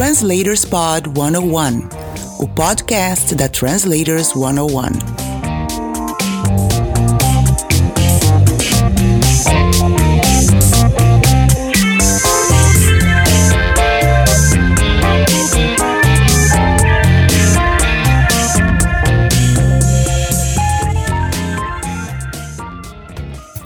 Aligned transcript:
Translators 0.00 0.64
Pod 0.64 1.10
101, 1.14 1.86
o 2.38 2.48
podcast 2.48 3.34
da 3.34 3.50
Translators 3.50 4.28
101. 4.28 4.88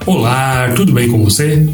Olá, 0.05 0.73
tudo 0.75 0.93
bem 0.93 1.09
com 1.09 1.23
você? 1.23 1.69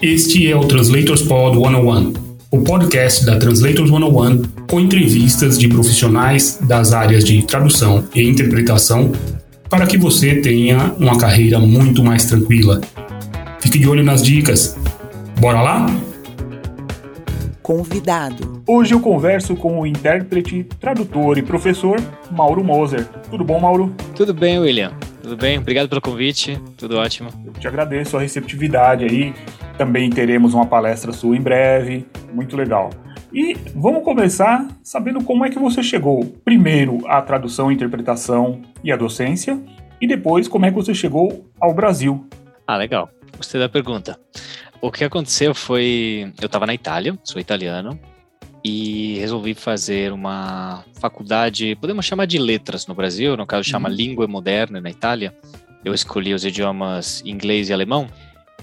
Este 0.00 0.48
é 0.48 0.54
o 0.54 0.64
Translators 0.64 1.22
Pod 1.22 1.56
101, 1.56 2.29
o 2.52 2.62
podcast 2.62 3.24
da 3.24 3.38
Translators 3.38 3.88
101 3.88 4.42
com 4.68 4.80
entrevistas 4.80 5.56
de 5.56 5.68
profissionais 5.68 6.58
das 6.62 6.92
áreas 6.92 7.24
de 7.24 7.46
tradução 7.46 8.04
e 8.12 8.28
interpretação 8.28 9.12
para 9.68 9.86
que 9.86 9.96
você 9.96 10.40
tenha 10.40 10.92
uma 10.98 11.16
carreira 11.16 11.60
muito 11.60 12.02
mais 12.02 12.24
tranquila. 12.24 12.80
Fique 13.60 13.78
de 13.78 13.88
olho 13.88 14.02
nas 14.02 14.20
dicas. 14.20 14.76
Bora 15.38 15.62
lá? 15.62 15.86
Convidado. 17.62 18.64
Hoje 18.66 18.94
eu 18.94 19.00
converso 19.00 19.54
com 19.54 19.78
o 19.78 19.86
intérprete, 19.86 20.66
tradutor 20.80 21.38
e 21.38 21.42
professor 21.42 22.02
Mauro 22.32 22.64
Moser. 22.64 23.06
Tudo 23.30 23.44
bom, 23.44 23.60
Mauro? 23.60 23.94
Tudo 24.16 24.34
bem, 24.34 24.58
William. 24.58 24.92
Tudo 25.22 25.36
bem? 25.36 25.58
Obrigado 25.58 25.88
pelo 25.88 26.00
convite. 26.00 26.60
Tudo 26.76 26.96
ótimo. 26.96 27.30
Eu 27.46 27.52
te 27.52 27.68
agradeço 27.68 28.16
a 28.16 28.20
receptividade 28.20 29.04
aí. 29.04 29.32
Também 29.80 30.10
teremos 30.10 30.52
uma 30.52 30.66
palestra 30.66 31.10
sua 31.10 31.34
em 31.34 31.40
breve. 31.40 32.06
Muito 32.34 32.54
legal. 32.54 32.90
E 33.32 33.56
vamos 33.74 34.04
começar 34.04 34.68
sabendo 34.82 35.24
como 35.24 35.42
é 35.42 35.48
que 35.48 35.58
você 35.58 35.82
chegou, 35.82 36.22
primeiro, 36.44 36.98
à 37.08 37.22
tradução, 37.22 37.72
interpretação 37.72 38.60
e 38.84 38.92
à 38.92 38.96
docência, 38.96 39.58
e 39.98 40.06
depois 40.06 40.46
como 40.46 40.66
é 40.66 40.68
que 40.68 40.74
você 40.74 40.92
chegou 40.92 41.50
ao 41.58 41.72
Brasil. 41.72 42.28
Ah, 42.66 42.76
legal. 42.76 43.08
Gostei 43.34 43.58
da 43.58 43.70
pergunta. 43.70 44.20
O 44.82 44.92
que 44.92 45.02
aconteceu 45.02 45.54
foi. 45.54 46.30
Eu 46.38 46.44
estava 46.44 46.66
na 46.66 46.74
Itália, 46.74 47.18
sou 47.24 47.40
italiano, 47.40 47.98
e 48.62 49.14
resolvi 49.18 49.54
fazer 49.54 50.12
uma 50.12 50.84
faculdade, 51.00 51.74
podemos 51.76 52.04
chamar 52.04 52.26
de 52.26 52.38
letras 52.38 52.86
no 52.86 52.94
Brasil, 52.94 53.34
no 53.34 53.46
caso 53.46 53.64
chama 53.66 53.88
uhum. 53.88 53.94
Língua 53.94 54.28
Moderna 54.28 54.78
na 54.78 54.90
Itália. 54.90 55.34
Eu 55.82 55.94
escolhi 55.94 56.34
os 56.34 56.44
idiomas 56.44 57.22
inglês 57.24 57.70
e 57.70 57.72
alemão 57.72 58.08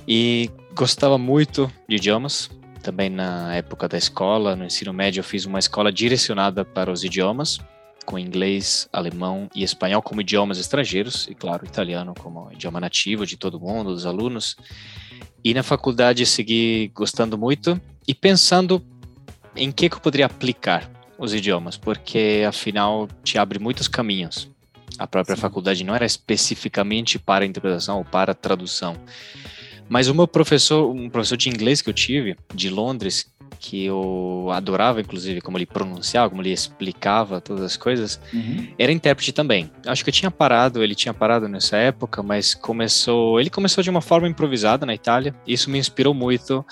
e 0.08 0.52
gostava 0.78 1.18
muito 1.18 1.72
de 1.90 1.96
idiomas. 1.96 2.50
Também 2.84 3.10
na 3.10 3.56
época 3.56 3.88
da 3.88 3.98
escola, 3.98 4.56
no 4.56 4.64
ensino 4.64 4.94
médio, 4.94 5.20
eu 5.20 5.24
fiz 5.24 5.44
uma 5.46 5.58
escola 5.58 5.92
direcionada 5.92 6.64
para 6.64 6.92
os 6.92 7.04
idiomas, 7.04 7.60
com 8.06 8.18
inglês, 8.18 8.88
alemão 8.94 9.50
e 9.54 9.64
espanhol 9.64 10.02
como 10.02 10.22
idiomas 10.22 10.60
estrangeiros, 10.60 11.28
e 11.28 11.36
claro, 11.36 11.66
italiano 11.66 12.14
como 12.18 12.50
idioma 12.52 12.80
nativo 12.80 13.26
de 13.26 13.36
todo 13.36 13.60
mundo, 13.60 13.92
dos 13.92 14.06
alunos. 14.06 14.56
E 15.44 15.54
na 15.54 15.64
faculdade 15.64 16.26
segui 16.26 16.92
gostando 16.94 17.38
muito 17.38 17.82
e 18.08 18.14
pensando 18.14 18.82
em 19.56 19.72
que, 19.72 19.90
que 19.90 19.96
eu 19.96 20.00
poderia 20.00 20.28
aplicar 20.28 20.90
os 21.18 21.34
idiomas, 21.34 21.76
porque 21.76 22.46
afinal 22.48 23.08
te 23.24 23.40
abre 23.40 23.58
muitos 23.58 23.88
caminhos. 23.88 24.48
A 25.00 25.08
própria 25.08 25.36
Sim. 25.36 25.42
faculdade 25.42 25.84
não 25.84 25.96
era 25.96 26.06
especificamente 26.06 27.18
para 27.18 27.46
interpretação 27.46 27.98
ou 27.98 28.06
para 28.06 28.34
tradução. 28.36 28.96
Mas 29.90 30.08
o 30.08 30.16
meu 30.16 30.28
professor, 30.28 30.90
um 30.90 31.10
professor 31.10 31.38
de 31.38 31.50
inglês 31.50 31.82
que 31.82 31.90
eu 31.90 31.94
tive, 31.94 32.36
de 32.54 32.70
Londres, 32.70 33.32
que 33.60 33.86
eu 33.86 34.50
adorava, 34.52 35.02
inclusive, 35.02 35.42
como 35.42 35.58
ele 35.58 35.66
pronunciava, 35.66 36.30
como 36.30 36.42
ele 36.42 36.52
explicava 36.52 37.42
todas 37.42 37.64
as 37.64 37.78
coisas, 37.78 38.20
uhum. 38.34 38.68
era 38.78 38.92
intérprete 38.92 39.32
também. 39.32 39.72
Acho 39.86 40.04
que 40.04 40.10
eu 40.10 40.14
tinha 40.14 40.32
parado, 40.32 40.84
ele 40.84 40.96
tinha 40.96 41.14
parado 41.14 41.48
nessa 41.48 41.78
época, 41.78 42.22
mas 42.22 42.54
começou, 42.54 43.40
ele 43.40 43.50
começou 43.50 43.84
de 43.84 43.90
uma 43.90 44.02
forma 44.02 44.28
improvisada 44.28 44.86
na 44.86 44.94
Itália. 44.94 45.36
Isso 45.46 45.70
me 45.70 45.80
inspirou 45.80 46.14
muito 46.14 46.66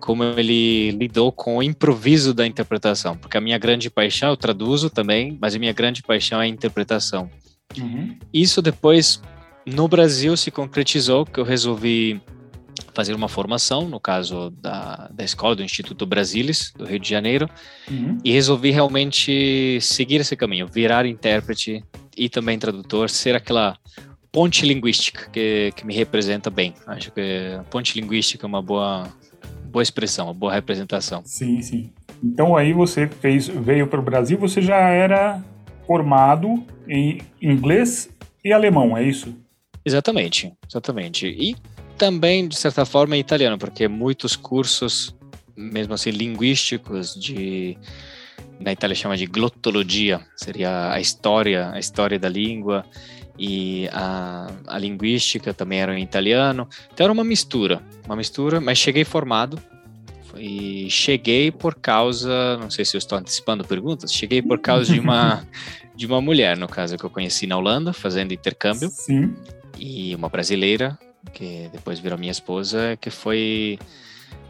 como 0.00 0.22
ele 0.22 0.90
lidou 0.90 1.32
com 1.32 1.56
o 1.56 1.62
improviso 1.62 2.34
da 2.34 2.46
interpretação, 2.46 3.16
porque 3.16 3.38
a 3.38 3.40
minha 3.40 3.56
grande 3.56 3.88
paixão, 3.88 4.28
eu 4.28 4.36
traduzo 4.36 4.90
também, 4.90 5.38
mas 5.40 5.54
a 5.54 5.58
minha 5.58 5.72
grande 5.72 6.02
paixão 6.02 6.42
é 6.42 6.44
a 6.44 6.48
interpretação. 6.48 7.30
Uhum. 7.78 8.14
Isso 8.32 8.60
depois, 8.60 9.22
no 9.64 9.88
Brasil, 9.88 10.36
se 10.36 10.50
concretizou, 10.50 11.24
que 11.24 11.40
eu 11.40 11.44
resolvi 11.44 12.20
fazer 12.92 13.14
uma 13.14 13.28
formação, 13.28 13.88
no 13.88 13.98
caso 13.98 14.50
da, 14.50 15.10
da 15.12 15.24
escola 15.24 15.56
do 15.56 15.62
Instituto 15.62 16.06
Brasilis, 16.06 16.72
do 16.76 16.84
Rio 16.84 16.98
de 16.98 17.08
Janeiro, 17.08 17.48
uhum. 17.90 18.18
e 18.24 18.32
resolvi 18.32 18.70
realmente 18.70 19.78
seguir 19.80 20.20
esse 20.20 20.36
caminho, 20.36 20.66
virar 20.66 21.06
intérprete 21.06 21.84
e 22.16 22.28
também 22.28 22.58
tradutor, 22.58 23.10
ser 23.10 23.34
aquela 23.34 23.76
ponte 24.30 24.66
linguística 24.66 25.28
que, 25.30 25.72
que 25.76 25.86
me 25.86 25.94
representa 25.94 26.50
bem. 26.50 26.74
Acho 26.86 27.10
que 27.12 27.58
ponte 27.70 28.00
linguística 28.00 28.44
é 28.44 28.48
uma 28.48 28.62
boa, 28.62 29.08
boa 29.66 29.82
expressão, 29.82 30.26
uma 30.26 30.34
boa 30.34 30.52
representação. 30.52 31.22
Sim, 31.24 31.62
sim. 31.62 31.92
Então 32.22 32.56
aí 32.56 32.72
você 32.72 33.06
fez, 33.06 33.48
veio 33.48 33.86
para 33.86 34.00
o 34.00 34.02
Brasil, 34.02 34.38
você 34.38 34.62
já 34.62 34.76
era 34.76 35.42
formado 35.86 36.64
em 36.88 37.20
inglês 37.40 38.08
e 38.44 38.52
alemão, 38.52 38.96
é 38.96 39.02
isso? 39.02 39.34
Exatamente, 39.84 40.52
exatamente. 40.68 41.26
E 41.26 41.54
também, 41.96 42.48
de 42.48 42.56
certa 42.56 42.84
forma, 42.84 43.16
em 43.16 43.20
italiano, 43.20 43.58
porque 43.58 43.88
muitos 43.88 44.36
cursos, 44.36 45.14
mesmo 45.56 45.94
assim, 45.94 46.10
linguísticos, 46.10 47.14
de 47.14 47.76
na 48.60 48.72
Itália 48.72 48.94
chama 48.94 49.16
de 49.16 49.26
glottologia, 49.26 50.20
seria 50.36 50.92
a 50.92 51.00
história, 51.00 51.70
a 51.72 51.78
história 51.78 52.18
da 52.18 52.28
língua, 52.28 52.84
e 53.38 53.88
a, 53.92 54.46
a 54.66 54.78
linguística 54.78 55.52
também 55.52 55.80
era 55.80 55.98
em 55.98 56.02
italiano. 56.02 56.68
Então 56.92 57.04
era 57.04 57.12
uma 57.12 57.24
mistura, 57.24 57.82
uma 58.06 58.16
mistura, 58.16 58.60
mas 58.60 58.78
cheguei 58.78 59.04
formado 59.04 59.60
e 60.36 60.88
cheguei 60.90 61.50
por 61.50 61.74
causa, 61.74 62.56
não 62.58 62.70
sei 62.70 62.84
se 62.84 62.96
eu 62.96 62.98
estou 62.98 63.18
antecipando 63.18 63.64
perguntas, 63.64 64.12
cheguei 64.12 64.42
por 64.42 64.58
causa 64.58 64.92
de 64.92 65.00
uma 65.00 65.44
de 65.94 66.06
uma 66.06 66.20
mulher, 66.20 66.56
no 66.56 66.66
caso 66.66 66.96
que 66.96 67.04
eu 67.04 67.10
conheci 67.10 67.46
na 67.46 67.56
Holanda, 67.56 67.92
fazendo 67.92 68.32
intercâmbio. 68.32 68.88
Sim. 68.90 69.34
E 69.78 70.14
uma 70.14 70.28
brasileira 70.28 70.98
que 71.32 71.68
depois 71.72 71.98
virou 71.98 72.18
minha 72.18 72.32
esposa, 72.32 72.96
que 73.00 73.10
foi 73.10 73.78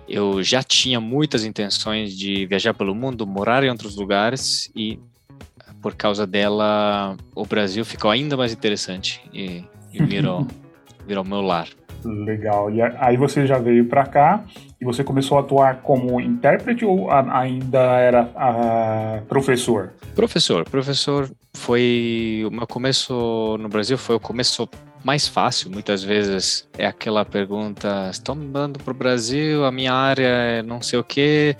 eu 0.08 0.42
já 0.42 0.62
tinha 0.62 1.00
muitas 1.00 1.44
intenções 1.44 2.16
de 2.16 2.46
viajar 2.46 2.74
pelo 2.74 2.94
mundo, 2.94 3.26
morar 3.26 3.64
em 3.64 3.70
outros 3.70 3.96
lugares 3.96 4.70
e 4.76 4.98
por 5.80 5.94
causa 5.94 6.26
dela, 6.26 7.14
o 7.34 7.44
Brasil 7.44 7.84
ficou 7.84 8.10
ainda 8.10 8.38
mais 8.38 8.52
interessante 8.52 9.20
e, 9.32 9.62
e 9.92 10.02
virou, 10.02 10.46
virou 11.06 11.22
meu 11.24 11.42
lar. 11.42 11.68
Legal. 12.02 12.70
E 12.70 12.80
aí 12.82 13.16
você 13.16 13.46
já 13.46 13.58
veio 13.58 13.86
para 13.86 14.06
cá 14.06 14.44
e 14.80 14.84
você 14.84 15.04
começou 15.04 15.36
a 15.36 15.40
atuar 15.40 15.82
como 15.82 16.20
intérprete 16.20 16.84
ou 16.84 17.10
ainda 17.10 17.80
era 17.98 19.22
professor? 19.28 19.92
Professor. 20.14 20.64
Professor 20.64 21.30
foi 21.54 22.44
o 22.46 22.50
meu 22.50 22.66
começo 22.66 23.56
no 23.58 23.68
Brasil 23.68 23.98
foi 23.98 24.16
o 24.16 24.20
começo 24.20 24.68
mais 25.04 25.28
fácil. 25.28 25.70
Muitas 25.70 26.02
vezes 26.02 26.66
é 26.76 26.86
aquela 26.86 27.24
pergunta: 27.24 28.08
estão 28.10 28.34
mandando 28.34 28.78
para 28.78 28.90
o 28.90 28.96
Brasil? 28.96 29.64
A 29.64 29.70
minha 29.70 29.92
área 29.92 30.26
é 30.26 30.62
não 30.62 30.80
sei 30.80 30.98
o 30.98 31.04
quê. 31.04 31.56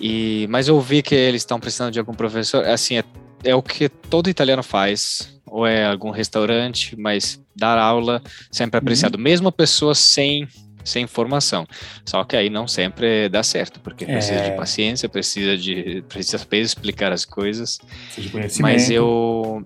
E 0.00 0.46
mas 0.48 0.68
eu 0.68 0.80
vi 0.80 1.02
que 1.02 1.14
eles 1.14 1.42
estão 1.42 1.58
precisando 1.58 1.92
de 1.92 1.98
algum 1.98 2.14
professor. 2.14 2.64
Assim 2.64 2.98
é 2.98 3.04
é 3.44 3.54
o 3.54 3.62
que 3.62 3.88
todo 3.88 4.28
italiano 4.28 4.62
faz, 4.62 5.40
ou 5.46 5.66
é 5.66 5.86
algum 5.86 6.10
restaurante, 6.10 6.96
mas 6.98 7.40
dar 7.54 7.78
aula 7.78 8.22
sempre 8.50 8.78
é 8.78 8.80
apreciado, 8.80 9.16
uhum. 9.16 9.22
mesmo 9.22 9.48
a 9.48 9.52
pessoa 9.52 9.94
sem 9.94 10.48
sem 10.84 11.06
formação. 11.06 11.66
Só 12.04 12.24
que 12.24 12.34
aí 12.34 12.48
não 12.48 12.66
sempre 12.66 13.28
dá 13.28 13.42
certo, 13.42 13.78
porque 13.80 14.06
precisa 14.06 14.40
de 14.40 14.50
é. 14.50 14.56
paciência, 14.56 15.08
precisa 15.08 15.56
de 15.56 16.02
precisa 16.08 16.38
saber 16.38 16.60
explicar 16.60 17.12
as 17.12 17.24
coisas. 17.24 17.78
Precisa 17.78 18.26
de 18.26 18.32
conhecimento. 18.32 18.72
Mas 18.72 18.90
eu 18.90 19.62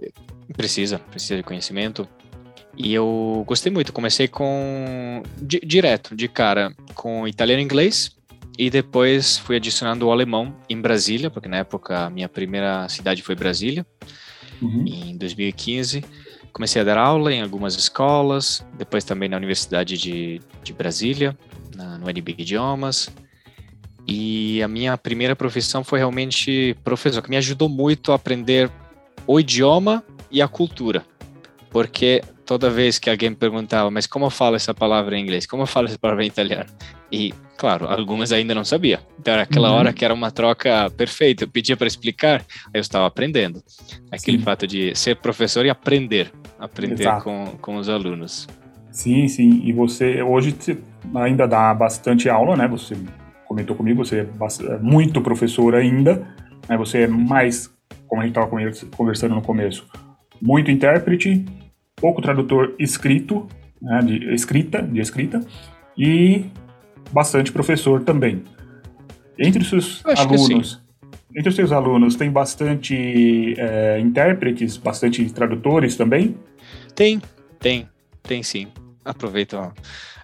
precisa, 0.56 0.98
precisa 0.98 1.36
de 1.36 1.42
conhecimento. 1.42 2.08
E 2.76 2.92
eu 2.94 3.44
gostei 3.46 3.70
muito, 3.70 3.92
comecei 3.92 4.26
com 4.26 5.22
direto, 5.40 6.16
de 6.16 6.26
cara, 6.26 6.74
com 6.94 7.28
italiano 7.28 7.60
e 7.60 7.64
inglês, 7.64 8.16
e 8.58 8.70
depois 8.70 9.38
fui 9.38 9.56
adicionando 9.56 10.06
o 10.06 10.12
alemão 10.12 10.54
em 10.68 10.80
Brasília, 10.80 11.30
porque 11.30 11.48
na 11.48 11.58
época 11.58 12.06
a 12.06 12.10
minha 12.10 12.28
primeira 12.28 12.88
cidade 12.88 13.22
foi 13.22 13.34
Brasília, 13.34 13.86
uhum. 14.60 14.84
em 14.86 15.16
2015. 15.16 16.04
Comecei 16.52 16.82
a 16.82 16.84
dar 16.84 16.98
aula 16.98 17.32
em 17.32 17.40
algumas 17.40 17.74
escolas, 17.74 18.64
depois 18.76 19.04
também 19.04 19.28
na 19.28 19.36
Universidade 19.36 19.96
de, 19.96 20.40
de 20.62 20.72
Brasília, 20.72 21.36
na, 21.74 21.98
no 21.98 22.10
NB 22.10 22.36
Idiomas. 22.38 23.10
E 24.06 24.62
a 24.62 24.68
minha 24.68 24.98
primeira 24.98 25.34
profissão 25.34 25.82
foi 25.82 25.98
realmente 25.98 26.76
professor, 26.84 27.22
que 27.22 27.30
me 27.30 27.36
ajudou 27.36 27.68
muito 27.68 28.12
a 28.12 28.16
aprender 28.16 28.70
o 29.26 29.40
idioma 29.40 30.04
e 30.30 30.42
a 30.42 30.48
cultura. 30.48 31.06
Porque 31.70 32.22
toda 32.52 32.68
vez 32.68 32.98
que 32.98 33.08
alguém 33.08 33.30
me 33.30 33.36
perguntava, 33.36 33.90
mas 33.90 34.06
como 34.06 34.26
eu 34.26 34.30
falo 34.30 34.56
essa 34.56 34.74
palavra 34.74 35.16
em 35.16 35.22
inglês? 35.22 35.46
Como 35.46 35.62
eu 35.62 35.66
falo 35.66 35.86
essa 35.86 35.98
palavra 35.98 36.22
em 36.22 36.26
italiano? 36.26 36.68
E, 37.10 37.32
claro, 37.56 37.88
algumas 37.88 38.30
ainda 38.30 38.54
não 38.54 38.62
sabia. 38.62 39.00
Então 39.18 39.32
era 39.32 39.44
aquela 39.44 39.70
uhum. 39.70 39.76
hora 39.76 39.92
que 39.94 40.04
era 40.04 40.12
uma 40.12 40.30
troca 40.30 40.90
perfeita. 40.90 41.44
Eu 41.44 41.48
pedia 41.48 41.78
para 41.78 41.86
explicar, 41.86 42.44
aí 42.66 42.74
eu 42.74 42.80
estava 42.82 43.06
aprendendo. 43.06 43.62
Aquele 44.10 44.36
sim. 44.36 44.44
fato 44.44 44.66
de 44.66 44.94
ser 44.94 45.16
professor 45.16 45.64
e 45.64 45.70
aprender, 45.70 46.30
aprender 46.58 47.08
com, 47.22 47.46
com 47.58 47.76
os 47.76 47.88
alunos. 47.88 48.46
Sim, 48.90 49.26
sim. 49.28 49.62
E 49.64 49.72
você 49.72 50.22
hoje 50.22 50.54
ainda 51.14 51.48
dá 51.48 51.72
bastante 51.72 52.28
aula, 52.28 52.54
né? 52.54 52.68
Você 52.68 52.94
comentou 53.48 53.74
comigo, 53.74 54.04
você 54.04 54.20
é, 54.20 54.74
é 54.74 54.78
muito 54.78 55.22
professor 55.22 55.74
ainda. 55.74 56.16
Né? 56.68 56.76
Você 56.76 57.04
é 57.04 57.06
mais, 57.06 57.72
como 58.06 58.20
a 58.20 58.26
gente 58.26 58.36
estava 58.36 58.50
conversando 58.94 59.34
no 59.34 59.40
começo, 59.40 59.88
muito 60.38 60.70
intérprete, 60.70 61.46
pouco 62.02 62.20
tradutor 62.20 62.74
escrito, 62.80 63.46
né? 63.80 64.00
de 64.00 64.34
escrita, 64.34 64.82
de 64.82 65.00
escrita, 65.00 65.40
e 65.96 66.46
bastante 67.12 67.52
professor 67.52 68.02
também. 68.02 68.42
Entre 69.38 69.62
os 69.62 69.68
seus 69.68 70.04
alunos, 70.04 70.82
entre 71.34 71.48
os 71.48 71.54
seus 71.54 71.70
alunos, 71.70 72.16
tem 72.16 72.30
bastante 72.30 73.54
é, 73.56 74.00
intérpretes, 74.00 74.76
bastante 74.76 75.24
tradutores 75.32 75.96
também? 75.96 76.36
Tem, 76.94 77.22
tem, 77.60 77.88
tem 78.22 78.42
sim. 78.42 78.66
Aproveito, 79.04 79.56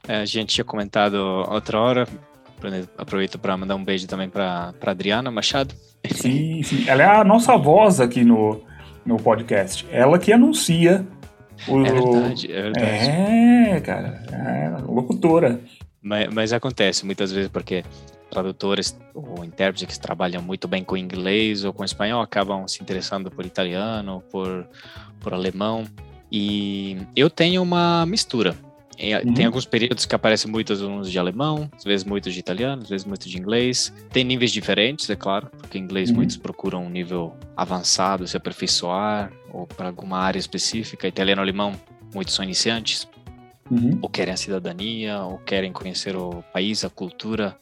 é, 0.07 0.17
a 0.17 0.25
gente 0.27 0.55
tinha 0.55 0.65
comentado 0.65 1.15
outra 1.15 1.81
hora, 1.81 2.09
aproveito 2.99 3.39
para 3.39 3.57
mandar 3.57 3.77
um 3.77 3.85
beijo 3.85 4.07
também 4.09 4.29
para 4.29 4.75
Adriana 4.83 5.31
Machado. 5.31 5.75
Sim, 6.11 6.61
sim, 6.65 6.85
ela 6.89 7.03
é 7.03 7.07
a 7.07 7.25
nossa 7.25 7.57
voz 7.57 8.01
aqui 8.01 8.25
no, 8.25 8.61
no 9.07 9.17
podcast. 9.17 9.87
Ela 9.91 10.19
que 10.19 10.33
anuncia 10.33 11.07
o... 11.66 11.84
É 11.84 11.93
verdade, 11.93 12.52
é 12.52 12.62
verdade. 12.62 12.87
É, 12.87 13.81
cara, 13.81 14.22
é 14.32 14.82
locutora. 14.87 15.60
Mas, 16.00 16.32
mas 16.32 16.52
acontece 16.52 17.05
muitas 17.05 17.32
vezes 17.32 17.50
porque 17.50 17.84
tradutores 18.31 18.99
ou 19.14 19.44
intérpretes 19.44 19.96
que 19.96 20.00
trabalham 20.00 20.43
muito 20.43 20.69
bem 20.69 20.84
com 20.84 20.96
inglês 20.96 21.64
ou 21.64 21.72
com 21.72 21.84
espanhol 21.84 22.20
acabam 22.20 22.66
se 22.69 22.82
interessando 22.82 23.31
por 23.31 23.44
italiano, 23.44 24.22
por, 24.31 24.66
por 25.20 25.34
alemão. 25.34 25.84
E 26.31 26.99
eu 27.16 27.31
tenho 27.31 27.62
uma 27.62 28.05
mistura. 28.06 28.55
Uhum. 29.00 29.35
Tem 29.35 29.47
alguns 29.47 29.65
períodos 29.65 30.05
que 30.05 30.15
aparecem 30.15 30.50
muitos 30.50 30.83
alunos 30.83 31.11
de 31.11 31.19
alemão, 31.19 31.71
às 31.77 31.85
vezes 31.85 32.05
muitos 32.05 32.35
de 32.35 32.41
italiano, 32.41 32.83
às 32.83 32.89
vezes 32.89 33.06
muitos 33.06 33.31
de 33.31 33.39
inglês. 33.39 33.93
Tem 34.11 34.25
níveis 34.25 34.50
diferentes, 34.50 35.09
é 35.09 35.17
claro, 35.17 35.49
porque 35.56 35.79
em 35.79 35.83
inglês 35.83 36.11
uhum. 36.11 36.17
muitos 36.17 36.37
procuram 36.37 36.85
um 36.85 36.91
nível 36.91 37.37
avançado, 37.56 38.27
se 38.27 38.37
aperfeiçoar, 38.37 39.33
ou 39.53 39.67
para 39.67 39.89
alguma 39.89 40.19
área 40.19 40.39
específica. 40.39 41.06
Italiano 41.06 41.41
e 41.41 41.45
alemão, 41.45 41.73
muitos 42.12 42.35
são 42.35 42.45
iniciantes 42.45 43.09
uhum. 43.71 43.99
ou 44.03 44.09
querem 44.09 44.35
a 44.35 44.37
cidadania, 44.37 45.23
ou 45.23 45.39
querem 45.39 45.73
conhecer 45.73 46.17
o 46.17 46.43
país, 46.53 46.85
a 46.85 46.91
cultura, 46.91 47.56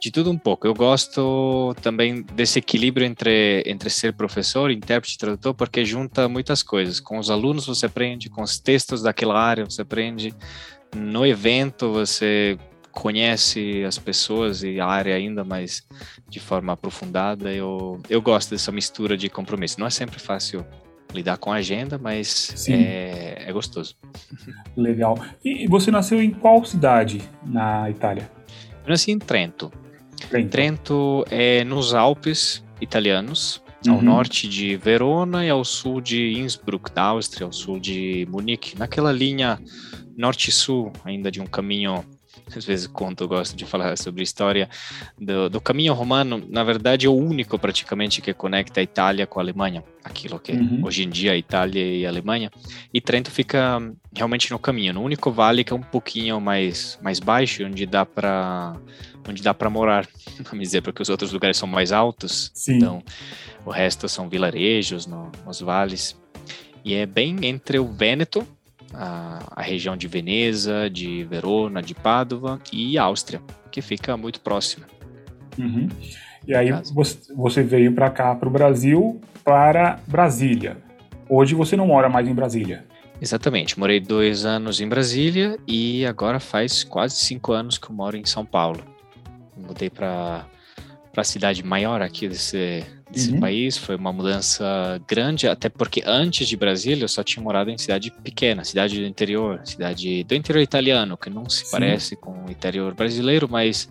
de 0.00 0.10
tudo 0.10 0.30
um 0.30 0.38
pouco. 0.38 0.66
Eu 0.66 0.74
gosto 0.74 1.74
também 1.82 2.22
desse 2.34 2.58
equilíbrio 2.58 3.06
entre, 3.06 3.62
entre 3.66 3.90
ser 3.90 4.14
professor, 4.14 4.70
intérprete 4.70 5.16
e 5.16 5.18
tradutor, 5.18 5.54
porque 5.54 5.84
junta 5.84 6.28
muitas 6.28 6.62
coisas. 6.62 7.00
Com 7.00 7.18
os 7.18 7.30
alunos 7.30 7.66
você 7.66 7.86
aprende, 7.86 8.30
com 8.30 8.42
os 8.42 8.58
textos 8.58 9.02
daquela 9.02 9.38
área 9.40 9.64
você 9.64 9.82
aprende, 9.82 10.34
no 10.94 11.26
evento 11.26 11.92
você 11.92 12.58
conhece 12.92 13.84
as 13.84 13.96
pessoas 13.96 14.62
e 14.64 14.80
a 14.80 14.86
área 14.86 15.14
ainda 15.14 15.44
mais 15.44 15.86
de 16.28 16.40
forma 16.40 16.72
aprofundada. 16.72 17.52
Eu, 17.52 18.00
eu 18.10 18.20
gosto 18.20 18.50
dessa 18.50 18.72
mistura 18.72 19.16
de 19.16 19.28
compromisso. 19.28 19.78
Não 19.78 19.86
é 19.86 19.90
sempre 19.90 20.18
fácil 20.18 20.66
lidar 21.14 21.38
com 21.38 21.52
a 21.52 21.56
agenda, 21.56 21.96
mas 21.96 22.68
é, 22.68 23.44
é, 23.46 23.52
gostoso. 23.52 23.96
Legal. 24.76 25.18
E 25.44 25.66
você 25.68 25.90
nasceu 25.90 26.22
em 26.22 26.30
qual 26.30 26.64
cidade 26.64 27.22
na 27.46 27.88
Itália? 27.88 28.30
Eu 28.84 28.90
nasci 28.90 29.12
em 29.12 29.18
Trento. 29.18 29.72
Trento, 30.28 30.50
Trento 30.50 31.24
é 31.30 31.62
nos 31.64 31.94
Alpes 31.94 32.64
italianos, 32.80 33.62
ao 33.86 33.94
uhum. 33.94 34.02
norte 34.02 34.48
de 34.48 34.76
Verona 34.76 35.44
e 35.44 35.50
ao 35.50 35.64
sul 35.64 36.00
de 36.00 36.32
Innsbruck, 36.32 36.92
da 36.92 37.02
Áustria, 37.04 37.46
ao 37.46 37.52
sul 37.52 37.78
de 37.78 38.26
Munique, 38.28 38.76
naquela 38.76 39.12
linha 39.12 39.58
norte-sul, 40.18 40.92
ainda 41.04 41.30
de 41.30 41.40
um 41.40 41.46
caminho 41.46 42.04
às 42.56 42.64
vezes 42.64 42.86
conto, 42.86 43.26
gosto 43.26 43.56
de 43.56 43.64
falar 43.64 43.96
sobre 43.98 44.22
história 44.22 44.68
do, 45.18 45.48
do, 45.50 45.60
caminho 45.60 45.92
romano, 45.92 46.42
na 46.48 46.64
verdade 46.64 47.06
é 47.06 47.08
o 47.08 47.14
único 47.14 47.58
praticamente 47.58 48.20
que 48.22 48.32
conecta 48.32 48.80
a 48.80 48.82
Itália 48.82 49.26
com 49.26 49.38
a 49.38 49.42
Alemanha, 49.42 49.82
aquilo 50.04 50.38
que 50.38 50.52
uhum. 50.52 50.80
hoje 50.84 51.04
em 51.04 51.08
dia 51.08 51.34
é 51.34 51.38
Itália 51.38 51.82
e 51.82 52.06
Alemanha, 52.06 52.50
e 52.92 53.00
Trento 53.00 53.30
fica 53.30 53.78
realmente 54.14 54.50
no 54.50 54.58
caminho, 54.58 54.94
no 54.94 55.02
único 55.02 55.30
vale 55.30 55.64
que 55.64 55.72
é 55.72 55.76
um 55.76 55.82
pouquinho 55.82 56.40
mais, 56.40 56.98
mais 57.02 57.18
baixo, 57.20 57.64
onde 57.64 57.84
dá 57.86 58.06
para 58.06 58.76
onde 59.28 59.42
dá 59.42 59.52
para 59.52 59.68
morar, 59.68 60.08
vamos 60.48 60.68
dizer, 60.68 60.80
porque 60.80 61.02
os 61.02 61.10
outros 61.10 61.32
lugares 61.32 61.56
são 61.56 61.68
mais 61.68 61.92
altos, 61.92 62.50
Sim. 62.54 62.76
então 62.76 63.02
o 63.64 63.70
resto 63.70 64.08
são 64.08 64.28
vilarejos 64.28 65.06
no, 65.06 65.30
nos 65.44 65.60
vales, 65.60 66.16
e 66.82 66.94
é 66.94 67.04
bem 67.04 67.36
entre 67.42 67.78
o 67.78 67.86
Vêneto 67.86 68.46
a, 68.94 69.40
a 69.56 69.62
região 69.62 69.96
de 69.96 70.08
Veneza, 70.08 70.88
de 70.90 71.24
Verona, 71.24 71.82
de 71.82 71.94
Pádua 71.94 72.60
e 72.72 72.98
Áustria, 72.98 73.40
que 73.70 73.82
fica 73.82 74.16
muito 74.16 74.40
próxima. 74.40 74.86
Uhum. 75.58 75.88
E 76.46 76.54
aí 76.54 76.70
você 77.34 77.62
veio 77.62 77.92
para 77.92 78.10
cá, 78.10 78.34
para 78.34 78.48
o 78.48 78.52
Brasil, 78.52 79.20
para 79.44 79.98
Brasília. 80.06 80.78
Hoje 81.28 81.54
você 81.54 81.76
não 81.76 81.86
mora 81.86 82.08
mais 82.08 82.26
em 82.26 82.34
Brasília. 82.34 82.86
Exatamente, 83.20 83.78
morei 83.78 83.98
dois 83.98 84.44
anos 84.44 84.80
em 84.80 84.88
Brasília 84.88 85.58
e 85.66 86.06
agora 86.06 86.38
faz 86.38 86.84
quase 86.84 87.16
cinco 87.16 87.52
anos 87.52 87.76
que 87.76 87.90
eu 87.90 87.94
moro 87.94 88.16
em 88.16 88.24
São 88.24 88.46
Paulo. 88.46 88.80
Mudei 89.56 89.90
para 89.90 90.46
a 91.16 91.24
cidade 91.24 91.64
maior 91.64 92.00
aqui 92.00 92.28
desse, 92.28 92.84
desse 93.10 93.32
uhum. 93.32 93.40
país. 93.40 93.76
Foi 93.76 93.96
uma 93.96 94.12
mudança 94.12 95.00
grande, 95.06 95.48
até 95.48 95.68
porque 95.68 96.02
antes 96.06 96.48
de 96.48 96.56
Brasília 96.56 97.04
eu 97.04 97.08
só 97.08 97.22
tinha 97.22 97.42
morado 97.42 97.70
em 97.70 97.78
cidade 97.78 98.10
pequena, 98.10 98.64
cidade 98.64 99.00
do 99.00 99.06
interior, 99.06 99.60
cidade 99.64 100.24
do 100.24 100.34
interior 100.34 100.62
italiano, 100.62 101.16
que 101.16 101.30
não 101.30 101.48
se 101.48 101.64
Sim. 101.64 101.70
parece 101.70 102.16
com 102.16 102.44
o 102.44 102.50
interior 102.50 102.94
brasileiro, 102.94 103.48
mas 103.48 103.88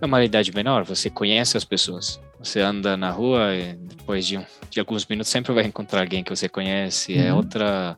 é 0.00 0.06
uma 0.06 0.18
realidade 0.18 0.52
menor. 0.54 0.84
Você 0.84 1.10
conhece 1.10 1.56
as 1.56 1.64
pessoas. 1.64 2.20
Você 2.38 2.60
anda 2.60 2.96
na 2.96 3.10
rua 3.10 3.54
e 3.54 3.74
depois 3.74 4.26
de, 4.26 4.36
um, 4.36 4.44
de 4.68 4.80
alguns 4.80 5.06
minutos 5.06 5.30
sempre 5.30 5.52
vai 5.52 5.64
encontrar 5.64 6.00
alguém 6.00 6.24
que 6.24 6.34
você 6.34 6.48
conhece. 6.48 7.14
É 7.14 7.20
uhum. 7.20 7.28
É 7.28 7.34
outra, 7.34 7.96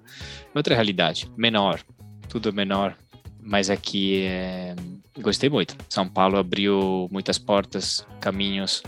outra 0.54 0.74
realidade, 0.74 1.30
menor. 1.36 1.80
Tudo 2.28 2.52
menor. 2.52 2.94
Mas 3.40 3.68
aqui 3.68 4.22
é... 4.22 4.74
gostei 5.20 5.48
muito. 5.48 5.76
São 5.88 6.08
Paulo 6.08 6.38
abriu 6.38 7.08
muitas 7.10 7.38
portas, 7.38 8.06
caminhos 8.20 8.82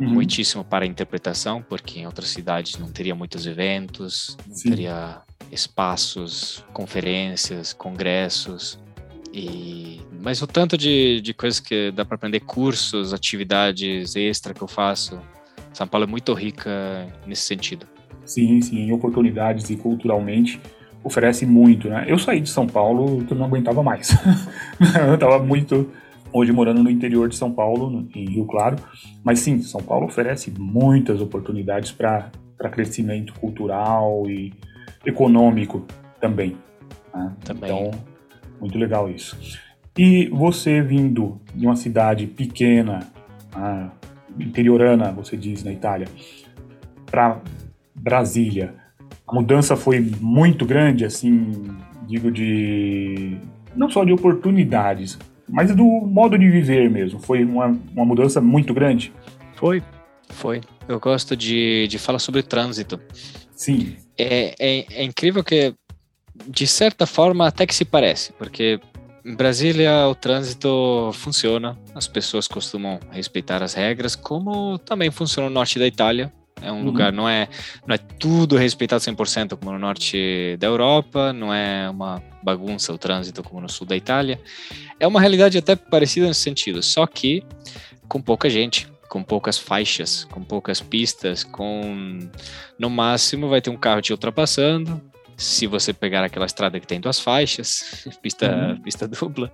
uhum. 0.00 0.08
muitíssimo 0.08 0.64
para 0.64 0.84
a 0.84 0.88
interpretação, 0.88 1.62
porque 1.62 2.00
em 2.00 2.06
outras 2.06 2.28
cidades 2.28 2.78
não 2.78 2.88
teria 2.88 3.14
muitos 3.14 3.46
eventos, 3.46 4.36
não 4.46 4.56
Sim. 4.56 4.70
teria 4.70 5.22
espaços, 5.52 6.64
conferências, 6.72 7.72
congressos. 7.72 8.78
E, 9.32 10.00
mas 10.20 10.42
o 10.42 10.46
tanto 10.46 10.76
de, 10.76 11.20
de 11.20 11.32
coisas 11.34 11.60
que 11.60 11.92
dá 11.92 12.04
para 12.04 12.16
aprender, 12.16 12.40
cursos, 12.40 13.14
atividades 13.14 14.16
extra 14.16 14.52
que 14.52 14.62
eu 14.62 14.68
faço, 14.68 15.20
São 15.72 15.86
Paulo 15.86 16.04
é 16.04 16.08
muito 16.08 16.32
rica 16.34 17.06
nesse 17.26 17.42
sentido. 17.42 17.86
Sim, 18.24 18.60
sim, 18.62 18.78
em 18.78 18.92
oportunidades 18.92 19.70
e 19.70 19.76
culturalmente 19.76 20.60
oferece 21.02 21.46
muito, 21.46 21.88
né? 21.88 22.04
Eu 22.06 22.18
saí 22.18 22.40
de 22.40 22.48
São 22.50 22.66
Paulo 22.66 23.24
que 23.24 23.32
eu 23.32 23.38
não 23.38 23.46
aguentava 23.46 23.82
mais. 23.82 24.10
eu 25.08 25.14
estava 25.14 25.38
muito 25.38 25.90
hoje 26.32 26.52
morando 26.52 26.82
no 26.82 26.90
interior 26.90 27.28
de 27.28 27.36
São 27.36 27.52
Paulo, 27.52 28.08
em 28.14 28.26
Rio 28.26 28.46
Claro. 28.46 28.76
Mas 29.24 29.40
sim, 29.40 29.60
São 29.62 29.82
Paulo 29.82 30.06
oferece 30.06 30.52
muitas 30.58 31.20
oportunidades 31.20 31.92
para 31.92 32.30
crescimento 32.70 33.32
cultural 33.34 34.24
e 34.28 34.52
econômico 35.04 35.84
também, 36.20 36.56
né? 37.14 37.32
também. 37.44 37.70
Então, 37.70 37.90
muito 38.60 38.78
legal 38.78 39.08
isso. 39.10 39.36
E 39.96 40.28
você 40.28 40.80
vindo 40.80 41.40
de 41.54 41.66
uma 41.66 41.76
cidade 41.76 42.26
pequena, 42.26 43.00
né, 43.54 43.90
interiorana, 44.38 45.10
você 45.10 45.36
diz, 45.36 45.64
na 45.64 45.72
Itália, 45.72 46.06
para 47.10 47.40
Brasília, 47.94 48.74
a 49.26 49.34
mudança 49.34 49.76
foi 49.76 50.00
muito 50.20 50.64
grande, 50.64 51.04
assim, 51.04 51.64
digo 52.06 52.30
de 52.30 53.36
não 53.74 53.88
só 53.88 54.04
de 54.04 54.12
oportunidades, 54.12 55.18
mas 55.50 55.74
do 55.74 55.84
modo 55.84 56.38
de 56.38 56.48
viver 56.48 56.88
mesmo. 56.90 57.18
Foi 57.18 57.44
uma, 57.44 57.66
uma 57.94 58.04
mudança 58.04 58.40
muito 58.40 58.72
grande? 58.72 59.12
Foi, 59.56 59.82
foi. 60.30 60.60
Eu 60.88 60.98
gosto 60.98 61.36
de, 61.36 61.86
de 61.88 61.98
falar 61.98 62.18
sobre 62.18 62.42
trânsito. 62.42 63.00
Sim. 63.52 63.96
É, 64.16 64.54
é, 64.58 64.86
é 64.90 65.04
incrível 65.04 65.44
que, 65.44 65.74
de 66.46 66.66
certa 66.66 67.06
forma, 67.06 67.46
até 67.46 67.66
que 67.66 67.74
se 67.74 67.84
parece, 67.84 68.32
porque 68.32 68.80
em 69.24 69.34
Brasília 69.34 70.08
o 70.08 70.14
trânsito 70.14 71.10
funciona, 71.12 71.78
as 71.94 72.08
pessoas 72.08 72.48
costumam 72.48 72.98
respeitar 73.10 73.62
as 73.62 73.74
regras, 73.74 74.16
como 74.16 74.78
também 74.78 75.10
funciona 75.10 75.48
no 75.48 75.54
norte 75.54 75.78
da 75.78 75.86
Itália, 75.86 76.32
É 76.62 76.70
um 76.70 76.76
uhum. 76.76 76.84
lugar, 76.84 77.12
não 77.12 77.28
é, 77.28 77.48
não 77.86 77.94
é 77.94 77.98
tudo 77.98 78.56
respeitado 78.56 79.02
100% 79.02 79.56
como 79.56 79.72
no 79.72 79.78
norte 79.78 80.56
da 80.58 80.66
Europa, 80.66 81.32
não 81.32 81.52
é 81.52 81.88
uma 81.88 82.22
bagunça 82.42 82.92
o 82.92 82.98
trânsito 82.98 83.42
como 83.42 83.60
no 83.60 83.68
sul 83.68 83.86
da 83.86 83.96
Itália. 83.96 84.40
É 84.98 85.06
uma 85.06 85.20
realidade 85.20 85.56
até 85.56 85.74
parecida 85.74 86.26
nesse 86.26 86.40
sentido, 86.40 86.82
só 86.82 87.06
que 87.06 87.42
com 88.08 88.20
pouca 88.20 88.50
gente, 88.50 88.88
com 89.08 89.22
poucas 89.22 89.58
faixas, 89.58 90.24
com 90.24 90.42
poucas 90.42 90.80
pistas, 90.80 91.44
com 91.44 92.18
no 92.78 92.90
máximo 92.90 93.48
vai 93.48 93.60
ter 93.60 93.70
um 93.70 93.76
carro 93.76 94.00
te 94.00 94.12
ultrapassando, 94.12 95.00
se 95.40 95.66
você 95.66 95.92
pegar 95.92 96.22
aquela 96.22 96.44
estrada 96.44 96.78
que 96.78 96.86
tem 96.86 97.00
duas 97.00 97.18
faixas, 97.18 98.06
pista, 98.22 98.54
uhum. 98.54 98.82
pista 98.82 99.08
dupla, 99.08 99.50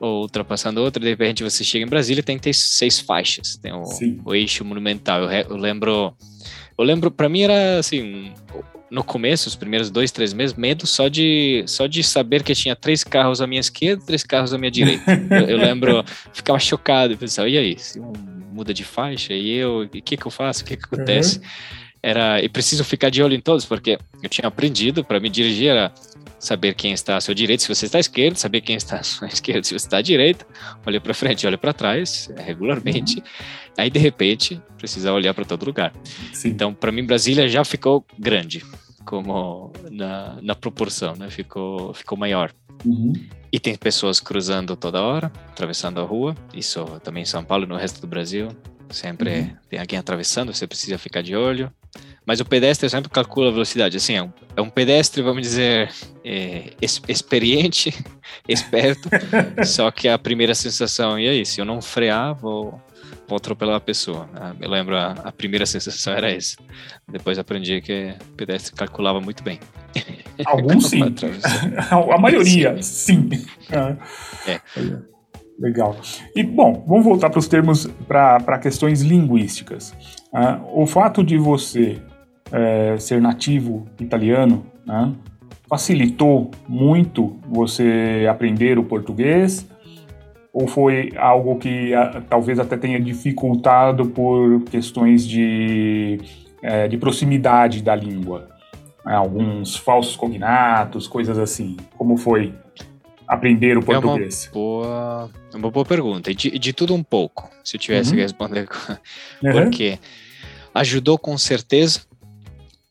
ou 0.00 0.22
ultrapassando 0.22 0.80
outra, 0.80 1.02
de 1.02 1.08
repente 1.08 1.44
você 1.44 1.62
chega 1.62 1.84
em 1.84 1.88
Brasília 1.88 2.22
tem 2.22 2.38
que 2.38 2.44
ter 2.44 2.54
seis 2.54 2.98
faixas, 2.98 3.56
tem 3.56 3.72
o, 3.72 3.82
o 4.24 4.34
eixo 4.34 4.64
monumental. 4.64 5.24
Eu, 5.24 5.50
eu, 5.50 5.56
lembro, 5.56 6.16
eu 6.76 6.84
lembro, 6.84 7.10
para 7.10 7.28
mim 7.28 7.42
era 7.42 7.78
assim, 7.78 8.32
no 8.90 9.04
começo, 9.04 9.48
os 9.48 9.54
primeiros 9.54 9.90
dois, 9.90 10.10
três 10.10 10.32
meses, 10.32 10.56
medo 10.56 10.86
só 10.86 11.08
de, 11.08 11.62
só 11.66 11.86
de 11.86 12.02
saber 12.02 12.42
que 12.42 12.54
tinha 12.54 12.74
três 12.74 13.04
carros 13.04 13.42
à 13.42 13.46
minha 13.46 13.60
esquerda, 13.60 14.02
três 14.06 14.22
carros 14.22 14.54
à 14.54 14.58
minha 14.58 14.70
direita. 14.70 15.12
eu, 15.30 15.50
eu, 15.50 15.58
lembro, 15.58 16.02
ficava 16.32 16.58
chocado, 16.58 17.16
pensava, 17.18 17.48
e 17.50 17.58
aí, 17.58 17.78
se 17.78 18.00
um 18.00 18.12
muda 18.50 18.72
de 18.72 18.82
faixa, 18.82 19.34
e 19.34 19.50
eu, 19.50 19.82
o 19.82 19.88
que 19.88 20.16
que 20.16 20.26
eu 20.26 20.30
faço, 20.30 20.62
o 20.62 20.64
que 20.64 20.76
que 20.76 20.84
acontece? 20.84 21.38
Uhum 21.38 21.87
era 22.02 22.42
e 22.42 22.48
preciso 22.48 22.84
ficar 22.84 23.10
de 23.10 23.22
olho 23.22 23.34
em 23.34 23.40
todos 23.40 23.64
porque 23.64 23.98
eu 24.22 24.28
tinha 24.28 24.46
aprendido 24.46 25.04
para 25.04 25.20
me 25.20 25.28
dirigir 25.28 25.70
era 25.70 25.92
saber 26.38 26.74
quem 26.74 26.92
está 26.92 27.16
à 27.16 27.20
sua 27.20 27.34
direita 27.34 27.62
se 27.62 27.74
você 27.74 27.86
está 27.86 27.98
à 27.98 28.00
esquerda 28.00 28.38
saber 28.38 28.60
quem 28.60 28.76
está 28.76 28.98
à 28.98 29.02
sua 29.02 29.26
esquerda 29.28 29.62
se 29.62 29.70
você 29.70 29.86
está 29.86 29.98
à 29.98 30.02
direita 30.02 30.46
olha 30.86 31.00
para 31.00 31.12
frente 31.14 31.46
olha 31.46 31.58
para 31.58 31.72
trás 31.72 32.30
é, 32.36 32.42
regularmente 32.42 33.22
aí 33.76 33.90
de 33.90 33.98
repente 33.98 34.60
precisa 34.76 35.12
olhar 35.12 35.34
para 35.34 35.44
todo 35.44 35.64
lugar 35.64 35.92
Sim. 36.32 36.50
então 36.50 36.72
para 36.72 36.92
mim 36.92 37.04
Brasília 37.04 37.48
já 37.48 37.64
ficou 37.64 38.04
grande 38.18 38.64
como 39.04 39.72
na, 39.90 40.38
na 40.40 40.54
proporção 40.54 41.16
né 41.16 41.28
ficou 41.30 41.92
ficou 41.94 42.16
maior 42.16 42.52
uhum. 42.84 43.12
e 43.50 43.58
tem 43.58 43.74
pessoas 43.74 44.20
cruzando 44.20 44.76
toda 44.76 45.02
hora 45.02 45.32
atravessando 45.48 46.00
a 46.00 46.04
rua 46.04 46.36
isso 46.54 46.84
também 47.02 47.22
em 47.22 47.26
São 47.26 47.42
Paulo 47.42 47.64
e 47.64 47.68
no 47.68 47.76
resto 47.76 48.00
do 48.00 48.06
Brasil 48.06 48.48
Sempre 48.90 49.40
uhum. 49.40 49.56
tem 49.68 49.78
alguém 49.78 49.98
atravessando, 49.98 50.52
você 50.52 50.66
precisa 50.66 50.96
ficar 50.98 51.22
de 51.22 51.36
olho. 51.36 51.72
Mas 52.28 52.40
o 52.40 52.44
pedestre 52.44 52.90
sempre 52.90 53.08
calcula 53.08 53.48
a 53.48 53.50
velocidade. 53.50 53.96
Assim, 53.96 54.16
é 54.16 54.22
um, 54.22 54.30
é 54.54 54.60
um 54.60 54.68
pedestre, 54.68 55.22
vamos 55.22 55.40
dizer, 55.40 55.90
é, 56.22 56.74
experiente, 56.82 57.90
esperto. 58.46 59.08
só 59.64 59.90
que 59.90 60.06
a 60.06 60.18
primeira 60.18 60.54
sensação, 60.54 61.18
e 61.18 61.26
aí, 61.26 61.46
se 61.46 61.58
eu 61.58 61.64
não 61.64 61.80
frear, 61.80 62.34
vou, 62.34 62.78
vou 63.26 63.36
atropelar 63.38 63.76
a 63.76 63.80
pessoa. 63.80 64.28
Ah, 64.34 64.52
eu 64.60 64.68
lembro, 64.68 64.94
a, 64.94 65.12
a 65.12 65.32
primeira 65.32 65.64
sensação 65.64 66.12
era 66.12 66.30
essa. 66.30 66.58
Depois 67.10 67.38
aprendi 67.38 67.80
que 67.80 68.14
o 68.20 68.34
pedestre 68.34 68.74
calculava 68.74 69.22
muito 69.22 69.42
bem. 69.42 69.58
Alguns 70.44 70.90
sim. 70.90 71.00
a 71.90 72.18
maioria, 72.18 72.76
sim. 72.82 73.26
sim. 73.30 73.46
É. 73.72 74.52
é. 74.52 74.60
Legal. 75.58 75.98
E, 76.36 76.42
bom, 76.42 76.84
vamos 76.86 77.06
voltar 77.06 77.30
para 77.30 77.38
os 77.38 77.48
termos, 77.48 77.86
para 78.06 78.58
questões 78.58 79.00
linguísticas. 79.00 79.94
Uh, 80.30 80.82
o 80.82 80.86
fato 80.86 81.24
de 81.24 81.38
você 81.38 82.02
é, 82.52 82.96
ser 82.98 83.20
nativo 83.20 83.86
italiano 84.00 84.64
né, 84.86 85.12
facilitou 85.68 86.50
muito 86.68 87.36
você 87.48 88.26
aprender 88.30 88.78
o 88.78 88.84
português? 88.84 89.66
Ou 90.52 90.66
foi 90.66 91.12
algo 91.16 91.56
que 91.56 91.92
uh, 91.94 92.22
talvez 92.28 92.58
até 92.58 92.76
tenha 92.76 92.98
dificultado 92.98 94.06
por 94.06 94.62
questões 94.62 95.26
de, 95.26 96.18
é, 96.62 96.88
de 96.88 96.96
proximidade 96.96 97.82
da 97.82 97.94
língua? 97.94 98.48
alguns 99.14 99.76
falsos 99.76 100.16
cognatos, 100.16 101.08
coisas 101.08 101.38
assim. 101.38 101.76
Como 101.96 102.16
foi 102.16 102.54
aprender 103.26 103.76
o 103.78 103.82
português? 103.82 104.46
É 104.46 104.48
uma 104.48 104.54
boa, 104.54 105.30
é 105.52 105.56
uma 105.56 105.70
boa 105.70 105.84
pergunta. 105.84 106.34
De, 106.34 106.58
de 106.58 106.72
tudo 106.72 106.94
um 106.94 107.02
pouco, 107.02 107.50
se 107.64 107.76
eu 107.76 107.80
tivesse 107.80 108.10
uhum. 108.10 108.16
que 108.16 108.22
responder. 108.22 108.68
Uhum. 109.42 109.52
Porque 109.52 109.98
ajudou 110.74 111.18
com 111.18 111.36
certeza, 111.38 112.00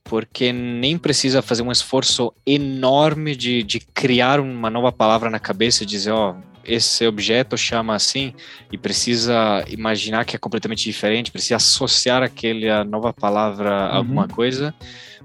porque 0.07 0.51
nem 0.53 0.97
precisa 0.97 1.41
fazer 1.41 1.61
um 1.61 1.71
esforço 1.71 2.33
enorme 2.45 3.35
de, 3.35 3.61
de 3.63 3.79
criar 3.79 4.39
uma 4.39 4.69
nova 4.69 4.91
palavra 4.91 5.29
na 5.29 5.39
cabeça 5.39 5.83
e 5.83 5.85
dizer, 5.85 6.11
ó, 6.11 6.31
oh, 6.31 6.47
esse 6.63 7.05
objeto 7.07 7.57
chama 7.57 7.95
assim 7.95 8.33
e 8.71 8.77
precisa 8.77 9.63
imaginar 9.69 10.25
que 10.25 10.35
é 10.35 10.39
completamente 10.39 10.83
diferente, 10.83 11.31
precisa 11.31 11.55
associar 11.55 12.23
aquela 12.23 12.83
nova 12.83 13.13
palavra 13.13 13.69
a 13.69 13.91
uhum. 13.91 13.97
alguma 13.97 14.27
coisa. 14.27 14.73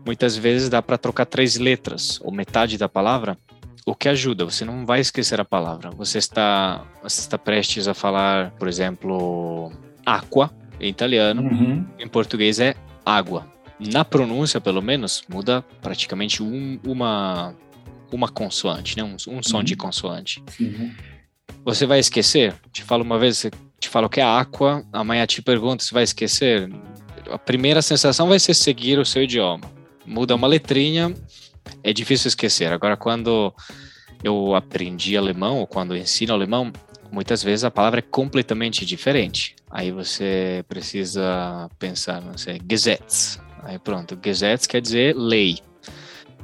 Muitas 0.04 0.36
vezes 0.36 0.68
dá 0.68 0.80
para 0.82 0.98
trocar 0.98 1.26
três 1.26 1.56
letras 1.56 2.20
ou 2.22 2.32
metade 2.32 2.78
da 2.78 2.88
palavra 2.88 3.36
o 3.84 3.94
que 3.94 4.08
ajuda, 4.08 4.44
você 4.44 4.64
não 4.64 4.86
vai 4.86 5.00
esquecer 5.00 5.40
a 5.40 5.44
palavra. 5.44 5.90
Você 5.90 6.18
está, 6.18 6.84
você 7.02 7.20
está 7.20 7.36
prestes 7.36 7.88
a 7.88 7.94
falar, 7.94 8.52
por 8.52 8.68
exemplo, 8.68 9.72
aqua 10.06 10.50
em 10.80 10.88
italiano, 10.88 11.42
uhum. 11.42 11.84
em 11.98 12.08
português 12.08 12.60
é 12.60 12.74
água. 13.04 13.44
Na 13.90 14.04
pronúncia, 14.04 14.60
pelo 14.60 14.82
menos, 14.82 15.24
muda 15.28 15.62
praticamente 15.80 16.42
um, 16.42 16.78
uma, 16.86 17.54
uma 18.12 18.28
consoante, 18.28 18.96
né? 18.96 19.02
um, 19.02 19.14
um 19.14 19.42
som 19.42 19.58
uhum. 19.58 19.64
de 19.64 19.76
consoante. 19.76 20.42
Uhum. 20.60 20.92
Você 21.64 21.86
vai 21.86 21.98
esquecer? 21.98 22.54
Te 22.72 22.82
falo 22.82 23.02
uma 23.02 23.18
vez, 23.18 23.46
te 23.78 23.88
falo 23.88 24.08
que 24.08 24.20
é 24.20 24.24
aqua, 24.24 24.84
amanhã 24.92 25.26
te 25.26 25.42
pergunto 25.42 25.82
se 25.82 25.92
vai 25.92 26.02
esquecer. 26.02 26.68
A 27.30 27.38
primeira 27.38 27.82
sensação 27.82 28.28
vai 28.28 28.38
ser 28.38 28.54
seguir 28.54 28.98
o 28.98 29.04
seu 29.04 29.22
idioma. 29.22 29.70
Muda 30.04 30.34
uma 30.34 30.46
letrinha, 30.46 31.14
é 31.82 31.92
difícil 31.92 32.28
esquecer. 32.28 32.72
Agora, 32.72 32.96
quando 32.96 33.54
eu 34.22 34.54
aprendi 34.54 35.16
alemão, 35.16 35.58
ou 35.58 35.66
quando 35.66 35.96
ensino 35.96 36.32
alemão, 36.32 36.72
muitas 37.10 37.42
vezes 37.42 37.64
a 37.64 37.70
palavra 37.70 38.00
é 38.00 38.02
completamente 38.02 38.84
diferente. 38.84 39.54
Aí 39.70 39.90
você 39.90 40.64
precisa 40.68 41.68
pensar, 41.78 42.20
não 42.20 42.36
sei, 42.36 42.60
Gesetz. 42.68 43.40
Aí 43.62 43.78
pronto, 43.78 44.18
Gesetz 44.22 44.66
quer 44.66 44.80
dizer 44.80 45.16
lei. 45.16 45.58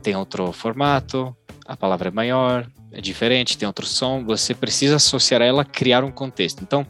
Tem 0.02 0.14
outro 0.16 0.52
formato, 0.52 1.36
a 1.66 1.76
palavra 1.76 2.08
é 2.08 2.12
maior, 2.12 2.70
é 2.92 3.00
diferente, 3.00 3.58
tem 3.58 3.66
outro 3.66 3.84
som. 3.84 4.24
Você 4.24 4.54
precisa 4.54 4.96
associar 4.96 5.42
ela, 5.42 5.64
criar 5.64 6.04
um 6.04 6.10
contexto. 6.10 6.62
Então, 6.62 6.86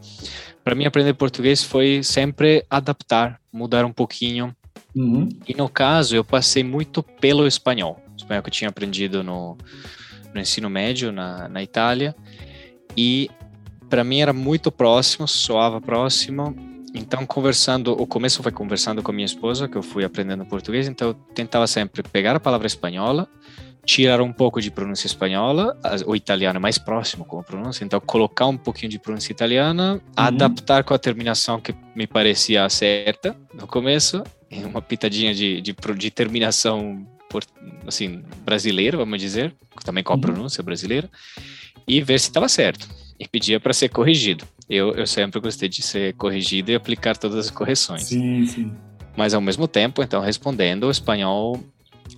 para 0.63 0.75
mim, 0.75 0.85
aprender 0.85 1.15
português 1.15 1.65
foi 1.65 2.03
sempre 2.03 2.65
adaptar, 2.69 3.41
mudar 3.53 3.85
um 3.85 3.93
pouquinho. 3.93 4.55
Uhum. 4.95 5.29
E 5.47 5.55
no 5.55 5.69
caso, 5.69 6.15
eu 6.15 6.25
passei 6.25 6.63
muito 6.63 7.03
pelo 7.03 7.47
espanhol 7.47 8.03
espanhol 8.29 8.43
que 8.43 8.49
eu 8.49 8.53
tinha 8.53 8.69
aprendido 8.69 9.23
no, 9.23 9.57
no 10.35 10.41
ensino 10.41 10.69
médio 10.69 11.11
na, 11.11 11.49
na 11.49 11.63
Itália. 11.63 12.15
E 12.97 13.31
para 13.89 14.05
mim 14.05 14.21
era 14.21 14.33
muito 14.33 14.71
próximo, 14.71 15.27
soava 15.27 15.81
próximo. 15.81 16.55
Então, 16.95 17.27
conversando, 17.27 17.93
o 17.93 18.07
começo 18.07 18.43
foi 18.43 18.53
conversando 18.53 19.03
com 19.03 19.11
a 19.11 19.15
minha 19.15 19.27
esposa, 19.27 19.69
que 19.69 19.77
eu 19.77 19.83
fui 19.83 20.05
aprendendo 20.05 20.45
português, 20.45 20.89
então 20.89 21.09
eu 21.09 21.15
tentava 21.15 21.67
sempre 21.67 22.03
pegar 22.03 22.37
a 22.37 22.41
palavra 22.41 22.67
espanhola, 22.67 23.29
tirar 23.85 24.21
um 24.21 24.33
pouco 24.33 24.61
de 24.61 24.71
pronúncia 24.71 25.07
espanhola, 25.07 25.77
o 26.07 26.15
italiano 26.15 26.59
é 26.59 26.61
mais 26.61 26.79
próximo 26.79 27.25
com 27.25 27.41
a 27.41 27.43
pronúncia, 27.43 27.85
então 27.85 28.01
colocar 28.01 28.47
um 28.47 28.57
pouquinho 28.57 28.91
de 28.91 28.99
pronúncia 28.99 29.33
italiana, 29.33 29.95
uhum. 29.95 30.01
adaptar 30.15 30.85
com 30.85 30.93
a 30.93 30.99
terminação 30.99 31.61
que 31.61 31.75
me 31.95 32.07
parecia 32.07 32.69
certa 32.69 33.37
no 33.55 33.67
começo, 33.67 34.23
uma 34.51 34.83
pitadinha 34.83 35.35
de, 35.35 35.61
de, 35.61 35.75
de 35.97 36.11
terminação 36.11 37.07
assim, 37.87 38.23
brasileiro, 38.45 38.99
vamos 38.99 39.21
dizer, 39.21 39.55
também 39.85 40.03
com 40.03 40.13
a 40.13 40.17
uhum. 40.17 40.21
pronúncia 40.21 40.63
brasileira, 40.63 41.09
e 41.87 42.03
ver 42.03 42.19
se 42.21 42.29
estava 42.29 42.49
certo. 42.49 42.89
E 43.19 43.27
pedia 43.27 43.59
para 43.59 43.73
ser 43.73 43.89
corrigido. 43.89 44.45
Eu, 44.69 44.95
eu 44.95 45.07
sempre 45.07 45.41
gostei 45.41 45.69
de 45.69 45.83
ser 45.83 46.15
corrigido 46.15 46.71
e 46.71 46.75
aplicar 46.75 47.17
todas 47.17 47.47
as 47.47 47.51
correções. 47.51 48.05
Sim, 48.05 48.47
sim. 48.47 48.73
Mas 49.17 49.35
ao 49.35 49.41
mesmo 49.41 49.67
tempo, 49.67 50.03
então, 50.03 50.21
respondendo, 50.21 50.85
o 50.85 50.91
espanhol 50.91 51.59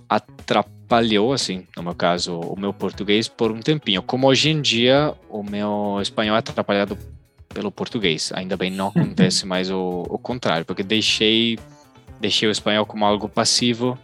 atrapalhou, 0.07 1.33
assim, 1.33 1.65
no 1.75 1.83
meu 1.83 1.95
caso, 1.95 2.39
o 2.39 2.59
meu 2.59 2.73
português 2.73 3.27
por 3.27 3.51
um 3.51 3.59
tempinho. 3.59 4.01
Como 4.03 4.27
hoje 4.27 4.49
em 4.49 4.61
dia 4.61 5.13
o 5.29 5.41
meu 5.41 5.97
espanhol 6.01 6.35
é 6.35 6.39
atrapalhado 6.39 6.97
pelo 7.49 7.71
português. 7.71 8.31
Ainda 8.33 8.55
bem 8.55 8.69
não 8.69 8.89
acontece 8.89 9.45
mais 9.47 9.71
o, 9.71 10.03
o 10.09 10.17
contrário, 10.17 10.65
porque 10.65 10.83
deixei, 10.83 11.57
deixei 12.19 12.47
o 12.47 12.51
espanhol 12.51 12.85
como 12.85 13.05
algo 13.05 13.27
passivo 13.27 13.97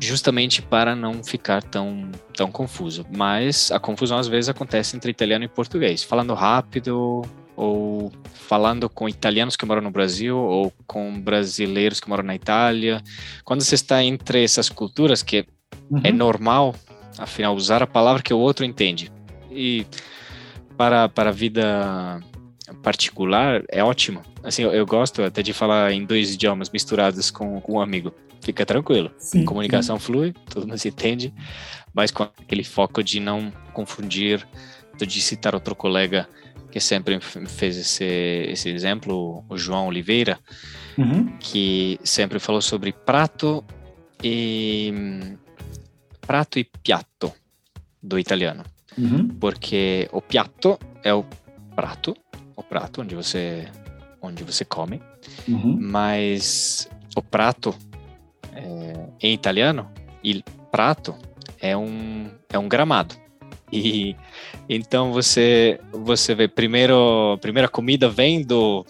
justamente 0.00 0.62
para 0.62 0.96
não 0.96 1.22
ficar 1.22 1.62
tão, 1.62 2.10
tão 2.34 2.50
confuso. 2.50 3.06
Mas 3.14 3.70
a 3.70 3.78
confusão 3.78 4.18
às 4.18 4.26
vezes 4.26 4.48
acontece 4.48 4.96
entre 4.96 5.10
italiano 5.10 5.44
e 5.44 5.48
português. 5.48 6.02
Falando 6.02 6.34
rápido 6.34 7.22
ou 7.54 8.10
falando 8.32 8.88
com 8.88 9.08
italianos 9.08 9.54
que 9.54 9.66
moram 9.66 9.82
no 9.82 9.90
Brasil 9.90 10.36
ou 10.36 10.72
com 10.86 11.20
brasileiros 11.20 12.00
que 12.00 12.08
moram 12.08 12.24
na 12.24 12.34
Itália. 12.34 13.02
Quando 13.44 13.60
você 13.60 13.74
está 13.74 14.02
entre 14.02 14.42
essas 14.42 14.70
culturas, 14.70 15.22
que 15.22 15.46
uhum. 15.90 16.00
é 16.02 16.10
normal, 16.10 16.74
afinal, 17.18 17.54
usar 17.54 17.82
a 17.82 17.86
palavra 17.86 18.22
que 18.22 18.32
o 18.32 18.38
outro 18.38 18.64
entende. 18.64 19.12
E 19.50 19.86
para, 20.76 21.08
para 21.08 21.28
a 21.28 21.32
vida 21.32 22.20
particular 22.82 23.62
é 23.68 23.84
ótimo. 23.84 24.22
Assim, 24.42 24.62
eu, 24.62 24.72
eu, 24.72 24.86
gosto 24.86 25.22
até 25.22 25.42
de 25.42 25.52
falar 25.52 25.92
em 25.92 26.04
dois 26.04 26.32
idiomas 26.34 26.70
misturados 26.70 27.30
com, 27.30 27.60
com 27.60 27.74
um 27.74 27.80
amigo. 27.80 28.14
Fica 28.40 28.64
tranquilo. 28.64 29.10
Sim, 29.18 29.44
Comunicação 29.44 29.98
sim. 29.98 30.04
flui, 30.04 30.32
todo 30.48 30.66
mundo 30.66 30.78
se 30.78 30.88
entende, 30.88 31.32
mas 31.92 32.10
com 32.10 32.22
aquele 32.22 32.64
foco 32.64 33.02
de 33.02 33.20
não 33.20 33.52
confundir, 33.72 34.46
de 34.98 35.20
citar 35.20 35.54
outro 35.54 35.74
colega 35.74 36.28
que 36.70 36.78
sempre 36.80 37.18
fez 37.20 37.76
esse, 37.76 38.04
esse 38.04 38.68
exemplo, 38.70 39.44
o 39.48 39.56
João 39.56 39.88
Oliveira, 39.88 40.38
uhum. 40.96 41.36
que 41.38 41.98
sempre 42.04 42.38
falou 42.38 42.62
sobre 42.62 42.92
prato 42.92 43.64
e 44.22 44.92
prato 46.20 46.58
e 46.58 46.64
piatto 46.64 47.32
do 48.02 48.18
italiano, 48.18 48.62
Uhum. 48.98 49.28
porque 49.40 50.08
o 50.12 50.20
piatto 50.20 50.78
é 51.02 51.12
o 51.14 51.24
prato, 51.74 52.14
o 52.56 52.62
prato 52.62 53.00
onde 53.00 53.14
você 53.14 53.68
onde 54.22 54.44
você 54.44 54.64
come, 54.64 55.00
Uhum. 55.48 55.76
mas 55.80 56.88
o 57.16 57.22
prato 57.22 57.74
é, 58.54 59.08
em 59.20 59.34
italiano, 59.34 59.90
il 60.22 60.42
prato 60.70 61.16
é 61.60 61.76
um 61.76 62.30
é 62.52 62.58
um 62.58 62.68
gramado. 62.68 63.14
E 63.72 64.16
então 64.68 65.12
você 65.12 65.80
você 65.92 66.34
vê 66.34 66.48
primeiro 66.48 67.38
primeira 67.40 67.68
comida 67.68 68.08
vem 68.08 68.42
do 68.42 68.84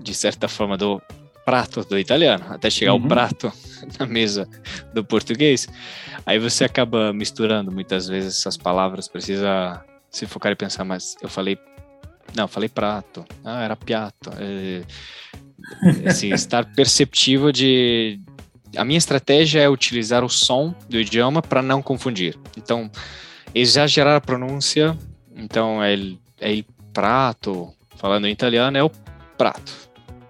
de 0.00 0.14
certa 0.14 0.48
forma 0.48 0.76
do 0.76 1.02
prato 1.44 1.84
do 1.84 1.98
italiano 1.98 2.44
até 2.48 2.70
chegar 2.70 2.94
Uhum. 2.94 3.04
o 3.04 3.08
prato 3.08 3.52
na 3.98 4.06
mesa 4.06 4.48
do 4.94 5.04
português. 5.04 5.68
Aí 6.24 6.38
você 6.38 6.64
acaba 6.64 7.12
misturando 7.12 7.70
muitas 7.70 8.08
vezes 8.08 8.38
essas 8.38 8.56
palavras, 8.56 9.06
precisa 9.06 9.84
se 10.10 10.26
focar 10.26 10.50
e 10.52 10.56
pensar, 10.56 10.84
mas 10.84 11.14
eu 11.22 11.28
falei 11.28 11.58
não, 12.34 12.48
falei 12.48 12.68
prato. 12.68 13.24
Ah, 13.44 13.62
era 13.62 13.76
piatto. 13.76 14.30
É, 14.38 14.82
assim, 16.08 16.32
estar 16.34 16.64
perceptivo 16.74 17.52
de 17.52 18.20
a 18.76 18.84
minha 18.84 18.98
estratégia 18.98 19.60
é 19.60 19.68
utilizar 19.68 20.24
o 20.24 20.28
som 20.28 20.74
do 20.88 20.98
idioma 20.98 21.42
para 21.42 21.62
não 21.62 21.82
confundir. 21.82 22.38
Então, 22.56 22.90
exagerar 23.54 24.16
a 24.16 24.20
pronúncia. 24.20 24.96
Então, 25.34 25.82
é 25.82 25.94
é 26.40 26.62
prato. 26.92 27.72
Falando 27.96 28.26
em 28.26 28.32
italiano, 28.32 28.76
é 28.76 28.82
o 28.82 28.90
prato. 29.36 29.72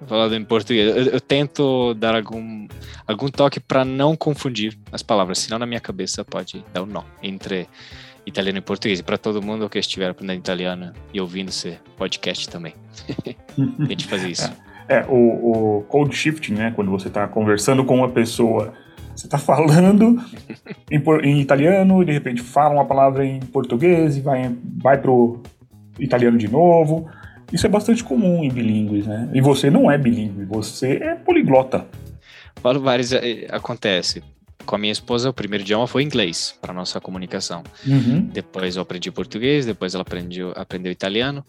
Falando 0.07 0.35
em 0.35 0.45
português. 0.45 0.97
Eu, 0.97 1.13
eu 1.13 1.21
tento 1.21 1.95
dar 1.95 2.15
algum, 2.15 2.69
algum 3.07 3.29
toque 3.29 3.59
para 3.59 3.85
não 3.85 4.17
confundir 4.17 4.79
as 4.93 5.03
palavras, 5.03 5.39
senão 5.39 5.59
na 5.59 5.67
minha 5.67 5.81
cabeça 5.81 6.25
pode 6.25 6.65
dar 6.73 6.83
um 6.83 6.87
nó 6.87 7.03
entre 7.23 7.69
italiano 8.25 8.59
e 8.59 8.61
português. 8.61 9.01
E 9.01 9.03
para 9.03 9.19
todo 9.19 9.43
mundo 9.43 9.69
que 9.69 9.79
estiver 9.79 10.11
aprendendo 10.11 10.39
italiano 10.39 10.93
e 11.13 11.21
ouvindo 11.21 11.49
esse 11.49 11.79
podcast 11.97 12.49
também. 12.49 12.75
A 13.81 13.85
gente 13.89 14.07
fazer 14.07 14.29
isso. 14.29 14.53
É, 14.89 15.05
o, 15.09 15.85
o 15.89 16.13
shifting, 16.13 16.55
né? 16.55 16.73
Quando 16.75 16.91
você 16.91 17.09
está 17.09 17.27
conversando 17.27 17.85
com 17.85 17.97
uma 17.97 18.09
pessoa, 18.09 18.73
você 19.15 19.27
está 19.27 19.39
falando 19.39 20.23
em, 20.91 21.03
em 21.23 21.41
italiano, 21.41 22.03
e 22.03 22.07
de 22.07 22.13
repente 22.13 22.43
fala 22.43 22.75
uma 22.75 22.85
palavra 22.85 23.25
em 23.25 23.41
português 23.41 24.17
e 24.17 24.21
vai, 24.21 24.55
vai 24.83 24.99
pro 24.99 25.43
italiano 25.99 26.39
de 26.39 26.49
novo. 26.49 27.09
Isso 27.53 27.67
é 27.67 27.71
bastante 27.71 28.03
comum 28.03 28.43
em 28.43 28.51
bilíngues, 28.51 29.07
né? 29.07 29.31
E 29.33 29.41
você 29.41 29.71
não 29.71 29.91
é 29.91 29.97
bilíngue, 29.97 30.45
você 30.45 30.99
é 31.03 31.15
poliglota. 31.15 31.87
Falo 32.57 32.81
vários, 32.81 33.13
eh, 33.13 33.47
acontece. 33.51 34.23
Com 34.67 34.75
a 34.75 34.79
minha 34.79 34.93
esposa, 34.93 35.31
o 35.31 35.33
primeiro 35.33 35.63
idioma 35.63 35.87
foi 35.87 36.03
inglês 36.03 36.59
para 36.61 36.75
nossa 36.75 37.01
comunicação. 37.01 37.63
Uhum. 37.87 38.23
Depois 38.33 38.77
eu 38.77 38.83
aprendi 38.83 39.11
português, 39.11 39.65
depois 39.65 39.95
ela 39.95 40.03
aprendeu, 40.03 40.53
aprendeu 40.57 40.91
italiano. 40.91 41.45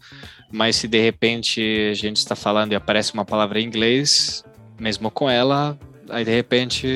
Mas 0.52 0.76
se 0.76 0.88
de 0.88 1.02
repente 1.02 1.90
a 1.92 1.96
gente 1.96 2.18
está 2.18 2.36
falando 2.36 2.72
e 2.72 2.76
aparece 2.76 3.14
uma 3.14 3.26
palavra 3.26 3.60
em 3.60 3.66
inglês, 3.66 4.46
mesmo 4.80 5.10
com 5.10 5.30
ela, 5.30 5.78
aí 6.10 6.24
de 6.24 6.32
repente 6.32 6.88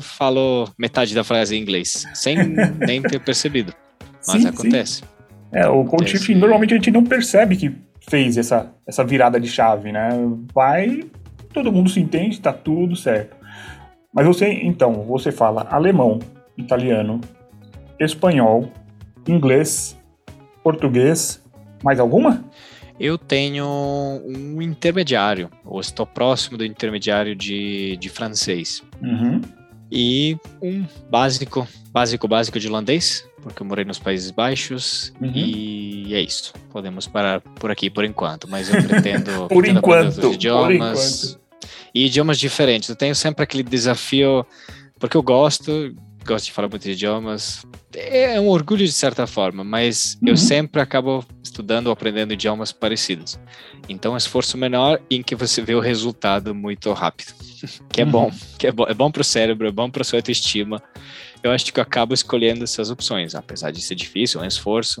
falo 0.00 0.68
metade 0.78 1.14
da 1.14 1.22
frase 1.22 1.54
em 1.54 1.60
inglês, 1.60 2.06
sem 2.14 2.36
nem 2.86 3.02
ter 3.02 3.20
percebido. 3.20 3.72
Mas 4.26 4.42
Sim, 4.42 4.48
acontece. 4.48 5.02
É, 5.52 5.68
o 5.68 5.82
Acontece. 5.82 6.18
shifting 6.18 6.34
normalmente 6.34 6.74
a 6.74 6.76
gente 6.76 6.90
não 6.90 7.04
percebe 7.04 7.56
que 7.56 7.72
fez 8.08 8.36
essa, 8.36 8.72
essa 8.86 9.04
virada 9.04 9.38
de 9.38 9.48
chave, 9.48 9.92
né? 9.92 10.08
Vai, 10.52 11.04
todo 11.52 11.72
mundo 11.72 11.88
se 11.88 12.00
entende, 12.00 12.40
tá 12.40 12.52
tudo 12.52 12.96
certo. 12.96 13.35
Mas 14.16 14.26
você, 14.26 14.50
então, 14.50 15.02
você 15.02 15.30
fala 15.30 15.68
alemão, 15.70 16.20
italiano, 16.56 17.20
espanhol, 18.00 18.72
inglês, 19.28 19.94
português, 20.64 21.44
mais 21.84 22.00
alguma? 22.00 22.42
Eu 22.98 23.18
tenho 23.18 23.66
um 24.24 24.62
intermediário, 24.62 25.50
ou 25.62 25.78
estou 25.80 26.06
próximo 26.06 26.56
do 26.56 26.64
intermediário 26.64 27.36
de, 27.36 27.98
de 27.98 28.08
francês. 28.08 28.82
Uhum. 29.02 29.42
E 29.92 30.38
um 30.62 30.86
básico, 31.10 31.68
básico, 31.92 32.26
básico 32.26 32.58
de 32.58 32.68
holandês, 32.68 33.28
porque 33.42 33.62
eu 33.62 33.66
morei 33.66 33.84
nos 33.84 33.98
Países 33.98 34.30
Baixos. 34.30 35.12
Uhum. 35.20 35.30
E 35.34 36.14
é 36.14 36.22
isso. 36.22 36.54
Podemos 36.70 37.06
parar 37.06 37.42
por 37.42 37.70
aqui 37.70 37.90
por 37.90 38.02
enquanto, 38.02 38.48
mas 38.48 38.72
eu 38.72 38.80
pretendo. 38.88 39.46
Por 39.48 39.66
enquanto, 39.66 40.22
por 40.22 40.32
idiomas. 40.32 41.38
E 41.96 42.04
idiomas 42.06 42.38
diferentes. 42.38 42.90
Eu 42.90 42.96
tenho 42.96 43.14
sempre 43.14 43.42
aquele 43.42 43.62
desafio, 43.62 44.44
porque 45.00 45.16
eu 45.16 45.22
gosto, 45.22 45.94
gosto 46.26 46.44
de 46.44 46.52
falar 46.52 46.68
muitos 46.68 46.86
idiomas. 46.86 47.64
É 47.94 48.38
um 48.38 48.48
orgulho 48.48 48.84
de 48.84 48.92
certa 48.92 49.26
forma, 49.26 49.64
mas 49.64 50.18
Uhum. 50.22 50.28
eu 50.28 50.36
sempre 50.36 50.82
acabo 50.82 51.24
estudando 51.42 51.86
ou 51.86 51.92
aprendendo 51.94 52.34
idiomas 52.34 52.70
parecidos. 52.70 53.38
Então, 53.88 54.12
é 54.12 54.14
um 54.14 54.18
esforço 54.18 54.58
menor 54.58 55.00
em 55.10 55.22
que 55.22 55.34
você 55.34 55.62
vê 55.62 55.74
o 55.74 55.80
resultado 55.80 56.54
muito 56.54 56.92
rápido. 56.92 57.32
que 57.90 58.02
é 58.02 58.04
Uhum. 58.04 58.10
bom, 58.10 58.32
que 58.58 58.66
é 58.66 58.72
bom, 58.72 58.84
é 58.86 58.92
bom 58.92 59.10
para 59.10 59.22
o 59.22 59.24
cérebro, 59.24 59.66
é 59.66 59.70
bom 59.72 59.88
para 59.88 60.04
sua 60.04 60.18
autoestima. 60.18 60.82
Eu 61.42 61.50
acho 61.50 61.72
que 61.72 61.80
eu 61.80 61.82
acabo 61.82 62.12
escolhendo 62.12 62.62
essas 62.64 62.90
opções, 62.90 63.34
apesar 63.34 63.70
de 63.70 63.80
ser 63.80 63.94
difícil, 63.94 64.38
é 64.40 64.44
um 64.44 64.46
esforço, 64.46 65.00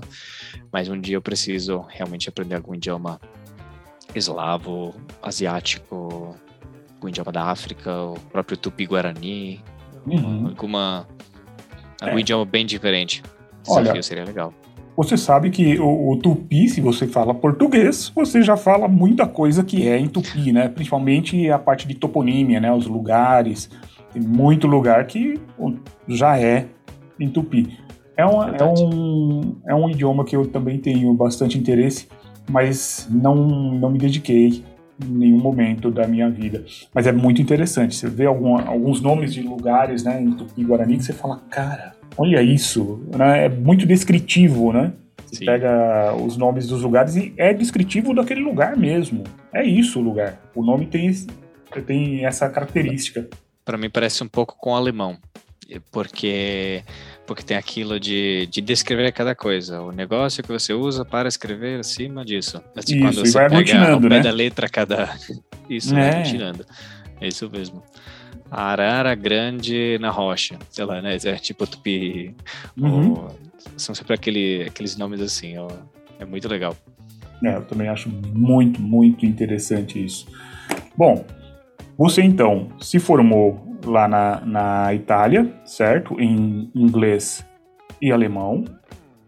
mas 0.72 0.88
um 0.88 0.98
dia 0.98 1.16
eu 1.16 1.20
preciso 1.22 1.84
realmente 1.90 2.26
aprender 2.30 2.54
algum 2.54 2.74
idioma 2.74 3.20
eslavo, 4.14 4.94
asiático, 5.22 6.34
algum 6.96 7.08
idioma 7.08 7.30
da 7.32 7.44
África, 7.44 7.92
o 8.02 8.14
próprio 8.32 8.56
tupi-guarani, 8.56 9.60
Uhum. 10.06 10.46
alguma 10.48 11.06
algum 12.00 12.16
É. 12.16 12.20
idioma 12.20 12.44
bem 12.44 12.64
diferente. 12.66 13.22
Olha, 13.68 14.00
seria 14.02 14.24
legal. 14.24 14.52
Você 14.96 15.16
sabe 15.16 15.50
que 15.50 15.78
o, 15.78 16.12
o 16.12 16.16
tupi, 16.18 16.68
se 16.68 16.80
você 16.80 17.06
fala 17.06 17.34
português, 17.34 18.10
você 18.14 18.40
já 18.40 18.56
fala 18.56 18.88
muita 18.88 19.26
coisa 19.26 19.62
que 19.62 19.86
é 19.86 19.98
em 19.98 20.08
tupi, 20.08 20.52
né? 20.52 20.68
Principalmente 20.68 21.50
a 21.50 21.58
parte 21.58 21.86
de 21.86 21.94
toponímia, 21.94 22.60
né? 22.60 22.72
Os 22.72 22.86
lugares. 22.86 23.68
Tem 24.12 24.22
muito 24.22 24.66
lugar 24.66 25.06
que 25.06 25.38
já 26.08 26.38
é 26.40 26.66
em 27.20 27.28
tupi. 27.28 27.78
É, 28.16 28.24
uma- 28.24 28.56
é, 28.56 28.64
um, 28.64 29.56
é 29.68 29.74
um 29.74 29.90
idioma 29.90 30.24
que 30.24 30.34
eu 30.34 30.46
também 30.46 30.78
tenho 30.78 31.12
bastante 31.12 31.58
interesse, 31.58 32.08
mas 32.48 33.06
não, 33.10 33.34
não 33.34 33.90
me 33.90 33.98
dediquei 33.98 34.64
em 35.04 35.08
nenhum 35.10 35.38
momento 35.38 35.90
da 35.90 36.06
minha 36.06 36.28
vida. 36.30 36.64
Mas 36.94 37.06
é 37.06 37.12
muito 37.12 37.40
interessante. 37.42 37.94
Você 37.94 38.08
vê 38.08 38.26
algum- 38.26 38.58
alguns 38.58 39.00
nomes 39.00 39.32
de 39.34 39.42
lugares 39.42 40.02
né, 40.02 40.20
em 40.22 40.32
tupi-guarani 40.32 40.96
que 40.98 41.04
você 41.04 41.12
fala, 41.12 41.40
cara, 41.50 41.94
olha 42.16 42.42
isso. 42.42 43.00
Né? 43.16 43.46
É 43.46 43.48
muito 43.48 43.84
descritivo, 43.86 44.72
né? 44.72 44.92
Você 45.26 45.36
Sim. 45.36 45.44
pega 45.46 46.14
os 46.14 46.36
nomes 46.36 46.68
dos 46.68 46.82
lugares 46.82 47.16
e 47.16 47.32
é 47.36 47.52
descritivo 47.52 48.14
daquele 48.14 48.40
lugar 48.40 48.76
mesmo. 48.76 49.24
É 49.52 49.64
isso 49.64 49.98
o 49.98 50.02
lugar. 50.02 50.40
O 50.54 50.62
nome 50.64 50.86
tem, 50.86 51.08
esse- 51.08 51.26
tem 51.86 52.24
essa 52.24 52.48
característica. 52.48 53.28
Para 53.64 53.76
mim 53.76 53.90
parece 53.90 54.22
um 54.22 54.28
pouco 54.28 54.56
com 54.58 54.70
o 54.70 54.74
alemão, 54.76 55.16
porque 55.90 56.82
porque 57.26 57.42
tem 57.42 57.56
aquilo 57.56 57.98
de, 57.98 58.46
de 58.46 58.60
descrever 58.60 59.10
cada 59.12 59.34
coisa, 59.34 59.80
o 59.82 59.90
negócio 59.90 60.42
que 60.42 60.48
você 60.52 60.72
usa 60.72 61.04
para 61.04 61.28
escrever 61.28 61.80
acima 61.80 62.24
disso. 62.24 62.62
Assim, 62.76 62.94
Isso, 62.94 63.02
quando 63.04 63.14
você 63.16 63.32
vai 63.32 63.48
pega 63.48 63.56
aglutinando, 63.56 64.08
pé 64.08 64.14
né? 64.16 64.22
da 64.22 64.30
letra 64.30 64.68
cada 64.68 65.16
isso 65.68 65.92
É. 65.92 65.98
vai 65.98 66.10
aglutinando. 66.20 66.64
É 67.20 67.26
isso 67.26 67.50
mesmo. 67.50 67.82
Arara 68.48 69.12
grande 69.16 69.98
na 70.00 70.10
rocha, 70.10 70.56
sei 70.70 70.84
lá, 70.84 71.02
né? 71.02 71.16
É 71.24 71.34
tipo 71.34 71.66
tupi. 71.66 72.34
Uhum. 72.78 73.10
ou- 73.14 73.36
são 73.76 73.92
sempre 73.94 74.14
aquele, 74.14 74.62
aqueles 74.68 74.96
nomes 74.96 75.20
assim, 75.20 75.58
ó. 75.58 75.68
É 76.20 76.24
muito 76.24 76.46
legal. 76.48 76.76
É, 77.42 77.56
eu 77.56 77.62
também 77.62 77.88
acho 77.88 78.08
muito, 78.08 78.80
muito 78.80 79.26
interessante 79.26 80.02
isso. 80.02 80.26
Bom, 80.96 81.26
você 81.98 82.22
então 82.22 82.68
se 82.80 83.00
formou 83.00 83.65
lá 83.90 84.06
na, 84.08 84.40
na 84.44 84.94
Itália, 84.94 85.52
certo? 85.64 86.20
Em 86.20 86.70
inglês 86.74 87.44
e 88.00 88.12
alemão. 88.12 88.64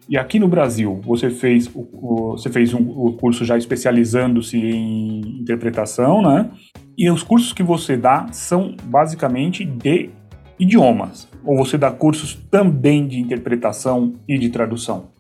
E 0.08 0.16
aqui 0.16 0.38
no 0.38 0.48
Brasil, 0.48 1.00
você 1.04 1.28
fez 1.30 1.66
o, 1.74 1.80
o- 1.92 2.30
você 2.36 2.50
fez 2.50 2.72
um, 2.72 2.78
o 2.88 3.12
curso 3.12 3.44
já 3.44 3.58
especializando-se 3.58 4.56
em 4.56 5.20
interpretação, 5.40 6.22
né? 6.22 6.50
E 6.96 7.10
os 7.10 7.22
cursos 7.22 7.52
que 7.52 7.62
você 7.62 7.96
dá 7.96 8.26
são 8.32 8.74
basicamente 8.84 9.64
de 9.64 10.10
idiomas. 10.58 11.28
Ou 11.44 11.56
você 11.56 11.76
dá 11.78 11.90
cursos 11.90 12.34
também 12.50 13.06
de 13.06 13.20
interpretação 13.20 14.14
e 14.26 14.38
de 14.38 14.48
tradução? 14.48 15.10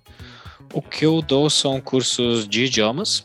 O 0.74 0.82
que 0.82 1.04
eu 1.06 1.22
dou 1.22 1.48
são 1.48 1.80
cursos 1.80 2.46
de 2.48 2.64
idiomas, 2.64 3.22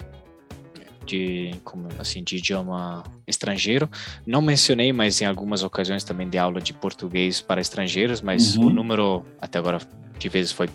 de, 1.06 1.56
como, 1.64 1.88
assim, 2.00 2.24
de 2.24 2.38
idioma 2.38 3.04
estrangeiro. 3.28 3.90
Não 4.26 4.42
mencionei, 4.42 4.92
mas 4.94 5.22
em 5.22 5.26
algumas 5.26 5.64
ocasiões 5.64 6.04
também 6.04 6.30
de 6.30 6.38
aula 6.38 6.62
de 6.62 6.74
português 6.74 7.42
para 7.42 7.62
estrangeiros, 7.62 8.22
mas 8.22 8.56
uhum. 8.56 8.68
o 8.68 8.70
número 8.70 9.26
até 9.40 9.60
agora 9.60 9.80
de 10.18 10.30
vezes 10.30 10.52
foi 10.52 10.70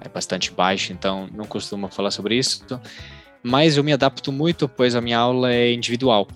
é 0.00 0.08
bastante 0.08 0.52
baixo, 0.52 0.92
então 0.92 1.28
não 1.32 1.44
costumo 1.44 1.88
falar 1.88 2.10
sobre 2.10 2.36
isso. 2.36 2.64
Mas 3.42 3.76
eu 3.76 3.84
me 3.84 3.92
adapto 3.92 4.32
muito, 4.32 4.68
pois 4.68 4.94
a 4.94 5.00
minha 5.00 5.18
aula 5.18 5.52
é 5.52 5.72
individual. 5.72 6.28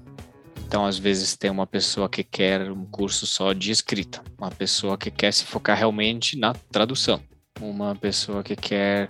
Então, 0.66 0.87
às 0.87 0.98
vezes, 0.98 1.37
tem 1.37 1.50
uma 1.50 1.66
pessoa 1.66 2.09
que 2.09 2.24
quer 2.24 2.70
um 2.70 2.87
curso 2.87 3.26
só 3.26 3.52
de 3.52 3.70
escrita, 3.70 4.22
uma 4.38 4.50
pessoa 4.50 4.96
que 4.96 5.11
quer 5.11 5.33
se 5.33 5.44
focar 5.44 5.76
realmente 5.76 6.38
na 6.38 6.55
tradução, 6.70 7.20
uma 7.61 7.94
pessoa 7.94 8.42
que 8.42 8.57
quer 8.57 9.09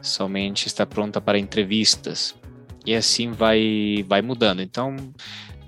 somente 0.00 0.66
estar 0.66 0.86
pronta 0.86 1.20
para 1.20 1.38
entrevistas. 1.38 2.34
E 2.84 2.94
assim 2.94 3.30
vai, 3.30 4.04
vai 4.08 4.22
mudando. 4.22 4.60
Então, 4.60 4.96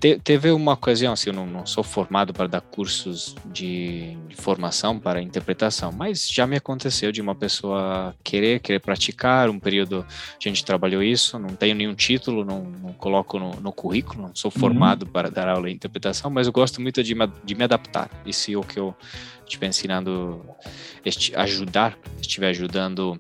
te, 0.05 0.19
teve 0.19 0.51
uma 0.51 0.73
ocasião, 0.73 1.15
assim, 1.15 1.31
eu 1.31 1.35
não, 1.35 1.47
não, 1.47 1.65
sou 1.65 1.83
formado 1.83 2.35
para 2.35 2.47
dar 2.47 2.61
cursos 2.61 3.35
de, 3.47 4.17
de, 4.29 4.37
formação 4.37 4.99
para 4.99 5.23
interpretação, 5.23 5.91
mas 5.93 6.29
já 6.29 6.47
me 6.47 6.57
aconteceu 6.57 7.11
de 7.11 7.23
uma 7.23 7.35
pessoa 7.35 8.15
querer, 8.23 8.61
querer 8.61 8.81
praticar, 8.81 9.49
um 9.49 9.59
período 9.59 10.05
a 10.07 10.49
gente 10.49 10.63
trabalhou 10.63 11.03
isso, 11.03 11.39
não 11.39 11.49
tenho 11.49 11.75
nenhum 11.75 11.95
título, 11.95 12.45
não, 12.45 12.65
não 12.65 12.93
coloco 12.93 13.39
no, 13.39 13.53
no, 13.61 13.73
currículo, 13.73 14.23
não 14.23 14.35
sou 14.35 14.53
uhum. 14.55 14.61
formado 14.61 15.05
uhum. 15.05 15.13
para 15.13 15.31
dar 15.31 15.49
aula 15.49 15.69
de 15.69 15.75
interpretação, 15.75 16.31
mas 16.31 16.47
eu 16.47 16.53
gosto 16.53 16.83
muito 16.83 17.03
de, 17.03 17.15
de 17.43 17.55
me 17.55 17.65
adaptar, 17.65 18.11
e 18.27 18.33
se 18.35 18.55
o 18.55 18.61
que 18.61 18.79
eu 18.79 18.95
estiver 19.47 19.69
ensinando, 19.69 20.45
este, 21.03 21.35
ajudar, 21.35 21.97
estiver 22.21 22.49
ajudando 22.49 23.19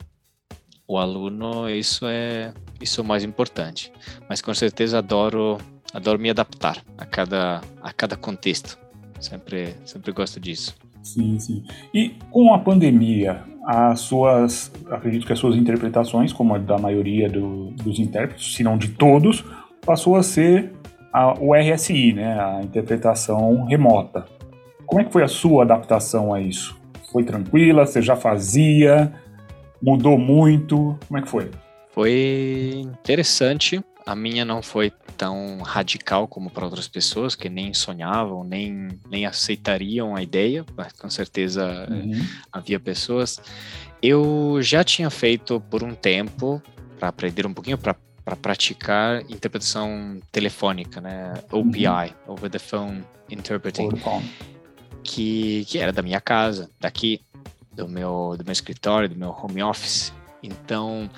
o 0.87 0.99
aluno, 0.99 1.69
isso 1.69 2.07
é 2.07 2.53
isso 2.81 3.01
é 3.01 3.05
o 3.05 3.07
mais 3.07 3.25
importante. 3.25 3.93
Mas 4.29 4.41
com 4.41 4.53
certeza 4.53 4.99
adoro 4.99 5.59
adoro 5.95 6.19
me 6.19 6.29
adaptar 6.29 6.83
a 6.99 7.07
cada, 7.07 7.61
a 7.81 7.93
cada 7.93 8.17
contexto. 8.17 8.77
Sempre, 9.21 9.75
sempre 9.85 10.13
gosto 10.13 10.41
disso. 10.41 10.77
Sim, 11.03 11.39
sim. 11.39 11.63
E 11.95 12.17
com 12.31 12.53
a 12.53 12.59
pandemia, 12.59 13.43
as 13.65 14.01
suas, 14.01 14.73
acredito 14.91 15.27
que 15.27 15.33
as 15.33 15.39
suas 15.39 15.55
interpretações, 15.57 16.33
como 16.33 16.55
a 16.55 16.59
da 16.59 16.77
maioria 16.79 17.29
do, 17.29 17.71
dos 17.71 17.99
intérpretes, 17.99 18.55
se 18.55 18.65
não 18.65 18.77
de 18.77 18.89
todos, 18.89 19.45
passou 19.87 20.17
a 20.17 20.23
ser 20.23 20.73
a, 21.13 21.39
o 21.39 21.55
RSI, 21.55 22.13
né, 22.13 22.39
a 22.41 22.61
interpretação 22.63 23.65
remota. 23.67 24.27
Como 24.85 25.01
é 25.01 25.05
que 25.05 25.13
foi 25.13 25.23
a 25.23 25.29
sua 25.29 25.63
adaptação 25.63 26.35
a 26.35 26.41
isso? 26.41 26.77
Foi 27.13 27.23
tranquila? 27.23 27.87
Você 27.87 28.03
já 28.03 28.17
fazia? 28.17 29.13
Mudou 29.85 30.17
muito? 30.17 30.99
Como 31.07 31.19
é 31.19 31.23
que 31.23 31.29
foi? 31.29 31.51
Foi 31.91 32.73
interessante. 32.83 33.85
A 34.07 34.17
minha 34.17 34.43
não 34.43 34.63
foi 34.63 34.91
tão 35.19 35.59
radical 35.59 36.27
como 36.27 36.49
para 36.49 36.65
outras 36.65 36.89
pessoas 36.89 37.35
que 37.35 37.51
nem 37.51 37.75
sonhavam, 37.75 38.43
nem, 38.43 38.89
nem 39.11 39.27
aceitariam 39.27 40.17
a 40.17 40.23
ideia, 40.23 40.65
mas 40.75 40.91
com 40.95 41.11
certeza 41.11 41.87
uhum. 41.91 42.19
havia 42.51 42.81
pessoas. 42.81 43.39
Eu 44.03 44.59
já 44.63 44.83
tinha 44.83 45.11
feito 45.11 45.61
por 45.61 45.85
um 45.85 45.95
tempo, 45.95 46.63
para 46.99 47.09
aprender 47.09 47.47
um 47.47 47.53
pouquinho, 47.53 47.77
para 47.77 47.95
para 48.25 48.37
praticar 48.37 49.21
interpretação 49.31 50.19
telefônica, 50.33 50.99
né? 50.99 51.35
OPI, 51.53 51.87
uhum. 51.87 52.33
Over 52.33 52.51
the 52.51 52.59
Phone 52.59 53.05
Interpreting, 53.31 53.91
que, 55.03 55.67
que 55.67 55.79
era 55.79 55.93
da 55.93 56.01
minha 56.01 56.23
casa, 56.23 56.71
daqui, 56.81 57.21
do 57.75 57.89
meu, 57.89 58.35
do 58.39 58.45
meu 58.45 58.53
escritório, 58.53 59.09
do 59.09 59.17
meu 59.17 59.31
home 59.31 59.63
office. 59.63 60.13
Então, 60.43 61.11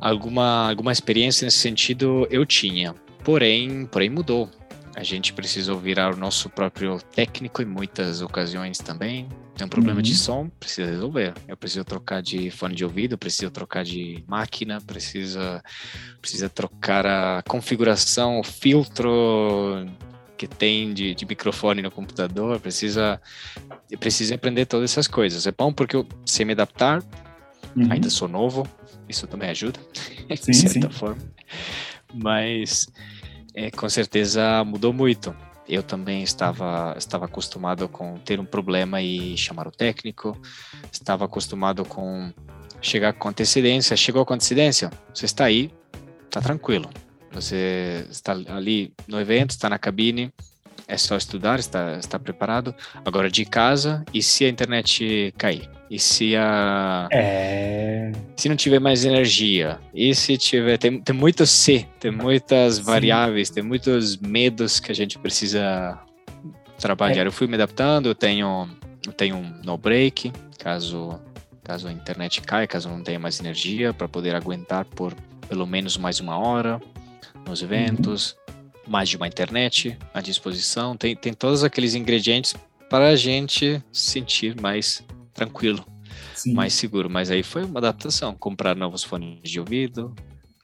alguma, 0.00 0.68
alguma 0.68 0.92
experiência 0.92 1.44
nesse 1.44 1.58
sentido 1.58 2.26
eu 2.30 2.44
tinha. 2.44 2.94
Porém, 3.24 3.86
porém 3.86 4.10
mudou. 4.10 4.50
A 4.94 5.02
gente 5.02 5.34
precisou 5.34 5.78
virar 5.78 6.14
o 6.14 6.16
nosso 6.16 6.48
próprio 6.48 6.98
técnico 7.14 7.60
em 7.60 7.66
muitas 7.66 8.22
ocasiões 8.22 8.78
também. 8.78 9.28
Tem 9.54 9.66
um 9.66 9.68
problema 9.68 9.98
uhum. 9.98 10.02
de 10.02 10.14
som, 10.14 10.48
precisa 10.48 10.90
resolver. 10.90 11.34
Eu 11.46 11.54
preciso 11.54 11.84
trocar 11.84 12.22
de 12.22 12.50
fone 12.50 12.74
de 12.74 12.82
ouvido, 12.82 13.18
preciso 13.18 13.50
trocar 13.50 13.84
de 13.84 14.24
máquina, 14.26 14.80
precisa, 14.80 15.62
precisa 16.18 16.48
trocar 16.48 17.04
a 17.04 17.42
configuração, 17.46 18.40
o 18.40 18.42
filtro 18.42 19.86
que 20.36 20.46
tem 20.46 20.92
de, 20.92 21.14
de 21.14 21.26
microfone 21.26 21.82
no 21.82 21.90
computador, 21.90 22.60
precisa, 22.60 23.20
precisa 23.98 24.34
aprender 24.34 24.66
todas 24.66 24.90
essas 24.90 25.06
coisas. 25.06 25.46
É 25.46 25.52
bom 25.52 25.72
porque 25.72 25.96
eu 25.96 26.06
sei 26.24 26.44
me 26.44 26.52
adaptar, 26.52 27.02
uhum. 27.76 27.90
ainda 27.90 28.10
sou 28.10 28.28
novo, 28.28 28.66
isso 29.08 29.26
também 29.26 29.50
ajuda, 29.50 29.80
sim, 30.36 30.50
de 30.50 30.56
certa 30.56 30.90
sim. 30.90 30.98
forma. 30.98 31.22
Mas 32.14 32.88
é, 33.54 33.70
com 33.70 33.88
certeza 33.88 34.62
mudou 34.64 34.92
muito. 34.92 35.34
Eu 35.68 35.82
também 35.82 36.22
estava, 36.22 36.94
estava 36.96 37.24
acostumado 37.24 37.88
com 37.88 38.14
ter 38.18 38.38
um 38.38 38.44
problema 38.44 39.02
e 39.02 39.36
chamar 39.36 39.66
o 39.66 39.72
técnico, 39.72 40.40
estava 40.92 41.24
acostumado 41.24 41.84
com 41.84 42.32
chegar 42.80 43.12
com 43.14 43.28
antecedência. 43.28 43.96
Chegou 43.96 44.24
com 44.24 44.34
antecedência, 44.34 44.90
você 45.12 45.24
está 45.24 45.44
aí, 45.44 45.72
está 46.24 46.40
tranquilo. 46.40 46.88
Você 47.32 48.06
está 48.10 48.32
ali 48.32 48.92
no 49.06 49.20
evento, 49.20 49.50
está 49.50 49.68
na 49.68 49.78
cabine, 49.78 50.32
é 50.88 50.96
só 50.96 51.16
estudar, 51.16 51.58
está, 51.58 51.98
está 51.98 52.18
preparado. 52.18 52.74
Agora 53.04 53.30
de 53.30 53.44
casa, 53.44 54.04
e 54.14 54.22
se 54.22 54.44
a 54.44 54.48
internet 54.48 55.34
cair? 55.36 55.68
E 55.90 55.98
se 55.98 56.34
a. 56.36 57.08
É... 57.10 58.12
Se 58.36 58.48
não 58.48 58.56
tiver 58.56 58.78
mais 58.78 59.04
energia? 59.04 59.78
E 59.94 60.14
se 60.14 60.36
tiver. 60.36 60.78
Tem, 60.78 61.00
tem 61.00 61.14
muito 61.14 61.46
se, 61.46 61.86
tem 62.00 62.10
muitas 62.10 62.76
Sim. 62.76 62.82
variáveis, 62.82 63.50
tem 63.50 63.62
muitos 63.62 64.16
medos 64.16 64.80
que 64.80 64.90
a 64.90 64.94
gente 64.94 65.18
precisa 65.18 65.98
trabalhar. 66.78 67.24
É. 67.24 67.26
Eu 67.26 67.32
fui 67.32 67.46
me 67.46 67.54
adaptando, 67.54 68.08
eu 68.08 68.14
tenho, 68.14 68.68
eu 69.06 69.12
tenho 69.12 69.36
um 69.36 69.60
no 69.64 69.76
break, 69.76 70.32
caso, 70.58 71.20
caso 71.62 71.88
a 71.88 71.92
internet 71.92 72.40
caia, 72.42 72.66
caso 72.66 72.88
não 72.88 73.02
tenha 73.02 73.18
mais 73.18 73.40
energia, 73.40 73.92
para 73.92 74.08
poder 74.08 74.34
aguentar 74.34 74.84
por 74.84 75.14
pelo 75.48 75.66
menos 75.66 75.96
mais 75.96 76.18
uma 76.18 76.36
hora 76.36 76.80
nos 77.46 77.62
eventos. 77.62 78.32
Uhum 78.32 78.46
mais 78.86 79.08
de 79.08 79.16
uma 79.16 79.26
internet 79.26 79.98
à 80.14 80.20
disposição, 80.20 80.96
tem, 80.96 81.16
tem 81.16 81.32
todos 81.34 81.64
aqueles 81.64 81.94
ingredientes 81.94 82.54
para 82.88 83.08
a 83.08 83.16
gente 83.16 83.82
sentir 83.92 84.58
mais 84.60 85.04
tranquilo, 85.34 85.84
Sim. 86.34 86.54
mais 86.54 86.72
seguro. 86.72 87.10
Mas 87.10 87.30
aí 87.30 87.42
foi 87.42 87.64
uma 87.64 87.80
adaptação, 87.80 88.34
comprar 88.34 88.76
novos 88.76 89.02
fones 89.02 89.50
de 89.50 89.58
ouvido, 89.58 90.14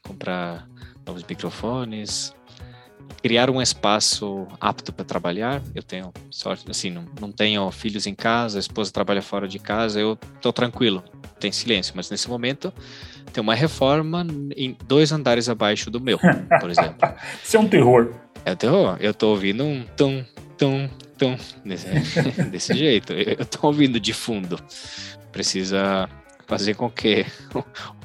comprar 0.01 0.67
novos 1.05 1.23
microfones, 1.23 2.33
criar 3.21 3.49
um 3.49 3.61
espaço 3.61 4.47
apto 4.59 4.91
para 4.91 5.05
trabalhar. 5.05 5.61
Eu 5.73 5.83
tenho 5.83 6.11
sorte, 6.29 6.69
assim, 6.69 6.89
não, 6.89 7.05
não 7.19 7.31
tenho 7.31 7.69
filhos 7.71 8.07
em 8.07 8.15
casa, 8.15 8.57
a 8.57 8.61
esposa 8.61 8.91
trabalha 8.91 9.21
fora 9.21 9.47
de 9.47 9.59
casa, 9.59 9.99
eu 9.99 10.17
estou 10.35 10.51
tranquilo, 10.51 11.03
tem 11.39 11.51
silêncio. 11.51 11.93
Mas 11.95 12.09
nesse 12.09 12.29
momento 12.29 12.73
tem 13.31 13.41
uma 13.41 13.55
reforma 13.55 14.25
em 14.55 14.77
dois 14.85 15.11
andares 15.11 15.49
abaixo 15.49 15.89
do 15.89 15.99
meu, 15.99 16.19
por 16.59 16.69
exemplo. 16.69 17.09
Isso 17.43 17.57
é 17.57 17.59
um 17.59 17.67
terror. 17.67 18.13
É 18.45 18.51
um 18.51 18.55
terror. 18.55 18.97
Eu 18.99 19.13
tô 19.13 19.29
ouvindo 19.29 19.63
um 19.63 19.83
tum, 19.95 20.23
tum, 20.57 20.89
tum, 21.17 21.37
desse, 21.63 21.87
desse 22.51 22.73
jeito. 22.73 23.13
Eu 23.13 23.45
tô 23.45 23.67
ouvindo 23.67 23.99
de 23.99 24.13
fundo. 24.13 24.59
Precisa 25.31 26.07
fazer 26.47 26.75
com 26.75 26.89
que 26.89 27.25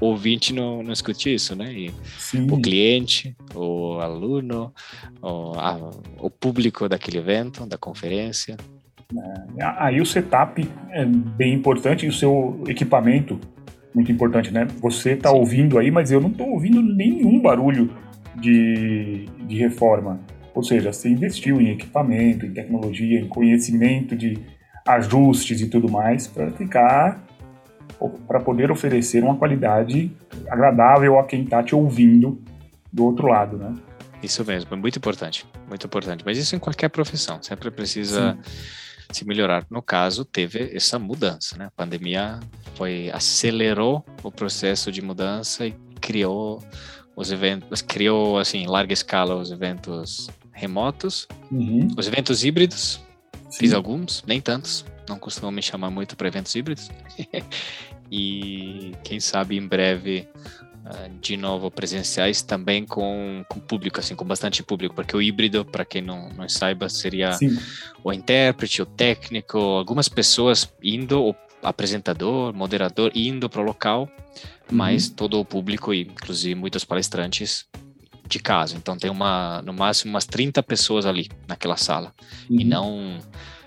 o 0.00 0.06
ouvinte 0.06 0.52
não, 0.52 0.82
não 0.82 0.92
escute 0.92 1.34
isso, 1.34 1.54
né? 1.56 1.72
E 1.72 1.94
o 2.50 2.60
cliente, 2.60 3.36
o 3.54 3.98
aluno, 4.00 4.72
o, 5.22 5.52
a, 5.58 5.90
o 6.18 6.30
público 6.30 6.88
daquele 6.88 7.18
evento, 7.18 7.66
da 7.66 7.78
conferência. 7.78 8.56
É, 9.58 9.64
aí 9.78 10.00
o 10.00 10.06
setup 10.06 10.66
é 10.90 11.04
bem 11.04 11.54
importante 11.54 12.04
e 12.04 12.08
o 12.08 12.12
seu 12.12 12.62
equipamento 12.66 13.40
muito 13.94 14.12
importante, 14.12 14.52
né? 14.52 14.66
Você 14.80 15.12
está 15.12 15.30
ouvindo 15.30 15.78
aí, 15.78 15.90
mas 15.90 16.10
eu 16.10 16.20
não 16.20 16.28
estou 16.28 16.48
ouvindo 16.50 16.82
nenhum 16.82 17.40
barulho 17.40 17.90
de, 18.36 19.26
de 19.46 19.56
reforma. 19.56 20.20
Ou 20.54 20.62
seja, 20.62 20.92
você 20.92 21.08
investiu 21.08 21.60
em 21.60 21.70
equipamento, 21.70 22.44
em 22.44 22.52
tecnologia, 22.52 23.20
em 23.20 23.28
conhecimento 23.28 24.16
de 24.16 24.38
ajustes 24.86 25.60
e 25.60 25.68
tudo 25.68 25.90
mais 25.90 26.26
para 26.26 26.50
ficar 26.52 27.27
para 28.26 28.40
poder 28.40 28.70
oferecer 28.70 29.22
uma 29.22 29.36
qualidade 29.36 30.10
agradável 30.48 31.18
a 31.18 31.24
quem 31.24 31.42
está 31.42 31.62
te 31.62 31.74
ouvindo 31.74 32.40
do 32.92 33.04
outro 33.04 33.26
lado, 33.26 33.56
né? 33.56 33.74
Isso 34.22 34.44
mesmo, 34.44 34.74
é 34.74 34.76
muito 34.76 34.98
importante, 34.98 35.46
muito 35.68 35.86
importante. 35.86 36.24
Mas 36.24 36.38
isso 36.38 36.56
em 36.56 36.58
qualquer 36.58 36.88
profissão, 36.88 37.42
sempre 37.42 37.70
precisa 37.70 38.36
Sim 38.42 38.88
se 39.12 39.26
melhorar. 39.26 39.66
No 39.70 39.82
caso, 39.82 40.24
teve 40.24 40.74
essa 40.74 40.98
mudança, 40.98 41.56
né? 41.56 41.66
A 41.66 41.70
pandemia 41.70 42.38
foi 42.74 43.10
acelerou 43.12 44.04
o 44.22 44.30
processo 44.30 44.92
de 44.92 45.02
mudança 45.02 45.66
e 45.66 45.72
criou 46.00 46.62
os 47.16 47.32
eventos, 47.32 47.82
criou 47.82 48.38
assim, 48.38 48.58
em 48.58 48.66
larga 48.66 48.92
escala 48.92 49.34
os 49.34 49.50
eventos 49.50 50.28
remotos, 50.52 51.26
uhum. 51.50 51.88
os 51.96 52.06
eventos 52.06 52.44
híbridos. 52.44 53.00
Sim. 53.50 53.58
Fiz 53.58 53.72
alguns, 53.72 54.22
nem 54.26 54.40
tantos. 54.40 54.84
Não 55.08 55.18
costumam 55.18 55.50
me 55.50 55.62
chamar 55.62 55.90
muito 55.90 56.16
para 56.16 56.28
eventos 56.28 56.54
híbridos. 56.54 56.90
e 58.10 58.92
quem 59.02 59.20
sabe 59.20 59.56
em 59.56 59.66
breve 59.66 60.28
uh, 60.84 61.18
de 61.20 61.36
novo 61.36 61.70
presenciais 61.70 62.42
também 62.42 62.84
com, 62.84 63.44
com 63.48 63.58
público, 63.60 64.00
assim, 64.00 64.14
com 64.14 64.24
bastante 64.24 64.62
público, 64.62 64.94
porque 64.94 65.16
o 65.16 65.22
híbrido, 65.22 65.64
para 65.64 65.84
quem 65.84 66.02
não, 66.02 66.28
não 66.30 66.48
saiba, 66.48 66.88
seria 66.88 67.32
Sim. 67.32 67.58
o 68.04 68.12
intérprete, 68.12 68.82
o 68.82 68.86
técnico, 68.86 69.58
algumas 69.58 70.08
pessoas 70.08 70.70
indo, 70.82 71.22
o 71.22 71.34
apresentador, 71.62 72.52
moderador 72.54 73.10
indo 73.14 73.48
para 73.48 73.60
o 73.60 73.64
local, 73.64 74.02
uhum. 74.70 74.76
mas 74.76 75.08
todo 75.08 75.40
o 75.40 75.44
público, 75.44 75.92
inclusive 75.92 76.54
muitos 76.54 76.84
palestrantes, 76.84 77.66
de 78.28 78.38
casa. 78.38 78.76
Então 78.76 78.96
tem 78.96 79.10
uma, 79.10 79.62
no 79.62 79.72
máximo 79.72 80.12
umas 80.12 80.26
30 80.26 80.62
pessoas 80.62 81.06
ali 81.06 81.28
naquela 81.46 81.76
sala. 81.76 82.12
Uhum. 82.48 82.60
E 82.60 82.64
não, 82.64 83.18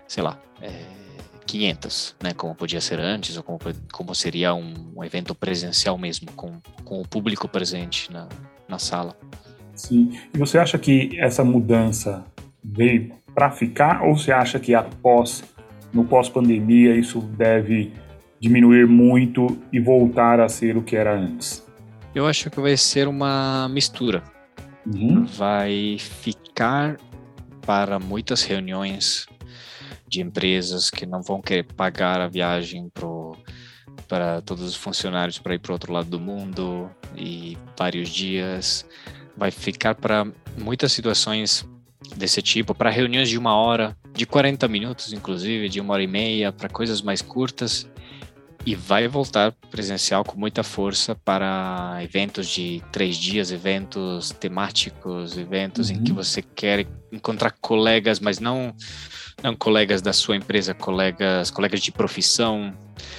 sei 0.08 0.24
lá, 0.24 0.40
é, 0.62 0.86
500, 1.46 2.16
né? 2.24 2.34
Como 2.34 2.56
podia 2.56 2.80
ser 2.80 3.00
antes, 3.00 3.36
ou 3.36 3.44
como, 3.44 3.60
como 3.92 4.16
seria 4.16 4.54
um, 4.54 4.94
um 4.96 5.04
evento 5.04 5.36
presencial 5.36 5.98
mesmo, 5.98 6.32
com, 6.34 6.60
com 6.86 7.02
o 7.02 7.08
público 7.08 7.48
presente 7.48 8.12
na, 8.12 8.28
na 8.70 8.80
sala. 8.80 9.18
Sim. 9.76 10.18
E 10.34 10.38
você 10.38 10.58
acha 10.58 10.78
que 10.78 11.20
essa 11.20 11.44
mudança 11.44 12.24
veio 12.64 13.12
para 13.34 13.50
ficar, 13.50 14.04
ou 14.04 14.18
você 14.18 14.32
acha 14.32 14.60
que 14.60 14.76
após, 14.76 15.44
no 15.92 16.06
pós-pandemia, 16.06 16.96
isso 16.96 17.20
deve 17.20 17.92
diminuir 18.40 18.88
muito 18.88 19.58
e 19.72 19.80
voltar 19.80 20.40
a 20.40 20.48
ser 20.48 20.78
o 20.78 20.82
que 20.82 20.96
era 20.96 21.14
antes? 21.18 21.66
Eu 22.14 22.28
acho 22.28 22.50
que 22.50 22.60
vai 22.60 22.76
ser 22.76 23.08
uma 23.08 23.70
mistura. 23.70 24.24
Uhum. 24.86 25.26
Vai 25.26 25.98
ficar 26.00 26.98
para 27.66 28.00
muitas 28.00 28.44
reuniões 28.44 29.28
de 30.08 30.22
empresas 30.22 30.90
que 30.90 31.06
não 31.06 31.22
vão 31.22 31.42
querer 31.42 31.64
pagar 31.64 32.20
a 32.20 32.28
viagem 32.28 32.90
pro, 32.90 33.38
para 34.08 34.42
todos 34.42 34.64
os 34.64 34.76
funcionários 34.76 35.40
para 35.40 35.56
ir 35.56 35.60
para 35.60 35.72
o 35.72 35.74
outro 35.74 35.94
lado 35.94 36.10
do 36.10 36.20
mundo 36.20 36.90
e 37.16 37.58
vários 37.78 38.10
dias. 38.10 38.86
Vai 39.38 39.52
ficar 39.52 39.96
para 39.96 40.28
muitas 40.58 40.92
situações 40.92 41.66
desse 42.16 42.42
tipo, 42.42 42.76
para 42.76 42.90
reuniões 42.90 43.30
de 43.30 43.38
uma 43.38 43.56
hora, 43.56 43.96
de 44.14 44.26
40 44.26 44.68
minutos, 44.68 45.14
inclusive, 45.14 45.70
de 45.70 45.80
uma 45.80 45.94
hora 45.94 46.04
e 46.04 46.08
meia, 46.08 46.52
para 46.52 46.68
coisas 46.68 47.02
mais 47.02 47.22
curtas 47.22 47.88
e 48.66 48.76
vai 48.76 49.08
voltar 49.08 49.52
presencial 49.72 50.24
com 50.24 50.40
muita 50.40 50.64
força 50.64 51.16
para 51.16 51.98
eventos 52.04 52.48
de 52.48 52.82
três 52.92 53.18
dias, 53.18 53.52
eventos 53.52 54.32
temáticos, 54.32 55.38
eventos 55.38 55.90
uhum. 55.90 55.96
em 55.96 56.04
que 56.04 56.12
uhum. 56.12 56.18
você 56.18 56.42
quer 56.42 56.86
encontrar 57.12 57.52
colegas, 57.60 58.20
mas 58.20 58.40
não 58.40 58.74
não 59.42 59.56
colegas 59.56 60.02
da 60.04 60.14
sua 60.14 60.36
empresa, 60.36 60.74
colegas 60.74 61.50
colegas 61.50 61.82
de 61.82 61.92
profissão, 61.92 62.74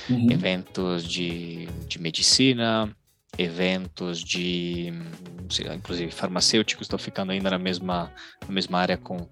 uhum. 0.09 0.31
eventos 0.31 1.03
de, 1.03 1.69
de 1.89 2.01
medicina, 2.01 2.89
eventos 3.37 4.23
de 4.23 4.93
lá, 5.67 5.75
inclusive 5.75 6.13
farmacêuticos 6.13 6.85
estou 6.85 6.99
ficando 6.99 7.33
ainda 7.33 7.51
na 7.51 7.59
mesma 7.59 8.13
na 8.47 8.55
mesma 8.55 8.79
área 8.79 8.97
com 8.97 9.27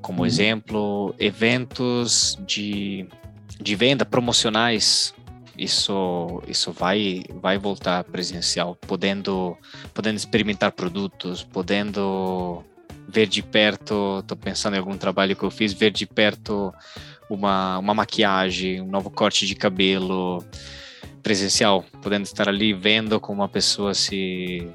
como 0.00 0.20
uhum. 0.20 0.26
exemplo 0.26 1.14
eventos 1.18 2.38
de 2.46 3.08
de 3.60 3.74
venda 3.74 4.04
promocionais 4.04 5.14
isso 5.58 6.42
isso 6.46 6.72
vai 6.72 7.24
vai 7.40 7.58
voltar 7.58 8.04
presencial, 8.04 8.76
podendo 8.86 9.56
podendo 9.94 10.16
experimentar 10.16 10.72
produtos, 10.72 11.42
podendo 11.42 12.64
ver 13.08 13.26
de 13.26 13.42
perto, 13.42 14.18
estou 14.20 14.36
pensando 14.36 14.74
em 14.74 14.78
algum 14.78 14.96
trabalho 14.96 15.36
que 15.36 15.44
eu 15.44 15.50
fiz, 15.50 15.72
ver 15.72 15.92
de 15.92 16.06
perto 16.06 16.72
uma, 17.30 17.78
uma 17.78 17.94
maquiagem, 17.94 18.80
um 18.80 18.86
novo 18.86 19.10
corte 19.10 19.46
de 19.46 19.54
cabelo 19.54 20.44
presencial, 21.22 21.84
podendo 22.02 22.24
estar 22.24 22.48
ali 22.48 22.72
vendo 22.72 23.18
como 23.18 23.42
uma 23.42 23.48
pessoa 23.48 23.94
se, 23.94 24.66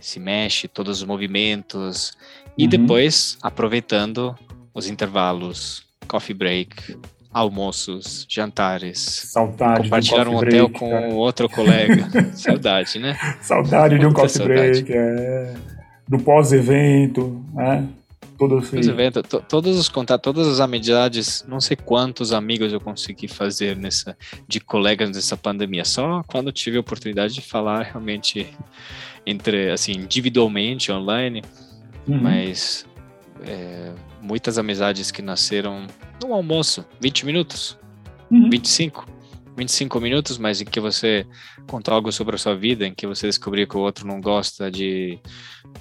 se 0.00 0.18
mexe, 0.18 0.68
todos 0.68 1.02
os 1.02 1.06
movimentos, 1.06 2.12
e 2.56 2.64
uhum. 2.64 2.68
depois 2.68 3.38
aproveitando 3.42 4.34
os 4.72 4.86
intervalos, 4.86 5.82
coffee 6.06 6.34
break, 6.34 6.98
almoços, 7.38 8.26
jantares. 8.28 8.98
Saudade 8.98 9.82
Compartilhar 9.82 10.28
um, 10.28 10.32
um 10.32 10.36
hotel 10.36 10.68
break, 10.68 10.72
com 10.78 10.90
cara. 10.90 11.08
outro 11.14 11.48
colega. 11.48 12.08
saudade, 12.34 12.98
né? 12.98 13.16
Saudade 13.40 13.98
de 13.98 14.06
um 14.06 14.12
coffee 14.12 14.30
saudade. 14.30 14.82
break, 14.82 14.92
é. 14.92 15.54
Do 16.08 16.18
pós-evento, 16.18 17.44
né? 17.54 17.86
Todo 18.36 18.60
pós-evento, 18.60 19.22
todos 19.22 19.76
os 19.78 19.88
contatos, 19.88 20.22
todas 20.22 20.46
as 20.46 20.60
amizades, 20.60 21.44
não 21.48 21.60
sei 21.60 21.76
quantos 21.76 22.32
amigos 22.32 22.72
eu 22.72 22.80
consegui 22.80 23.26
fazer 23.26 23.76
nessa 23.76 24.16
de 24.46 24.60
colegas 24.60 25.10
nessa 25.10 25.36
pandemia. 25.36 25.84
Só 25.84 26.22
quando 26.26 26.52
tive 26.52 26.76
a 26.76 26.80
oportunidade 26.80 27.34
de 27.34 27.40
falar 27.40 27.82
realmente 27.82 28.46
entre 29.26 29.70
assim 29.70 29.92
individualmente 29.92 30.90
online, 30.92 31.42
uhum. 32.06 32.20
mas 32.20 32.86
é, 33.44 33.92
muitas 34.20 34.58
amizades 34.58 35.10
que 35.10 35.22
nasceram 35.22 35.86
num 36.22 36.32
almoço, 36.32 36.84
20 37.00 37.26
minutos, 37.26 37.78
uhum. 38.30 38.48
25, 38.50 39.06
25 39.56 40.00
minutos, 40.00 40.38
mas 40.38 40.60
em 40.60 40.64
que 40.64 40.80
você 40.80 41.26
contou 41.66 41.94
algo 41.94 42.12
sobre 42.12 42.36
a 42.36 42.38
sua 42.38 42.54
vida, 42.54 42.86
em 42.86 42.94
que 42.94 43.06
você 43.06 43.26
descobriu 43.26 43.66
que 43.66 43.76
o 43.76 43.80
outro 43.80 44.06
não 44.06 44.20
gosta 44.20 44.70
de, 44.70 45.18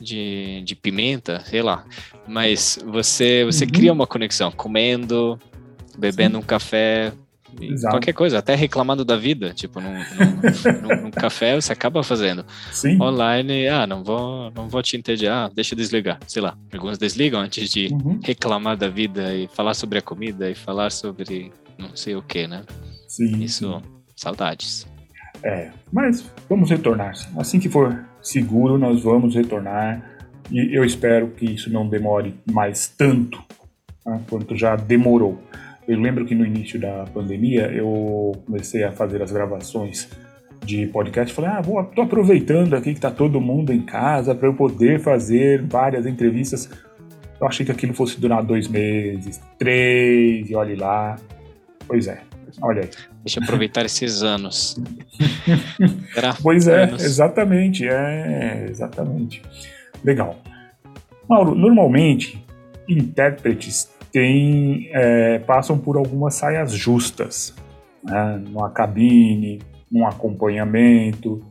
de, 0.01 0.61
de 0.63 0.75
pimenta, 0.75 1.43
sei 1.45 1.61
lá. 1.61 1.85
Mas 2.27 2.79
você, 2.85 3.45
você 3.45 3.65
uhum. 3.65 3.71
cria 3.71 3.93
uma 3.93 4.07
conexão, 4.07 4.51
comendo, 4.51 5.39
bebendo 5.97 6.37
Sim. 6.37 6.43
um 6.43 6.45
café, 6.45 7.13
Exato. 7.61 7.95
Qualquer 7.95 8.13
coisa, 8.13 8.37
até 8.39 8.55
reclamando 8.55 9.05
da 9.05 9.15
vida, 9.15 9.53
tipo, 9.53 9.79
num, 9.79 9.93
num, 9.93 11.03
num, 11.03 11.11
café 11.11 11.55
você 11.55 11.71
acaba 11.71 12.03
fazendo. 12.03 12.45
Sim. 12.71 13.01
Online, 13.01 13.67
ah, 13.67 13.87
não 13.87 14.03
vou, 14.03 14.51
não 14.51 14.67
vou 14.67 14.81
te 14.83 14.97
entediar, 14.97 15.49
deixa 15.53 15.73
eu 15.73 15.77
desligar, 15.77 16.19
sei 16.27 16.41
lá. 16.41 16.57
Alguns 16.73 16.97
desligam 16.97 17.39
antes 17.39 17.69
de 17.69 17.87
uhum. 17.91 18.19
reclamar 18.23 18.77
da 18.77 18.89
vida 18.89 19.33
e 19.33 19.47
falar 19.47 19.73
sobre 19.73 19.99
a 19.99 20.01
comida 20.01 20.49
e 20.49 20.55
falar 20.55 20.91
sobre 20.91 21.51
não 21.77 21.95
sei 21.95 22.15
o 22.15 22.21
que, 22.21 22.47
né? 22.47 22.63
Sim. 23.07 23.41
Isso, 23.41 23.81
saudades. 24.15 24.85
É, 25.43 25.69
mas 25.91 26.29
vamos 26.49 26.69
retornar. 26.69 27.13
Assim 27.37 27.59
que 27.59 27.69
for 27.69 28.05
seguro, 28.21 28.77
nós 28.77 29.03
vamos 29.03 29.35
retornar. 29.35 30.01
E 30.51 30.75
eu 30.75 30.83
espero 30.83 31.29
que 31.29 31.45
isso 31.45 31.71
não 31.71 31.87
demore 31.87 32.33
mais 32.51 32.87
tanto 32.87 33.43
né, 34.05 34.21
quanto 34.29 34.55
já 34.55 34.75
demorou. 34.75 35.41
Eu 35.87 35.99
lembro 35.99 36.25
que 36.25 36.35
no 36.35 36.45
início 36.45 36.79
da 36.79 37.05
pandemia 37.13 37.71
eu 37.71 38.33
comecei 38.45 38.83
a 38.83 38.91
fazer 38.91 39.21
as 39.21 39.31
gravações 39.31 40.09
de 40.63 40.85
podcast. 40.87 41.33
Falei, 41.33 41.51
ah, 41.51 41.61
vou, 41.61 41.81
tô 41.83 42.01
aproveitando 42.01 42.75
aqui 42.75 42.93
que 42.93 42.99
tá 42.99 43.09
todo 43.09 43.39
mundo 43.39 43.71
em 43.71 43.81
casa 43.81 44.35
para 44.35 44.49
eu 44.49 44.53
poder 44.53 44.99
fazer 44.99 45.61
várias 45.63 46.05
entrevistas. 46.05 46.69
Eu 47.39 47.47
achei 47.47 47.65
que 47.65 47.71
aquilo 47.71 47.93
fosse 47.93 48.19
durar 48.19 48.43
dois 48.43 48.67
meses, 48.67 49.39
três, 49.57 50.49
e 50.49 50.55
olhe 50.55 50.75
lá. 50.75 51.15
Pois 51.87 52.07
é, 52.07 52.21
olha 52.61 52.81
aí. 52.81 52.89
Deixa 53.23 53.39
eu 53.39 53.43
aproveitar 53.43 53.85
esses 53.85 54.23
anos. 54.23 54.77
pois 56.43 56.67
é, 56.67 56.83
anos. 56.83 57.03
exatamente, 57.03 57.87
é, 57.87 58.65
exatamente. 58.69 59.41
Legal. 60.03 60.37
Mauro, 61.29 61.55
normalmente, 61.55 62.43
intérpretes 62.89 63.89
tem, 64.17 64.89
é, 64.93 65.37
passam 65.37 65.77
por 65.77 65.95
algumas 65.95 66.33
saias 66.33 66.71
justas, 66.71 67.53
né, 68.03 68.41
numa 68.49 68.67
cabine, 68.71 69.59
num 69.91 70.07
acompanhamento. 70.07 71.45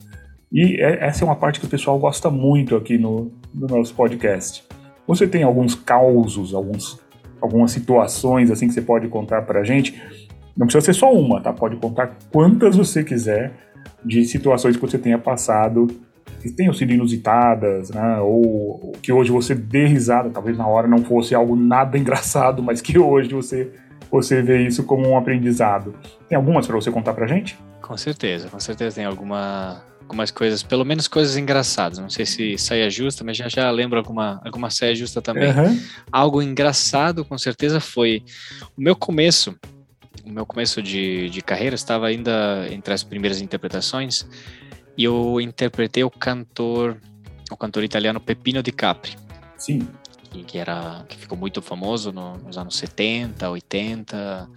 E 0.52 0.83
é, 0.83 1.07
essa 1.07 1.22
é 1.22 1.24
uma 1.24 1.37
parte 1.37 1.61
que 1.61 1.66
o 1.66 1.68
pessoal 1.68 1.96
gosta 1.96 2.29
muito 2.29 2.74
aqui 2.74 2.98
no, 2.98 3.31
no 3.55 3.68
nosso 3.68 3.94
podcast. 3.94 4.64
Você 5.07 5.29
tem 5.29 5.44
alguns 5.44 5.76
causos, 5.76 6.52
alguns, 6.55 6.98
algumas 7.40 7.70
situações 7.70 8.50
assim 8.50 8.66
que 8.66 8.74
você 8.74 8.83
pode 8.83 9.07
contar 9.07 9.42
para 9.42 9.61
a 9.61 9.64
gente? 9.64 10.02
Não 10.57 10.66
precisa 10.66 10.87
ser 10.87 10.94
só 10.94 11.12
uma, 11.12 11.40
tá? 11.40 11.52
Pode 11.52 11.76
contar 11.76 12.18
quantas 12.33 12.76
você 12.76 13.05
quiser 13.05 13.52
de 14.05 14.24
situações 14.24 14.74
que 14.74 14.83
você 14.83 14.98
tenha 14.98 15.20
passado 15.20 15.87
que 16.50 16.56
tenham 16.56 16.72
sido 16.72 16.92
inusitadas, 16.92 17.90
né? 17.90 18.18
Ou 18.20 18.92
que 19.02 19.12
hoje 19.12 19.30
você 19.30 19.54
dê 19.54 19.87
risada, 19.87 20.30
talvez 20.30 20.56
na 20.56 20.66
hora 20.66 20.88
não 20.88 20.98
fosse 21.04 21.35
algo 21.35 21.56
nada 21.56 21.96
engraçado, 21.98 22.62
mas 22.62 22.80
que 22.80 22.98
hoje 22.98 23.32
você 23.32 23.70
você 24.11 24.40
vê 24.40 24.64
isso 24.64 24.85
como 24.85 25.09
um 25.09 25.16
aprendizado. 25.16 25.94
Tem 26.28 26.37
algumas 26.37 26.66
para 26.66 26.76
você 26.76 26.90
contar 26.90 27.12
pra 27.12 27.26
gente? 27.26 27.59
Com 27.82 27.96
certeza, 27.96 28.48
com 28.48 28.61
certeza 28.61 28.96
tem 28.96 29.04
alguma 29.04 29.82
algumas 30.00 30.30
coisas, 30.30 30.62
pelo 30.62 30.85
menos 30.85 31.09
coisas 31.09 31.37
engraçadas. 31.37 31.98
Não 31.98 32.09
sei 32.09 32.24
se 32.24 32.56
saia 32.56 32.88
justa, 32.88 33.24
mas 33.24 33.37
já 33.37 33.48
já 33.48 33.70
lembro 33.70 33.98
alguma 33.98 34.40
alguma 34.44 34.70
saia 34.70 34.94
justa 34.94 35.20
também. 35.20 35.50
Uhum. 35.50 35.80
Algo 36.12 36.40
engraçado, 36.40 37.24
com 37.24 37.37
certeza 37.37 37.80
foi 37.80 38.22
o 38.76 38.80
meu 38.80 38.94
começo. 38.94 39.56
O 40.24 40.30
meu 40.30 40.46
começo 40.46 40.82
de, 40.82 41.28
de 41.30 41.40
carreira 41.40 41.74
estava 41.74 42.06
ainda 42.06 42.66
entre 42.70 42.92
as 42.92 43.04
primeiras 43.04 43.40
interpretações 43.40 44.26
e 44.96 45.04
eu 45.04 45.40
interpretei 45.40 46.02
o 46.04 46.11
cantor, 46.11 47.00
o 47.50 47.56
cantor 47.56 47.85
italiano 47.85 48.20
Peppino 48.20 48.62
Di 48.62 48.72
Capri. 48.72 49.16
Sim. 49.59 49.87
Que, 50.46 50.59
era, 50.59 51.04
que 51.09 51.16
ficou 51.16 51.37
muito 51.37 51.62
famoso 51.62 52.12
no, 52.12 52.37
nos 52.37 52.59
anos 52.59 52.76
70, 52.76 53.48
80, 53.48 54.50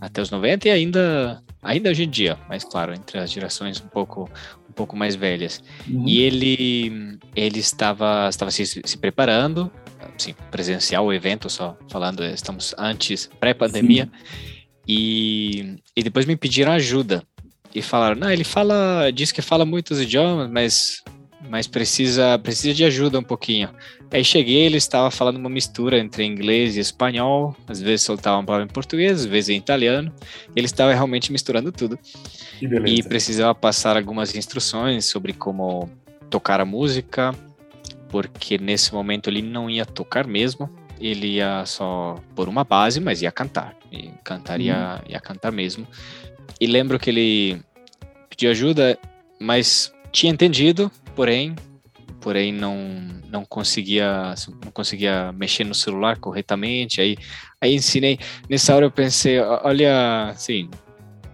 até 0.00 0.22
os 0.22 0.30
90 0.30 0.68
e 0.68 0.70
ainda, 0.70 1.42
ainda 1.60 1.90
hoje 1.90 2.04
em 2.04 2.08
dia, 2.08 2.38
mas 2.48 2.62
claro, 2.62 2.94
entre 2.94 3.18
as 3.18 3.30
gerações 3.30 3.80
um 3.80 3.88
pouco, 3.88 4.30
um 4.68 4.72
pouco 4.72 4.96
mais 4.96 5.16
velhas. 5.16 5.60
Uhum. 5.88 6.06
E 6.06 6.20
ele, 6.20 7.18
ele 7.34 7.58
estava, 7.58 8.28
estava 8.28 8.52
se, 8.52 8.64
se 8.64 8.96
preparando, 8.96 9.68
assim, 10.16 10.34
presencial 10.52 11.04
o 11.04 11.12
evento, 11.12 11.50
só 11.50 11.76
falando, 11.90 12.24
estamos 12.24 12.72
antes, 12.78 13.28
pré-pandemia, 13.40 14.08
e, 14.86 15.76
e 15.96 16.02
depois 16.02 16.26
me 16.26 16.36
pediram 16.36 16.72
ajuda. 16.72 17.22
E 17.74 17.82
falaram, 17.82 18.16
não, 18.16 18.30
ele 18.30 18.44
fala, 18.44 19.10
diz 19.12 19.30
que 19.30 19.42
fala 19.42 19.64
muitos 19.64 20.00
idiomas, 20.00 20.50
mas 20.50 21.02
mas 21.48 21.66
precisa 21.66 22.38
precisa 22.38 22.74
de 22.74 22.84
ajuda 22.84 23.18
um 23.18 23.22
pouquinho. 23.22 23.70
Aí 24.10 24.24
cheguei, 24.24 24.66
ele 24.66 24.76
estava 24.76 25.10
falando 25.10 25.36
uma 25.36 25.48
mistura 25.48 25.98
entre 25.98 26.24
inglês 26.24 26.76
e 26.76 26.80
espanhol, 26.80 27.54
às 27.66 27.80
vezes 27.80 28.02
soltava 28.02 28.38
uma 28.38 28.44
palavra 28.44 28.66
em 28.66 28.72
português, 28.72 29.20
às 29.20 29.26
vezes 29.26 29.50
em 29.50 29.56
italiano. 29.56 30.12
Ele 30.56 30.66
estava 30.66 30.92
realmente 30.92 31.30
misturando 31.30 31.70
tudo. 31.70 31.98
E 32.60 33.02
precisava 33.02 33.54
passar 33.54 33.96
algumas 33.96 34.34
instruções 34.34 35.04
sobre 35.04 35.32
como 35.32 35.88
tocar 36.28 36.60
a 36.60 36.64
música, 36.64 37.34
porque 38.08 38.58
nesse 38.58 38.92
momento 38.92 39.30
ele 39.30 39.42
não 39.42 39.70
ia 39.70 39.86
tocar 39.86 40.26
mesmo, 40.26 40.68
ele 41.00 41.36
ia 41.36 41.64
só 41.66 42.16
por 42.34 42.48
uma 42.48 42.64
base, 42.64 43.00
mas 43.00 43.22
ia 43.22 43.30
cantar. 43.30 43.76
E 43.92 44.10
cantaria, 44.24 45.00
uhum. 45.02 45.12
ia 45.12 45.20
cantar 45.20 45.52
mesmo. 45.52 45.86
E 46.60 46.66
lembro 46.66 46.98
que 46.98 47.10
ele 47.10 47.60
pediu 48.28 48.50
ajuda, 48.50 48.98
mas 49.40 49.92
tinha 50.12 50.32
entendido, 50.32 50.90
porém, 51.14 51.54
porém 52.20 52.52
não 52.52 53.06
não 53.30 53.44
conseguia 53.44 54.34
não 54.64 54.72
conseguia 54.72 55.32
mexer 55.32 55.64
no 55.64 55.74
celular 55.74 56.18
corretamente. 56.18 57.00
Aí 57.00 57.16
aí 57.60 57.74
ensinei. 57.74 58.18
Nessa 58.48 58.74
hora 58.74 58.86
eu 58.86 58.90
pensei, 58.90 59.38
olha, 59.40 60.30
assim, 60.30 60.68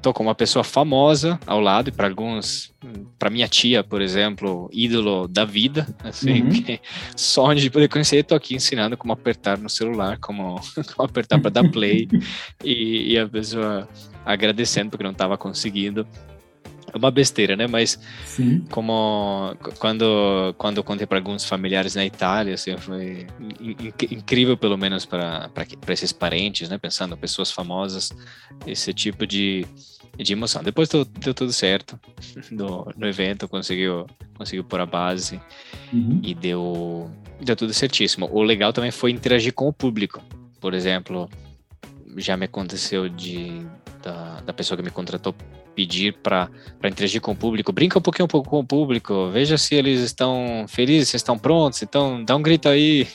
tô 0.05 0.13
com 0.13 0.23
uma 0.23 0.35
pessoa 0.35 0.63
famosa 0.63 1.41
ao 1.47 1.61
lado 1.61 1.89
e 1.89 1.93
para 1.93 2.09
alguns, 2.09 2.75
para 3.19 3.31
minha 3.31 3.49
tia, 3.49 3.83
por 3.83 4.03
exemplo, 4.03 4.69
ídolo 4.71 5.27
da 5.27 5.47
vida, 5.47 5.87
assim, 6.03 6.43
uhum. 6.43 6.79
sonho 7.17 7.57
de 7.61 7.71
poder 7.71 7.89
conhecer, 7.89 8.23
tô 8.23 8.35
aqui 8.35 8.55
ensinando 8.55 8.99
como 8.99 9.15
apertar 9.15 9.57
no 9.57 9.71
celular, 9.71 10.19
como, 10.19 10.61
como 10.95 11.09
apertar 11.09 11.41
para 11.41 11.51
dar 11.51 11.71
play 11.71 12.07
e, 12.63 13.15
e 13.15 13.19
a 13.19 13.27
pessoa 13.27 13.89
agradecendo 14.25 14.91
porque 14.91 15.05
não 15.05 15.13
estava 15.13 15.37
conseguindo 15.37 16.07
é 16.95 16.97
uma 16.97 17.11
besteira, 17.11 17.57
né? 17.57 17.67
Mas 17.67 17.99
Sim. 18.25 18.65
como 18.71 19.57
quando 19.81 20.55
quando 20.57 20.77
eu 20.77 20.85
contei 20.85 21.07
para 21.07 21.19
alguns 21.19 21.45
familiares 21.45 21.97
na 21.97 22.07
Itália, 22.07 22.55
assim, 22.55 22.77
foi 22.77 23.27
incrível 24.11 24.57
pelo 24.57 24.79
menos 24.79 25.05
para 25.05 25.49
para 25.49 25.93
esses 25.93 26.13
parentes, 26.13 26.69
né? 26.69 26.79
Pensando 26.79 27.17
pessoas 27.17 27.51
famosas, 27.51 28.13
esse 28.65 28.95
tipo 28.95 29.27
de 29.27 29.67
de 30.17 30.33
emoção. 30.33 30.63
Depois 30.63 30.89
deu, 30.89 31.05
deu 31.05 31.35
tudo 31.35 31.53
certo 31.53 31.99
no, 32.53 32.87
no 32.97 33.09
evento, 33.09 33.49
conseguiu 33.49 34.07
conseguiu 34.39 34.63
pôr 34.63 34.81
a 34.81 34.87
base 34.87 35.41
uhum. 35.93 36.21
e 36.23 36.33
deu 36.33 37.11
deu 37.41 37.57
tudo 37.57 37.75
certíssimo. 37.75 38.29
O 38.33 38.41
legal 38.41 38.73
também 38.73 38.93
foi 38.93 39.11
interagir 39.11 39.53
com 39.53 39.67
o 39.67 39.73
público. 39.73 40.23
Por 40.61 40.75
exemplo, 40.75 41.29
já 42.17 42.37
me 42.37 42.45
aconteceu 42.45 43.09
de 43.09 43.67
da, 44.05 44.41
da 44.45 44.53
pessoa 44.53 44.77
que 44.77 44.85
me 44.85 44.91
contratou 44.91 45.35
pedir 45.75 46.13
para 46.23 46.49
interagir 46.85 47.21
com 47.21 47.33
o 47.33 47.37
público, 47.37 47.73
brinca 47.73 47.99
um 47.99 48.03
pouquinho 48.03 48.27
um 48.27 48.29
pouco 48.29 48.49
com 48.49 48.61
o 48.61 48.65
público, 48.65 49.29
veja 49.31 49.59
se 49.59 49.75
eles 49.75 50.01
estão 50.01 50.67
felizes, 50.69 51.09
se 51.09 51.17
estão 51.17 51.37
prontos, 51.37 51.83
então 51.83 52.23
dá 52.25 52.37
um 52.37 52.43
grito 52.43 52.69
aí. 52.69 53.09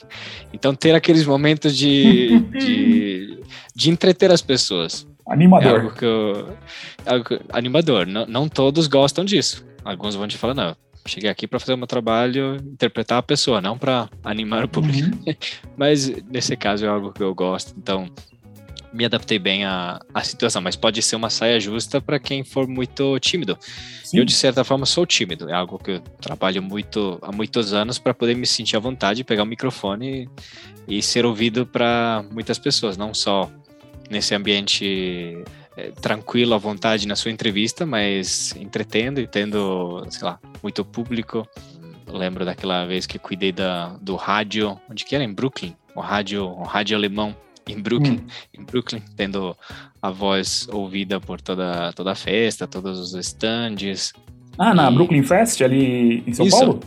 Então 0.54 0.75
ter 0.75 0.93
aqueles 0.93 1.25
momentos 1.25 1.78
de, 1.78 2.39
de, 2.52 3.39
de 3.73 3.89
entreter 3.89 4.32
as 4.32 4.41
pessoas. 4.41 5.08
Animador. 5.28 5.67
É 5.67 5.75
algo 5.75 5.91
que 5.93 6.06
eu, 6.06 6.58
algo 7.06 7.23
que, 7.23 7.39
animador. 7.54 8.08
Não, 8.08 8.25
não 8.25 8.49
todos 8.49 8.88
gostam 8.88 9.23
disso. 9.23 9.65
Alguns 9.86 10.15
vão 10.15 10.28
te 10.28 10.38
falar, 10.38 10.54
não, 10.54 10.75
cheguei 11.06 11.30
aqui 11.30 11.47
para 11.47 11.60
fazer 11.60 11.73
o 11.73 11.78
meu 11.78 11.88
trabalho, 11.88 12.56
interpretar 12.56 13.19
a 13.19 13.23
pessoa, 13.23 13.62
não 13.62 13.78
para 13.78 14.10
animar 14.23 14.65
o 14.65 14.67
público. 14.67 15.15
Uhum. 15.25 15.36
Mas 15.78 16.10
nesse 16.25 16.58
caso 16.58 16.86
é 16.86 16.88
algo 16.89 17.13
que 17.13 17.23
eu 17.23 17.34
gosto. 17.34 17.73
Então, 17.78 18.10
me 18.93 19.06
adaptei 19.06 19.38
bem 19.38 19.65
à, 19.65 19.99
à 20.13 20.23
situação, 20.23 20.62
mas 20.62 20.75
pode 20.75 21.02
ser 21.02 21.15
uma 21.15 21.30
saia 21.30 21.60
justa 21.60 22.02
para 22.02 22.19
quem 22.19 22.43
for 22.43 22.67
muito 22.67 23.19
tímido. 23.19 23.58
Sim. 24.04 24.19
Eu, 24.19 24.25
de 24.25 24.34
certa 24.34 24.63
forma, 24.63 24.86
sou 24.86 25.06
tímido, 25.06 25.49
é 25.49 25.54
algo 25.54 25.78
que 25.78 25.91
eu 25.91 25.99
trabalho 26.21 26.62
muito 26.62 27.19
há 27.21 27.32
muitos 27.32 27.73
anos 27.73 27.99
para 27.99 28.13
poder 28.13 28.36
me 28.36 28.47
sentir 28.47 28.75
à 28.75 28.80
vontade, 28.80 29.23
pegar 29.23 29.43
o 29.43 29.45
microfone 29.45 30.28
e, 30.88 30.97
e 30.97 31.02
ser 31.02 31.25
ouvido 31.25 31.65
para 31.65 32.25
muitas 32.32 32.58
pessoas, 32.58 32.97
não 32.97 33.13
só 33.13 33.49
nesse 34.10 34.34
ambiente 34.34 35.43
é, 35.78 35.91
tranquilo, 35.91 36.54
à 36.54 36.58
vontade 36.58 37.08
na 37.08 37.15
sua 37.15 37.32
entrevista, 37.32 37.86
mas 37.86 38.56
entretendo 38.56 39.19
e 39.19 39.28
tendo, 39.28 40.06
sei 40.10 40.23
lá, 40.23 40.39
muito 40.63 40.84
público. 40.84 41.47
Eu 42.08 42.17
lembro 42.17 42.43
daquela 42.43 42.86
vez 42.86 43.06
que 43.06 43.19
cuidei 43.19 43.52
da, 43.52 43.89
do 44.02 44.15
rádio, 44.15 44.80
onde 44.89 45.06
que 45.06 45.13
era? 45.13 45.23
Em 45.23 45.32
Brooklyn, 45.32 45.75
o 45.95 46.02
rádio, 46.02 46.43
o 46.45 46.63
rádio 46.63 46.97
alemão 46.97 47.36
em 47.72 47.82
Brooklyn, 47.82 48.18
hum. 48.18 48.28
em 48.58 48.64
Brooklyn, 48.64 49.02
tendo 49.16 49.56
a 50.02 50.10
voz 50.10 50.68
ouvida 50.72 51.20
por 51.20 51.42
toda, 51.42 51.92
toda 51.94 52.12
a 52.12 52.16
festa, 52.16 52.68
todos 52.68 53.00
os 53.00 53.14
stands. 53.14 54.14
Ah, 54.58 54.74
na 54.74 54.90
Brooklyn 54.92 55.24
Fest 55.24 55.62
ali 55.62 56.24
em 56.26 56.34
São 56.34 56.46
Isso. 56.46 56.58
Paulo? 56.58 56.80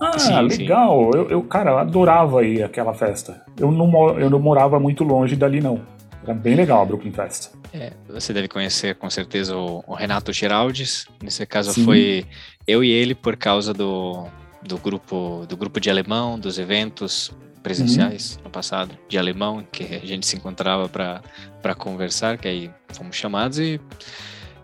Ah, 0.00 0.18
sim, 0.18 0.34
legal. 0.40 1.10
Sim. 1.12 1.18
Eu, 1.18 1.28
eu, 1.28 1.42
cara, 1.42 1.80
adorava 1.80 2.44
ir 2.44 2.62
aquela 2.62 2.94
festa. 2.94 3.42
Eu 3.58 3.70
não, 3.72 4.18
eu 4.18 4.30
não 4.30 4.38
morava 4.38 4.78
muito 4.78 5.02
longe 5.02 5.34
dali, 5.34 5.60
não. 5.60 5.80
Era 6.22 6.34
bem 6.34 6.54
legal 6.54 6.82
a 6.82 6.84
Brooklyn 6.84 7.12
Fest. 7.12 7.50
É, 7.72 7.92
você 8.08 8.32
deve 8.32 8.48
conhecer 8.48 8.94
com 8.94 9.10
certeza 9.10 9.56
o, 9.56 9.82
o 9.86 9.94
Renato 9.94 10.32
Geraldes. 10.32 11.06
Nesse 11.22 11.44
caso 11.46 11.72
sim. 11.72 11.84
foi 11.84 12.26
eu 12.66 12.84
e 12.84 12.90
ele 12.90 13.14
por 13.14 13.36
causa 13.36 13.74
do, 13.74 14.26
do 14.62 14.78
grupo 14.78 15.44
do 15.48 15.56
grupo 15.56 15.80
de 15.80 15.90
alemão, 15.90 16.38
dos 16.38 16.58
eventos 16.58 17.32
presenciais 17.68 18.36
uhum. 18.36 18.44
no 18.44 18.50
passado, 18.50 18.98
de 19.08 19.18
alemão, 19.18 19.62
que 19.70 19.84
a 19.84 20.06
gente 20.06 20.26
se 20.26 20.36
encontrava 20.36 20.88
para 20.88 21.74
conversar, 21.74 22.38
que 22.38 22.48
aí 22.48 22.70
fomos 22.94 23.14
chamados 23.14 23.58
e, 23.58 23.78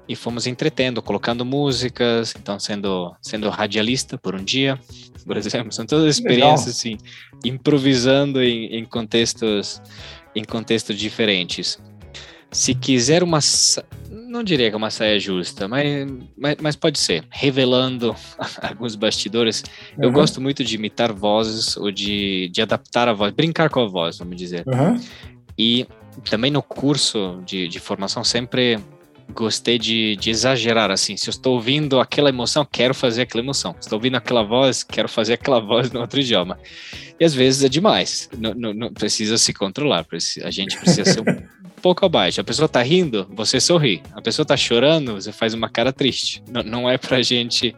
e 0.08 0.16
fomos 0.16 0.46
entretendo, 0.46 1.02
colocando 1.02 1.44
músicas, 1.44 2.34
então 2.38 2.58
sendo, 2.58 3.14
sendo 3.20 3.50
radialista 3.50 4.16
por 4.16 4.34
um 4.34 4.42
dia, 4.42 4.80
por 5.26 5.36
exemplo, 5.36 5.70
são 5.70 5.84
todas 5.84 6.16
experiências 6.16 6.76
assim, 6.76 6.96
improvisando 7.44 8.42
em, 8.42 8.78
em 8.78 8.84
contextos 8.86 9.82
em 10.34 10.42
contextos 10.42 10.98
diferentes. 10.98 11.78
Se 12.50 12.74
quiser 12.74 13.22
uma 13.22 13.40
não 14.34 14.42
diria 14.42 14.68
que 14.68 14.74
é 14.74 14.76
uma 14.76 14.90
saia 14.90 15.18
justa, 15.18 15.68
mas, 15.68 15.86
mas, 16.36 16.56
mas 16.60 16.76
pode 16.76 16.98
ser. 16.98 17.24
Revelando 17.30 18.14
alguns 18.60 18.96
bastidores, 18.96 19.62
uhum. 19.96 20.04
eu 20.04 20.12
gosto 20.12 20.40
muito 20.40 20.64
de 20.64 20.74
imitar 20.74 21.12
vozes 21.12 21.76
ou 21.76 21.90
de, 21.92 22.50
de 22.52 22.60
adaptar 22.60 23.08
a 23.08 23.12
voz, 23.12 23.32
brincar 23.32 23.70
com 23.70 23.80
a 23.80 23.86
voz, 23.86 24.18
vamos 24.18 24.36
dizer. 24.36 24.64
Uhum. 24.66 25.00
E 25.56 25.86
também 26.28 26.50
no 26.50 26.62
curso 26.62 27.40
de, 27.46 27.68
de 27.68 27.78
formação 27.78 28.24
sempre 28.24 28.78
gostei 29.32 29.78
de, 29.78 30.16
de, 30.16 30.30
exagerar, 30.30 30.90
assim, 30.90 31.16
se 31.16 31.28
eu 31.28 31.30
estou 31.30 31.54
ouvindo 31.54 31.98
aquela 31.98 32.28
emoção, 32.28 32.66
quero 32.70 32.92
fazer 32.92 33.22
aquela 33.22 33.42
emoção. 33.42 33.72
Se 33.74 33.86
estou 33.86 33.96
ouvindo 33.96 34.16
aquela 34.16 34.42
voz, 34.42 34.82
quero 34.82 35.08
fazer 35.08 35.34
aquela 35.34 35.60
voz 35.60 35.90
no 35.92 36.00
outro 36.00 36.20
idioma. 36.20 36.58
E 37.18 37.24
às 37.24 37.32
vezes 37.32 37.62
é 37.62 37.68
demais, 37.68 38.28
não, 38.36 38.52
não, 38.52 38.74
não 38.74 38.92
precisa 38.92 39.38
se 39.38 39.52
controlar, 39.52 40.04
a 40.42 40.50
gente 40.50 40.76
precisa 40.76 41.04
ser 41.04 41.20
um 41.20 41.24
pouco 41.84 42.06
abaixo. 42.06 42.40
A 42.40 42.44
pessoa 42.44 42.66
tá 42.66 42.82
rindo, 42.82 43.26
você 43.30 43.60
sorri. 43.60 44.02
A 44.14 44.22
pessoa 44.22 44.46
tá 44.46 44.56
chorando, 44.56 45.12
você 45.12 45.30
faz 45.30 45.52
uma 45.52 45.68
cara 45.68 45.92
triste. 45.92 46.42
Não, 46.50 46.62
não 46.62 46.90
é 46.90 46.96
pra 46.96 47.20
gente 47.20 47.76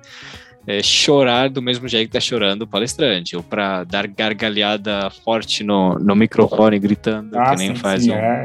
é, 0.64 0.80
chorar 0.80 1.50
do 1.50 1.60
mesmo 1.60 1.88
jeito 1.88 2.06
que 2.06 2.12
tá 2.12 2.20
chorando 2.20 2.62
o 2.62 2.66
palestrante, 2.68 3.36
ou 3.36 3.42
para 3.42 3.82
dar 3.82 4.06
gargalhada 4.06 5.10
forte 5.10 5.64
no, 5.64 5.98
no 5.98 6.14
microfone 6.14 6.78
gritando, 6.78 7.36
ah, 7.36 7.50
que 7.50 7.56
nem 7.56 7.74
sim, 7.74 7.82
faz 7.82 8.04
sim, 8.04 8.12
um. 8.12 8.14
É. 8.14 8.44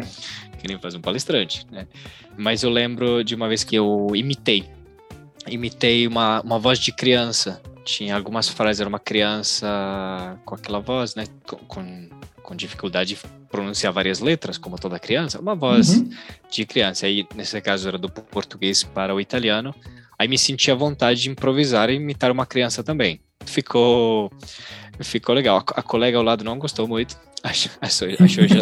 Que 0.58 0.67
nem 0.67 0.80
faz 0.80 0.95
um 0.95 1.02
palestrante, 1.02 1.67
né? 1.71 1.88
Mas 2.36 2.63
eu 2.63 2.71
lembro 2.71 3.24
de 3.24 3.36
uma 3.36 3.47
vez 3.47 3.63
que 3.63 3.76
eu 3.76 4.08
imitei. 4.15 4.65
Imitei 5.47 6.08
uma, 6.08 6.41
uma 6.41 6.58
voz 6.58 6.80
de 6.80 6.91
criança. 6.91 7.62
Tinha 7.86 8.15
algumas 8.15 8.50
frases, 8.50 8.80
era 8.80 8.89
uma 8.89 9.00
criança 9.00 10.39
com 10.43 10.56
aquela 10.56 10.80
voz, 10.80 11.13
né? 11.13 11.26
Com, 11.47 11.58
com 11.58 12.10
com 12.52 12.56
dificuldade 12.56 13.16
de 13.16 13.22
pronunciar 13.50 13.94
várias 13.94 14.20
letras, 14.20 14.58
como 14.58 14.78
toda 14.78 15.00
criança, 15.00 15.40
uma 15.40 15.56
voz 15.56 15.96
uhum. 15.96 16.10
de 16.52 16.66
criança. 16.66 17.06
Aí, 17.06 17.26
nesse 17.34 17.60
caso, 17.62 17.88
era 17.88 17.98
do 17.98 18.10
português 18.10 18.84
para 18.84 19.16
o 19.16 19.22
italiano. 19.22 19.74
Aí 20.20 20.28
me 20.28 20.38
senti 20.38 20.70
à 20.70 20.76
vontade 20.76 21.22
de 21.22 21.30
improvisar 21.30 21.89
e 21.89 21.95
imitar 21.95 22.30
uma 22.30 22.45
criança 22.45 22.84
também. 22.84 23.22
Ficou, 23.45 24.30
ficou 24.99 25.34
legal. 25.34 25.60
A, 25.60 25.80
a 25.80 25.82
colega 25.82 26.18
ao 26.18 26.24
lado 26.24 26.43
não 26.43 26.60
gostou 26.60 26.89
muito, 26.89 27.18
achou, 27.41 27.72
achou, 27.80 28.08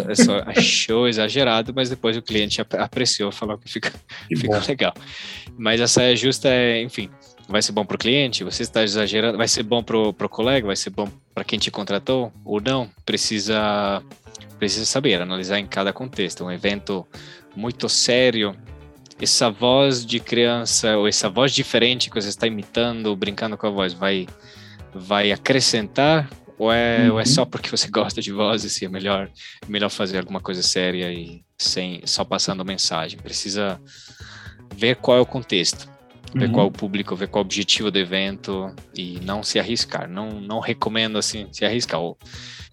achou, 0.08 0.36
achou, 0.46 1.08
exagerado, 1.08 1.74
mas 1.76 1.90
depois 1.90 2.16
o 2.16 2.22
cliente 2.22 2.62
apreciou, 2.62 3.32
falou 3.32 3.58
que 3.58 3.72
ficou, 3.72 3.92
que 4.28 4.36
ficou 4.38 4.62
legal. 4.68 4.94
Mas 5.58 5.82
a 5.82 5.88
saia 5.88 6.16
justa 6.16 6.48
é, 6.48 6.80
enfim, 6.84 7.10
vai 7.50 7.62
ser 7.64 7.72
bom 7.72 7.84
para 7.84 7.96
o 7.96 8.00
cliente, 8.00 8.44
você 8.44 8.62
está 8.62 8.84
exagerando, 8.84 9.38
vai 9.38 9.48
ser 9.48 9.64
bom 9.64 9.82
para 9.84 9.98
o 9.98 10.30
colega, 10.30 10.68
vai 10.68 10.76
ser 10.76 10.92
bom 10.92 11.08
para 11.34 11.44
quem 11.44 11.58
te 11.58 11.72
contratou? 11.72 12.32
Ou 12.46 12.62
não, 12.62 12.90
precisa, 13.04 14.04
precisa 14.60 14.86
saber, 14.86 15.20
analisar 15.20 15.58
em 15.58 15.66
cada 15.66 15.92
contexto. 15.92 16.46
Um 16.46 16.52
evento 16.52 17.08
muito 17.56 17.90
sério, 17.90 18.56
essa 19.20 19.50
voz 19.50 20.06
de 20.06 20.20
criança 20.20 20.96
ou 20.96 21.08
essa 21.08 21.28
voz 21.28 21.52
diferente 21.52 22.10
que 22.10 22.22
você 22.22 22.30
está 22.30 22.46
imitando, 22.46 23.16
brincando 23.16 23.58
com 23.58 23.66
a 23.66 23.72
voz, 23.72 23.94
vai 23.94 24.28
vai 24.94 25.32
acrescentar? 25.32 26.30
Ou 26.58 26.72
é, 26.72 27.08
uhum. 27.08 27.14
ou 27.14 27.20
é 27.20 27.26
só 27.26 27.46
porque 27.46 27.70
você 27.70 27.88
gosta 27.92 28.22
de 28.22 28.32
vozes 28.32 28.80
e 28.82 28.86
é 28.86 28.90
melhor 28.90 29.30
melhor 29.68 29.90
fazer 29.90 30.20
alguma 30.20 30.40
coisa 30.40 30.62
séria 30.62 31.12
e 31.12 31.44
sem 31.58 32.02
só 32.06 32.24
passando 32.24 32.64
mensagem? 32.64 33.20
Precisa 33.20 33.82
ver 34.76 34.98
qual 34.98 35.18
é 35.18 35.22
o 35.22 35.26
contexto, 35.26 35.90
ver 36.34 36.46
uhum. 36.48 36.52
qual 36.52 36.68
o 36.68 36.72
público, 36.72 37.16
ver 37.16 37.28
qual 37.28 37.44
o 37.44 37.46
objetivo 37.46 37.90
do 37.90 37.98
evento 37.98 38.74
e 38.96 39.20
não 39.24 39.44
se 39.44 39.60
arriscar. 39.60 40.10
Não 40.10 40.40
não 40.42 40.60
recomendo 40.60 41.18
assim 41.18 41.48
se 41.52 41.66
arriscar 41.66 42.00
ou 42.00 42.18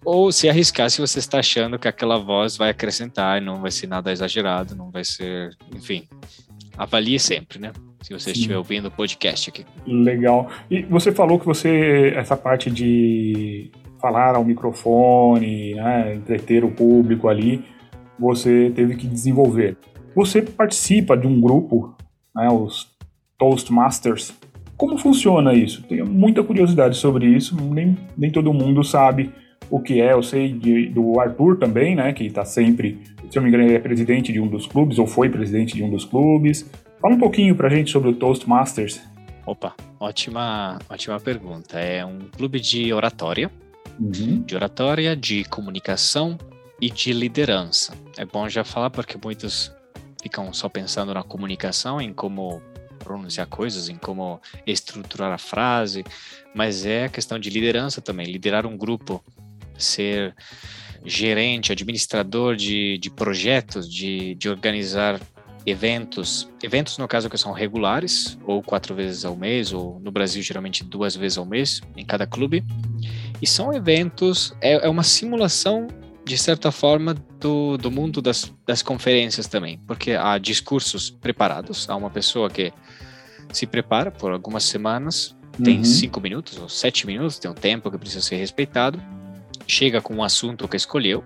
ou 0.05 0.31
se 0.31 0.47
arriscar 0.47 0.89
se 0.89 1.01
você 1.01 1.19
está 1.19 1.39
achando 1.39 1.77
que 1.77 1.87
aquela 1.87 2.17
voz 2.17 2.55
vai 2.55 2.69
acrescentar 2.69 3.41
e 3.41 3.45
não 3.45 3.61
vai 3.61 3.71
ser 3.71 3.87
nada 3.87 4.11
exagerado, 4.11 4.75
não 4.75 4.89
vai 4.89 5.03
ser, 5.03 5.49
enfim, 5.75 6.07
avalie 6.77 7.19
sempre, 7.19 7.59
né? 7.59 7.73
Se 8.01 8.13
você 8.13 8.25
Sim. 8.25 8.31
estiver 8.31 8.57
ouvindo 8.57 8.87
o 8.87 8.91
podcast 8.91 9.49
aqui. 9.49 9.65
Legal. 9.85 10.49
E 10.69 10.83
você 10.83 11.11
falou 11.11 11.39
que 11.39 11.45
você, 11.45 12.13
essa 12.15 12.37
parte 12.37 12.69
de 12.69 13.71
falar 13.99 14.35
ao 14.35 14.45
microfone, 14.45 15.73
né, 15.73 16.15
entreter 16.15 16.63
o 16.63 16.71
público 16.71 17.27
ali, 17.27 17.65
você 18.17 18.71
teve 18.73 18.95
que 18.95 19.07
desenvolver. 19.07 19.77
Você 20.15 20.41
participa 20.41 21.17
de 21.17 21.27
um 21.27 21.41
grupo, 21.41 21.95
né, 22.35 22.47
os 22.49 22.95
Toastmasters. 23.37 24.33
Como 24.75 24.97
funciona 24.97 25.53
isso? 25.53 25.83
Tenho 25.83 26.05
muita 26.05 26.43
curiosidade 26.43 26.97
sobre 26.97 27.25
isso, 27.25 27.55
nem, 27.55 27.97
nem 28.15 28.31
todo 28.31 28.53
mundo 28.53 28.83
sabe 28.83 29.31
o 29.69 29.79
que 29.79 29.99
é. 30.01 30.13
Eu 30.13 30.21
sei 30.21 30.53
de, 30.53 30.89
do 30.89 31.19
Arthur 31.19 31.57
também, 31.57 31.95
né, 31.95 32.13
que 32.13 32.25
está 32.25 32.45
sempre, 32.45 32.99
se 33.29 33.37
eu 33.37 33.41
não 33.41 33.43
me 33.43 33.49
engano, 33.49 33.63
ele 33.63 33.75
é 33.75 33.79
presidente 33.79 34.31
de 34.31 34.39
um 34.39 34.47
dos 34.47 34.67
clubes, 34.67 34.99
ou 34.99 35.07
foi 35.07 35.29
presidente 35.29 35.75
de 35.75 35.83
um 35.83 35.89
dos 35.89 36.05
clubes. 36.05 36.69
Fala 37.01 37.15
um 37.15 37.19
pouquinho 37.19 37.55
pra 37.55 37.69
gente 37.69 37.91
sobre 37.91 38.09
o 38.09 38.13
Toastmasters. 38.13 39.01
Opa, 39.45 39.73
ótima, 39.99 40.77
ótima 40.89 41.19
pergunta. 41.19 41.79
É 41.79 42.05
um 42.05 42.19
clube 42.35 42.59
de 42.59 42.91
oratória, 42.91 43.49
uhum. 43.99 44.41
de 44.41 44.55
oratória, 44.55 45.15
de 45.15 45.43
comunicação 45.45 46.37
e 46.81 46.89
de 46.89 47.13
liderança. 47.13 47.93
É 48.17 48.25
bom 48.25 48.47
já 48.49 48.63
falar 48.63 48.89
porque 48.89 49.17
muitos 49.23 49.71
ficam 50.21 50.51
só 50.51 50.67
pensando 50.67 51.13
na 51.13 51.23
comunicação, 51.23 52.01
em 52.01 52.13
como 52.13 52.61
pronunciar 53.07 53.47
coisas, 53.47 53.87
em 53.89 53.95
como 53.95 54.41
estruturar 54.65 55.31
a 55.31 55.37
frase, 55.37 56.03
mas 56.53 56.85
é 56.85 57.05
a 57.05 57.09
questão 57.09 57.39
de 57.39 57.49
liderança 57.49 58.01
também, 58.01 58.25
liderar 58.27 58.65
um 58.65 58.77
grupo 58.77 59.23
ser 59.77 60.35
gerente, 61.05 61.71
administrador 61.71 62.55
de, 62.55 62.97
de 62.97 63.09
projetos, 63.09 63.89
de, 63.89 64.35
de 64.35 64.49
organizar 64.49 65.19
eventos, 65.65 66.49
eventos 66.63 66.97
no 66.97 67.07
caso 67.07 67.29
que 67.29 67.37
são 67.37 67.51
regulares, 67.51 68.37
ou 68.45 68.61
quatro 68.61 68.95
vezes 68.95 69.23
ao 69.23 69.35
mês, 69.35 69.71
ou 69.71 69.99
no 69.99 70.11
Brasil 70.11 70.41
geralmente 70.41 70.83
duas 70.83 71.15
vezes 71.15 71.37
ao 71.37 71.45
mês, 71.45 71.81
em 71.95 72.05
cada 72.05 72.25
clube. 72.25 72.63
E 73.41 73.47
são 73.47 73.73
eventos, 73.73 74.53
é, 74.61 74.85
é 74.85 74.89
uma 74.89 75.03
simulação, 75.03 75.87
de 76.27 76.37
certa 76.37 76.73
forma, 76.73 77.13
do, 77.39 77.77
do 77.77 77.89
mundo 77.89 78.21
das, 78.21 78.53
das 78.65 78.81
conferências 78.81 79.47
também, 79.47 79.79
porque 79.87 80.11
há 80.11 80.37
discursos 80.37 81.09
preparados, 81.09 81.89
há 81.89 81.95
uma 81.95 82.09
pessoa 82.09 82.49
que 82.49 82.73
se 83.53 83.65
prepara 83.65 84.11
por 84.11 84.33
algumas 84.33 84.65
semanas, 84.65 85.33
tem 85.63 85.77
uhum. 85.77 85.85
cinco 85.85 86.19
minutos 86.19 86.57
ou 86.57 86.67
sete 86.67 87.07
minutos, 87.07 87.39
tem 87.39 87.49
um 87.49 87.53
tempo 87.53 87.89
que 87.89 87.97
precisa 87.97 88.21
ser 88.21 88.35
respeitado, 88.35 89.01
chega 89.65 90.01
com 90.01 90.15
um 90.15 90.23
assunto 90.23 90.67
que 90.67 90.75
escolheu 90.75 91.23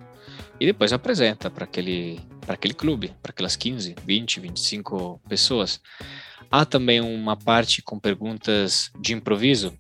e 0.60 0.68
depois 0.68 0.94
apresenta 0.94 1.50
para 1.50 1.64
aquele, 1.64 2.20
aquele 2.48 2.76
clube, 2.76 3.12
para 3.24 3.32
aquelas 3.32 3.56
15, 3.56 3.96
20, 4.06 4.40
25 4.40 5.20
pessoas. 5.28 5.82
Há 6.52 6.64
também 6.64 7.02
uma 7.02 7.36
parte 7.36 7.82
com 7.82 7.98
perguntas 7.98 8.92
de 9.00 9.14
improviso, 9.14 9.74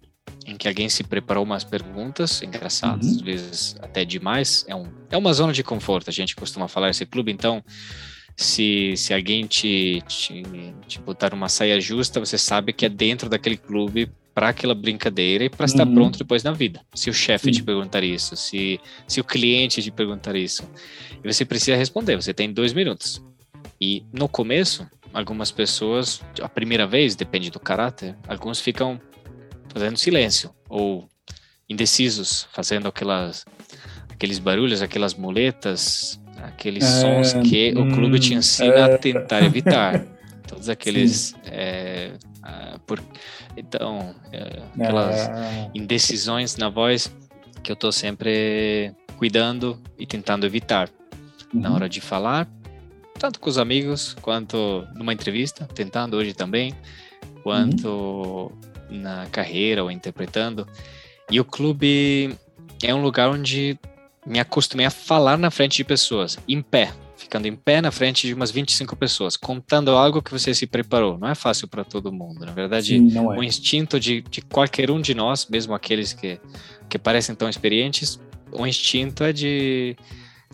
em 0.46 0.56
que 0.56 0.68
alguém 0.68 0.90
se 0.90 1.04
preparou 1.04 1.44
umas 1.44 1.64
perguntas 1.64 2.42
engraçadas, 2.42 3.08
uhum. 3.08 3.16
às 3.16 3.22
vezes 3.22 3.76
até 3.82 4.04
demais. 4.04 4.66
É, 4.68 4.76
um, 4.76 4.88
é 5.10 5.18
uma 5.18 5.34
zona 5.34 5.54
de 5.54 5.64
conforto, 5.64 6.10
a 6.10 6.14
gente 6.14 6.36
costuma 6.36 6.68
falar 6.68 6.90
esse 6.90 7.06
clube, 7.06 7.32
então 7.32 7.64
se, 8.36 8.96
se 8.98 9.14
alguém 9.14 9.46
te, 9.46 10.02
te, 10.08 10.44
te 10.88 11.00
botar 11.00 11.34
uma 11.34 11.50
saia 11.50 11.80
justa, 11.80 12.20
você 12.20 12.38
sabe 12.38 12.74
que 12.74 12.86
é 12.86 12.90
dentro 12.90 13.30
daquele 13.30 13.58
clube 13.58 14.10
para 14.34 14.50
aquela 14.50 14.74
brincadeira 14.74 15.44
e 15.44 15.50
para 15.50 15.66
estar 15.66 15.86
uhum. 15.86 15.94
pronto 15.94 16.18
depois 16.18 16.42
na 16.44 16.52
vida. 16.52 16.82
Se 16.94 17.10
o 17.10 17.14
chefe 17.14 17.52
te 17.52 17.62
perguntar 17.62 18.04
isso, 18.04 18.36
se, 18.36 18.80
se 19.08 19.20
o 19.20 19.24
cliente 19.24 19.82
te 19.82 19.92
perguntar 19.92 20.36
isso, 20.36 20.64
e 21.24 21.32
você 21.32 21.44
precisa 21.46 21.76
responder, 21.76 22.16
você 22.16 22.34
tem 22.34 22.52
dois 22.52 22.74
minutos. 22.74 23.22
E 23.80 24.06
no 24.14 24.30
começo, 24.30 24.88
algumas 25.14 25.52
pessoas, 25.52 26.22
a 26.42 26.48
primeira 26.48 26.88
vez, 26.88 27.16
depende 27.16 27.50
do 27.50 27.60
caráter, 27.60 28.16
alguns 28.28 28.60
ficam 28.60 29.00
fazendo 29.74 29.98
silêncio 29.98 30.54
ou 30.70 31.08
indecisos, 31.70 32.48
fazendo 32.52 32.88
aquelas, 32.88 33.46
aqueles 34.10 34.40
barulhos, 34.40 34.82
aquelas 34.82 35.14
muletas, 35.14 36.20
aqueles 36.38 36.84
é, 36.84 37.02
sons 37.02 37.34
que 37.48 37.74
hum, 37.76 37.88
o 37.90 37.96
clube 37.96 38.20
te 38.20 38.34
ensina 38.34 38.74
é... 38.74 38.94
a 38.94 38.98
tentar 38.98 39.44
evitar. 39.44 40.06
Todos 40.48 40.68
aqueles. 40.68 41.34
É, 41.46 42.12
por, 42.86 43.02
então, 43.56 44.14
é, 44.34 44.62
aquelas 44.76 45.30
é... 45.30 45.72
indecisões 45.74 46.58
na 46.58 46.68
voz 46.68 47.10
que 47.64 47.72
eu 47.72 47.76
estou 47.76 47.92
sempre 47.92 48.94
cuidando 49.18 49.82
e 49.98 50.06
tentando 50.06 50.46
evitar 50.46 50.90
uhum. 51.54 51.62
na 51.62 51.74
hora 51.74 51.88
de 51.88 52.02
falar, 52.02 52.50
tanto 53.20 53.40
com 53.40 53.50
os 53.50 53.58
amigos 53.58 54.16
quanto 54.22 54.86
numa 54.96 55.14
entrevista, 55.14 55.68
tentando 55.74 56.18
hoje 56.18 56.34
também, 56.34 56.74
quanto 57.44 57.88
uhum. 57.88 58.52
Na 58.92 59.26
carreira 59.28 59.84
ou 59.84 59.90
interpretando. 59.90 60.68
E 61.30 61.40
o 61.40 61.46
clube 61.46 62.36
é 62.84 62.94
um 62.94 63.02
lugar 63.02 63.30
onde 63.30 63.80
me 64.26 64.40
acostumei 64.40 64.86
a 64.86 64.92
falar 64.92 65.38
na 65.38 65.50
frente 65.50 65.78
de 65.78 65.84
pessoas, 65.84 66.38
em 66.48 66.62
pé, 66.62 66.94
ficando 67.16 67.48
em 67.48 67.56
pé 67.56 67.82
na 67.82 67.92
frente 67.92 68.28
de 68.28 68.34
umas 68.34 68.52
25 68.52 68.96
pessoas, 68.96 69.38
contando 69.38 69.92
algo 69.92 70.22
que 70.22 70.32
você 70.32 70.54
se 70.54 70.68
preparou. 70.68 71.18
Não 71.18 71.28
é 71.28 71.36
fácil 71.36 71.68
para 71.68 71.84
todo 71.84 72.12
mundo. 72.12 72.46
Na 72.46 72.52
verdade, 72.52 72.98
Sim, 72.98 73.18
é. 73.18 73.22
o 73.22 73.44
instinto 73.44 74.00
de, 74.00 74.22
de 74.22 74.42
qualquer 74.42 74.92
um 74.92 75.00
de 75.00 75.16
nós, 75.16 75.48
mesmo 75.48 75.74
aqueles 75.74 76.14
que, 76.14 76.40
que 76.90 77.00
parecem 77.00 77.34
tão 77.34 77.50
experientes, 77.50 78.20
o 78.52 78.68
instinto 78.68 79.24
é 79.24 79.32
de, 79.32 79.96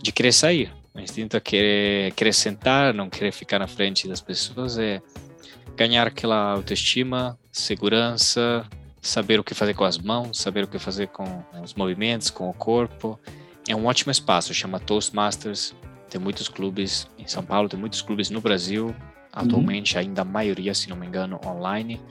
de 0.01 0.11
querer 0.11 0.31
sair. 0.31 0.71
O 0.93 0.99
instinto 0.99 1.37
é 1.37 1.39
querer, 1.39 2.13
querer 2.13 2.33
sentar, 2.33 2.93
não 2.93 3.09
querer 3.09 3.31
ficar 3.31 3.59
na 3.59 3.67
frente 3.67 4.07
das 4.07 4.21
pessoas, 4.21 4.77
é 4.77 5.01
ganhar 5.75 6.07
aquela 6.07 6.53
autoestima, 6.53 7.37
segurança, 7.61 8.65
saber 9.01 9.39
o 9.39 9.43
que 9.43 9.53
fazer 9.53 9.73
com 9.73 9.83
as 9.83 9.97
mãos, 9.97 10.39
saber 10.39 10.63
o 10.63 10.67
que 10.67 10.79
fazer 10.79 11.07
com 11.07 11.43
os 11.63 11.73
movimentos, 11.73 12.29
com 12.29 12.49
o 12.49 12.53
corpo 12.53 13.19
é 13.67 13.75
um 13.75 13.85
ótimo 13.85 14.11
espaço, 14.11 14.53
chama 14.53 14.79
Toastmasters. 14.79 15.75
Tem 16.09 16.19
muitos 16.19 16.47
clubes 16.47 17.07
em 17.17 17.27
São 17.27 17.43
Paulo, 17.43 17.67
tem 17.67 17.79
muitos 17.79 18.01
clubes 18.01 18.29
no 18.29 18.39
Brasil. 18.39 18.95
Atualmente, 19.31 19.95
uhum. 19.95 20.01
ainda 20.01 20.21
a 20.21 20.25
maioria, 20.25 20.73
se 20.73 20.89
não 20.89 20.95
me 20.95 21.05
engano, 21.05 21.39
online, 21.45 22.01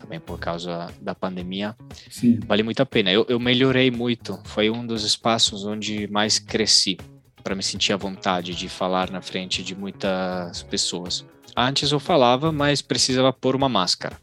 também 0.00 0.18
por 0.18 0.38
causa 0.38 0.88
da 1.00 1.14
pandemia. 1.14 1.76
Sim. 2.10 2.40
Vale 2.46 2.62
muito 2.62 2.80
a 2.80 2.86
pena. 2.86 3.12
Eu, 3.12 3.26
eu 3.28 3.38
melhorei 3.38 3.90
muito. 3.90 4.40
Foi 4.44 4.70
um 4.70 4.84
dos 4.84 5.04
espaços 5.04 5.64
onde 5.64 6.08
mais 6.08 6.38
cresci 6.38 6.96
para 7.44 7.54
me 7.54 7.62
sentir 7.62 7.92
à 7.92 7.96
vontade 7.96 8.54
de 8.54 8.68
falar 8.68 9.10
na 9.10 9.20
frente 9.20 9.62
de 9.62 9.76
muitas 9.76 10.62
pessoas. 10.62 11.24
Antes 11.54 11.92
eu 11.92 12.00
falava, 12.00 12.50
mas 12.50 12.80
precisava 12.80 13.32
pôr 13.32 13.54
uma 13.54 13.68
máscara. 13.68 14.16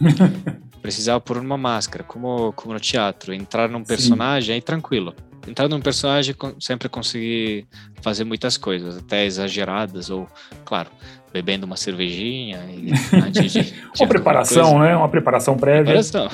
precisava 0.82 1.20
pôr 1.20 1.38
uma 1.38 1.56
máscara, 1.56 2.04
como, 2.04 2.52
como 2.52 2.74
no 2.74 2.80
teatro. 2.80 3.32
Entrar 3.32 3.68
num 3.68 3.82
personagem, 3.82 4.48
Sim. 4.48 4.52
aí 4.54 4.62
tranquilo 4.62 5.14
entrar 5.48 5.68
num 5.68 5.80
personagem 5.80 6.34
sempre 6.60 6.88
conseguir 6.88 7.66
fazer 8.00 8.24
muitas 8.24 8.56
coisas, 8.56 8.98
até 8.98 9.24
exageradas, 9.24 10.10
ou, 10.10 10.28
claro, 10.64 10.90
bebendo 11.32 11.66
uma 11.66 11.76
cervejinha 11.76 12.60
e, 12.68 12.92
antes 13.16 13.52
de, 13.52 13.62
de 13.62 13.74
Uma 14.00 14.08
preparação, 14.08 14.78
né? 14.78 14.96
Uma 14.96 15.08
preparação 15.08 15.56
prévia. 15.56 15.84
Preparação. 15.84 16.28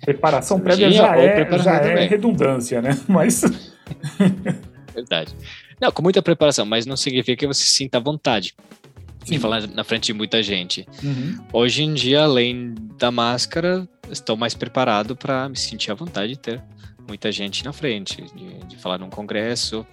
Preparação 0.00 0.60
prévia 0.60 0.92
já, 0.92 1.16
é, 1.16 1.58
já 1.58 1.74
é 1.76 2.06
redundância, 2.06 2.82
né? 2.82 2.98
Mas. 3.08 3.42
Verdade. 4.94 5.34
Não, 5.80 5.90
com 5.90 6.02
muita 6.02 6.22
preparação, 6.22 6.64
mas 6.64 6.86
não 6.86 6.96
significa 6.96 7.40
que 7.40 7.46
você 7.46 7.64
sinta 7.64 7.98
vontade 7.98 8.54
Sim. 9.24 9.34
de 9.34 9.38
falar 9.38 9.66
na 9.68 9.84
frente 9.84 10.06
de 10.06 10.12
muita 10.12 10.42
gente. 10.42 10.86
Uhum. 11.02 11.38
Hoje 11.52 11.82
em 11.82 11.94
dia, 11.94 12.22
além 12.24 12.74
da 12.98 13.10
máscara, 13.10 13.88
estou 14.10 14.36
mais 14.36 14.54
preparado 14.54 15.14
para 15.14 15.48
me 15.48 15.56
sentir 15.56 15.90
à 15.90 15.94
vontade 15.94 16.32
de 16.32 16.38
ter 16.38 16.62
muita 17.06 17.30
gente 17.30 17.64
na 17.64 17.72
frente, 17.72 18.22
de, 18.34 18.66
de 18.66 18.76
falar 18.76 18.98
num 18.98 19.10
congresso. 19.10 19.86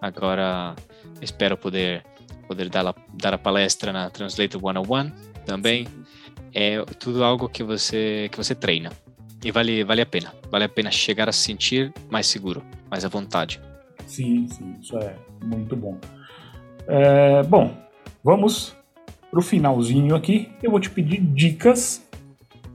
Agora 0.00 0.74
espero 1.20 1.56
poder 1.56 2.04
poder 2.46 2.68
dar, 2.68 2.86
a, 2.86 2.94
dar 3.14 3.34
a 3.34 3.38
palestra 3.38 3.92
na 3.92 4.10
Translator 4.10 4.60
101 4.60 5.10
também. 5.44 5.86
É 6.52 6.82
tudo 6.98 7.24
algo 7.24 7.48
que 7.48 7.62
você 7.62 8.28
que 8.30 8.36
você 8.36 8.54
treina. 8.54 8.90
E 9.44 9.50
vale, 9.50 9.84
vale 9.84 10.00
a 10.00 10.06
pena. 10.06 10.32
Vale 10.50 10.64
a 10.64 10.68
pena 10.68 10.90
chegar 10.90 11.28
a 11.28 11.32
se 11.32 11.40
sentir 11.40 11.92
mais 12.10 12.26
seguro, 12.26 12.62
mais 12.90 13.04
à 13.04 13.08
vontade. 13.08 13.60
Sim, 14.06 14.46
sim, 14.48 14.76
isso 14.80 14.96
é 14.98 15.16
muito 15.42 15.76
bom. 15.76 15.98
É, 16.86 17.42
bom, 17.42 17.74
vamos 18.24 18.74
para 19.30 19.38
o 19.38 19.42
finalzinho 19.42 20.14
aqui, 20.14 20.48
eu 20.62 20.70
vou 20.70 20.80
te 20.80 20.88
pedir 20.88 21.20
dicas, 21.20 22.02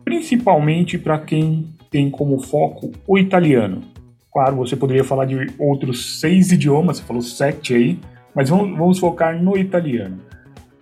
principalmente 0.05 0.97
para 0.97 1.17
quem 1.17 1.73
tem 1.89 2.11
como 2.11 2.39
foco 2.39 2.91
o 3.07 3.17
italiano. 3.17 3.81
Claro, 4.31 4.57
você 4.57 4.75
poderia 4.75 5.03
falar 5.03 5.25
de 5.25 5.47
outros 5.57 6.19
seis 6.19 6.51
idiomas, 6.51 6.97
você 6.97 7.03
falou 7.03 7.21
sete 7.21 7.73
aí, 7.73 7.99
mas 8.35 8.49
vamos, 8.49 8.77
vamos 8.77 8.99
focar 8.99 9.41
no 9.41 9.57
italiano. 9.57 10.21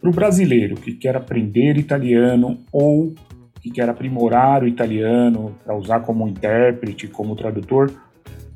Para 0.01 0.09
o 0.09 0.13
brasileiro 0.13 0.76
que 0.76 0.93
quer 0.93 1.15
aprender 1.15 1.78
italiano 1.78 2.59
ou 2.72 3.15
que 3.61 3.72
quer 3.72 3.89
aprimorar 3.89 4.63
o 4.63 4.68
italiano 4.68 5.55
para 5.63 5.76
usar 5.76 6.01
como 6.01 6.28
intérprete, 6.28 7.07
como 7.07 7.36
tradutor, 7.36 7.91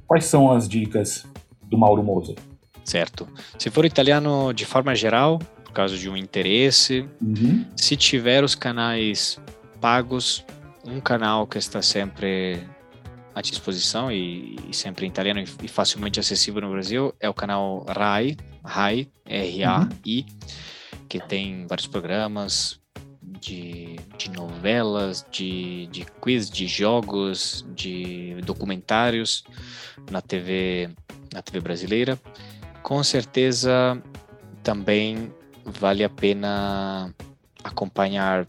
quais 0.06 0.26
são 0.26 0.52
as 0.52 0.68
dicas 0.68 1.26
do 1.64 1.78
Mauro 1.78 2.04
Moser? 2.04 2.36
Certo. 2.84 3.28
Se 3.58 3.70
for 3.70 3.86
italiano 3.86 4.54
de 4.54 4.66
forma 4.66 4.94
geral, 4.94 5.40
por 5.72 5.76
causa 5.76 5.98
de 5.98 6.10
um 6.10 6.18
interesse, 6.18 7.08
uhum. 7.22 7.66
se 7.78 7.96
tiver 7.96 8.44
os 8.44 8.56
canais 8.56 9.40
pagos, 9.80 10.46
um 10.84 11.00
canal 11.00 11.48
que 11.48 11.58
está 11.58 11.82
sempre 11.82 12.62
à 13.34 13.42
disposição 13.42 14.12
e, 14.12 14.58
e 14.70 14.76
sempre 14.76 15.06
em 15.06 15.10
italiano 15.10 15.42
e, 15.64 15.68
facilmente 15.70 16.20
acessível 16.20 16.62
no 16.62 16.72
Brasil 16.72 17.16
é 17.22 17.30
o 17.30 17.34
canal 17.34 17.86
RAI, 17.88 18.36
RAI, 18.66 19.08
R-A-I, 19.26 20.26
uhum. 20.26 21.00
que 21.08 21.22
tem 21.22 21.66
vários 21.68 21.88
programas 21.88 22.78
de, 23.22 23.96
de 24.18 24.30
novelas, 24.30 25.26
de, 25.32 25.88
de 25.88 26.06
quiz, 26.20 26.50
de 26.50 26.68
jogos, 26.68 27.66
de 27.74 28.36
documentários 28.46 29.46
na 30.12 30.22
TV, 30.22 30.90
na 31.34 31.42
TV 31.42 31.62
brasileira. 31.62 32.20
Com 32.84 33.02
certeza 33.06 34.02
também 34.64 35.32
vale 35.66 36.04
a 36.04 36.10
pena 36.10 37.14
acompanhar 37.64 38.48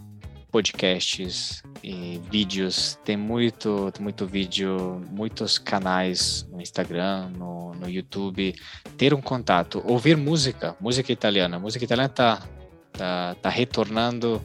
podcasts 0.50 1.62
e 1.82 2.20
vídeos. 2.30 2.98
Tem 3.04 3.16
muito, 3.16 3.92
muito 3.98 4.26
vídeo, 4.26 5.02
muitos 5.10 5.58
canais 5.58 6.46
no 6.52 6.60
Instagram, 6.60 7.30
no, 7.30 7.74
no 7.74 7.88
YouTube. 7.88 8.54
Ter 8.96 9.14
um 9.14 9.20
contato, 9.20 9.82
ouvir 9.84 10.16
música, 10.16 10.76
música 10.78 11.10
italiana. 11.10 11.58
música 11.58 11.84
italiana 11.84 12.08
tá, 12.08 12.42
tá, 12.92 13.34
tá 13.40 13.48
retornando 13.48 14.40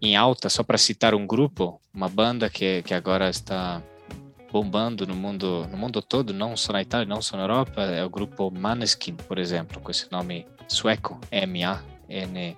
em 0.00 0.16
alta, 0.16 0.48
só 0.48 0.62
para 0.62 0.78
citar 0.78 1.12
um 1.12 1.26
grupo, 1.26 1.80
uma 1.92 2.08
banda 2.08 2.48
que, 2.48 2.82
que 2.82 2.94
agora 2.94 3.28
está 3.28 3.82
bombando 4.52 5.06
no 5.06 5.14
mundo, 5.14 5.66
no 5.70 5.76
mundo 5.76 6.00
todo, 6.00 6.32
não 6.32 6.56
só 6.56 6.72
na 6.72 6.80
Itália, 6.80 7.06
não 7.06 7.20
só 7.20 7.36
na 7.36 7.42
Europa, 7.42 7.82
é 7.82 8.04
o 8.04 8.08
grupo 8.08 8.50
Maneskin, 8.50 9.14
por 9.14 9.38
exemplo, 9.38 9.80
com 9.80 9.90
esse 9.90 10.10
nome 10.10 10.46
sueco, 10.68 11.20
M-A-N-E-S-K-I-N, 12.08 12.56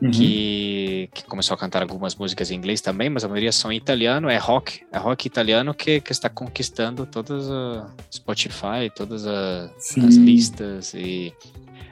uhum. 0.00 0.10
que, 0.10 1.08
que 1.12 1.24
começou 1.24 1.54
a 1.54 1.58
cantar 1.58 1.82
algumas 1.82 2.14
músicas 2.14 2.50
em 2.50 2.56
inglês 2.56 2.80
também, 2.80 3.10
mas 3.10 3.24
a 3.24 3.28
maioria 3.28 3.52
são 3.52 3.70
em 3.72 3.76
italiano, 3.76 4.28
é 4.28 4.36
rock, 4.36 4.84
é 4.92 4.98
rock 4.98 5.26
italiano 5.26 5.74
que, 5.74 6.00
que 6.00 6.12
está 6.12 6.28
conquistando 6.28 7.06
todas 7.06 7.50
a 7.50 7.90
Spotify, 8.12 8.90
todas 8.94 9.26
a, 9.26 9.70
as 9.76 10.16
listas 10.16 10.94
e 10.94 11.34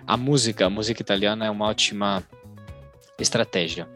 a 0.07 0.17
música, 0.17 0.67
a 0.67 0.71
música 0.71 1.03
italiana 1.03 1.47
é 1.47 1.51
uma 1.51 1.67
ótima 1.67 2.23
estratégia. 3.19 3.89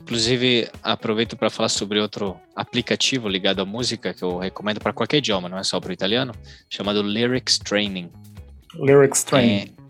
Inclusive, 0.00 0.68
aproveito 0.82 1.36
para 1.36 1.48
falar 1.48 1.68
sobre 1.68 2.00
outro 2.00 2.36
aplicativo 2.54 3.28
ligado 3.28 3.62
à 3.62 3.64
música 3.64 4.12
que 4.12 4.22
eu 4.22 4.38
recomendo 4.38 4.80
para 4.80 4.92
qualquer 4.92 5.18
idioma, 5.18 5.48
não 5.48 5.58
é 5.58 5.62
só 5.62 5.80
para 5.80 5.90
o 5.90 5.92
italiano, 5.92 6.34
chamado 6.68 7.02
Lyrics 7.02 7.58
Training. 7.58 8.10
Lyrics 8.74 9.24
Training. 9.24 9.72
É, 9.78 9.83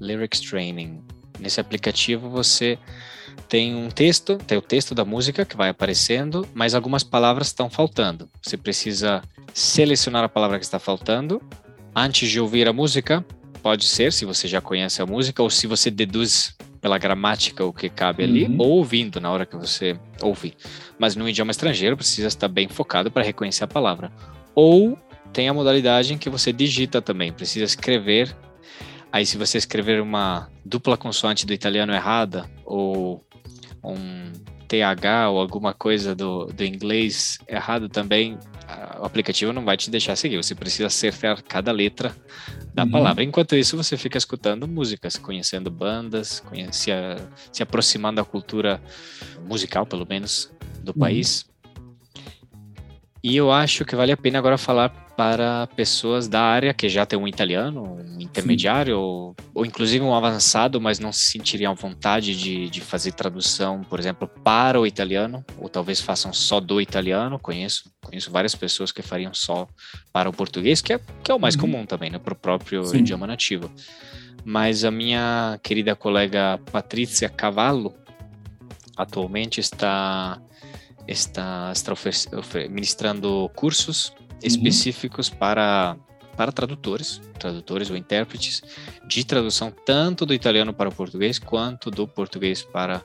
Lyrics 0.00 0.40
Training. 0.40 1.02
Nesse 1.38 1.60
aplicativo 1.60 2.30
você 2.30 2.78
tem 3.48 3.74
um 3.74 3.90
texto, 3.90 4.38
tem 4.38 4.58
o 4.58 4.62
texto 4.62 4.94
da 4.94 5.04
música 5.04 5.44
que 5.44 5.56
vai 5.56 5.68
aparecendo, 5.68 6.46
mas 6.54 6.74
algumas 6.74 7.02
palavras 7.02 7.48
estão 7.48 7.68
faltando. 7.68 8.28
Você 8.42 8.56
precisa 8.56 9.22
selecionar 9.52 10.24
a 10.24 10.28
palavra 10.28 10.58
que 10.58 10.64
está 10.64 10.78
faltando 10.78 11.40
antes 11.94 12.30
de 12.30 12.40
ouvir 12.40 12.68
a 12.68 12.72
música. 12.72 13.24
Pode 13.62 13.84
ser, 13.84 14.12
se 14.12 14.24
você 14.24 14.46
já 14.46 14.60
conhece 14.60 15.02
a 15.02 15.06
música, 15.06 15.42
ou 15.42 15.50
se 15.50 15.66
você 15.66 15.90
deduz 15.90 16.56
pela 16.80 16.98
gramática 16.98 17.64
o 17.64 17.72
que 17.72 17.88
cabe 17.88 18.22
ali, 18.22 18.44
uhum. 18.44 18.56
ou 18.58 18.68
ouvindo 18.70 19.20
na 19.20 19.30
hora 19.30 19.44
que 19.44 19.56
você 19.56 19.98
ouve. 20.20 20.54
Mas 20.98 21.16
no 21.16 21.28
idioma 21.28 21.50
estrangeiro 21.50 21.96
precisa 21.96 22.28
estar 22.28 22.48
bem 22.48 22.68
focado 22.68 23.10
para 23.10 23.24
reconhecer 23.24 23.64
a 23.64 23.66
palavra. 23.68 24.12
Ou 24.54 24.96
tem 25.32 25.48
a 25.48 25.54
modalidade 25.54 26.14
em 26.14 26.18
que 26.18 26.30
você 26.30 26.52
digita 26.52 27.02
também, 27.02 27.32
precisa 27.32 27.64
escrever. 27.64 28.34
Aí 29.12 29.24
se 29.24 29.38
você 29.38 29.58
escrever 29.58 30.00
uma 30.00 30.50
dupla 30.64 30.96
consoante 30.96 31.46
do 31.46 31.52
italiano 31.52 31.92
errada, 31.92 32.50
ou 32.64 33.24
um 33.82 34.32
TH 34.66 35.30
ou 35.30 35.40
alguma 35.40 35.72
coisa 35.72 36.14
do, 36.14 36.46
do 36.46 36.64
inglês 36.64 37.38
errado 37.48 37.88
também, 37.88 38.38
o 39.00 39.04
aplicativo 39.04 39.52
não 39.52 39.64
vai 39.64 39.76
te 39.76 39.90
deixar 39.90 40.16
seguir. 40.16 40.36
Você 40.36 40.54
precisa 40.54 40.86
acertar 40.86 41.42
cada 41.42 41.70
letra 41.70 42.14
da 42.74 42.84
uhum. 42.84 42.90
palavra. 42.90 43.22
Enquanto 43.22 43.54
isso, 43.54 43.76
você 43.76 43.96
fica 43.96 44.18
escutando 44.18 44.66
músicas, 44.66 45.16
conhecendo 45.16 45.70
bandas, 45.70 46.40
conhece, 46.40 46.90
se 47.52 47.62
aproximando 47.62 48.16
da 48.16 48.24
cultura 48.24 48.80
musical, 49.46 49.86
pelo 49.86 50.06
menos, 50.06 50.52
do 50.82 50.92
uhum. 50.92 50.98
país. 50.98 51.46
E 53.26 53.34
eu 53.34 53.50
acho 53.50 53.84
que 53.84 53.96
vale 53.96 54.12
a 54.12 54.16
pena 54.16 54.38
agora 54.38 54.56
falar 54.56 54.88
para 55.16 55.66
pessoas 55.74 56.28
da 56.28 56.42
área 56.42 56.72
que 56.72 56.88
já 56.88 57.04
tem 57.04 57.18
um 57.18 57.26
italiano, 57.26 57.82
um 57.82 58.20
intermediário, 58.20 59.00
ou, 59.00 59.36
ou, 59.52 59.66
inclusive 59.66 60.04
um 60.04 60.14
avançado, 60.14 60.80
mas 60.80 61.00
não 61.00 61.10
se 61.10 61.32
sentiriam 61.32 61.72
à 61.72 61.74
vontade 61.74 62.36
de, 62.36 62.70
de 62.70 62.80
fazer 62.80 63.10
tradução, 63.10 63.82
por 63.82 63.98
exemplo, 63.98 64.28
para 64.28 64.80
o 64.80 64.86
italiano, 64.86 65.44
ou 65.58 65.68
talvez 65.68 66.00
façam 66.00 66.32
só 66.32 66.60
do 66.60 66.80
italiano. 66.80 67.36
Conheço, 67.36 67.90
conheço 68.00 68.30
várias 68.30 68.54
pessoas 68.54 68.92
que 68.92 69.02
fariam 69.02 69.34
só 69.34 69.66
para 70.12 70.30
o 70.30 70.32
português, 70.32 70.80
que 70.80 70.92
é, 70.92 71.00
que 71.24 71.32
é 71.32 71.34
o 71.34 71.40
mais 71.40 71.56
uhum. 71.56 71.62
comum 71.62 71.84
também, 71.84 72.10
né, 72.10 72.20
para 72.20 72.32
o 72.32 72.36
próprio 72.36 72.86
Sim. 72.86 72.98
idioma 72.98 73.26
nativo. 73.26 73.68
Mas 74.44 74.84
a 74.84 74.90
minha 74.92 75.58
querida 75.64 75.96
colega 75.96 76.60
Patrícia 76.70 77.28
Cavallo 77.28 77.92
atualmente 78.96 79.58
está 79.58 80.40
está, 81.08 81.72
está 81.72 81.92
ministrando 82.68 83.50
cursos 83.54 84.14
Uhum. 84.36 84.48
específicos 84.48 85.28
uhum. 85.28 85.36
para, 85.36 85.96
para 86.36 86.52
tradutores, 86.52 87.20
tradutores 87.38 87.90
ou 87.90 87.96
intérpretes, 87.96 88.62
de 89.06 89.24
tradução 89.24 89.72
tanto 89.84 90.26
do 90.26 90.34
italiano 90.34 90.72
para 90.72 90.88
o 90.88 90.92
português 90.92 91.38
quanto 91.38 91.90
do 91.90 92.06
português 92.06 92.62
para 92.62 93.02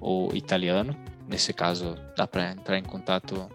o 0.00 0.30
italiano. 0.34 0.94
Nesse 1.28 1.52
caso, 1.52 1.96
dá 2.16 2.26
para 2.26 2.52
entrar 2.52 2.78
em 2.78 2.82
contato. 2.82 3.48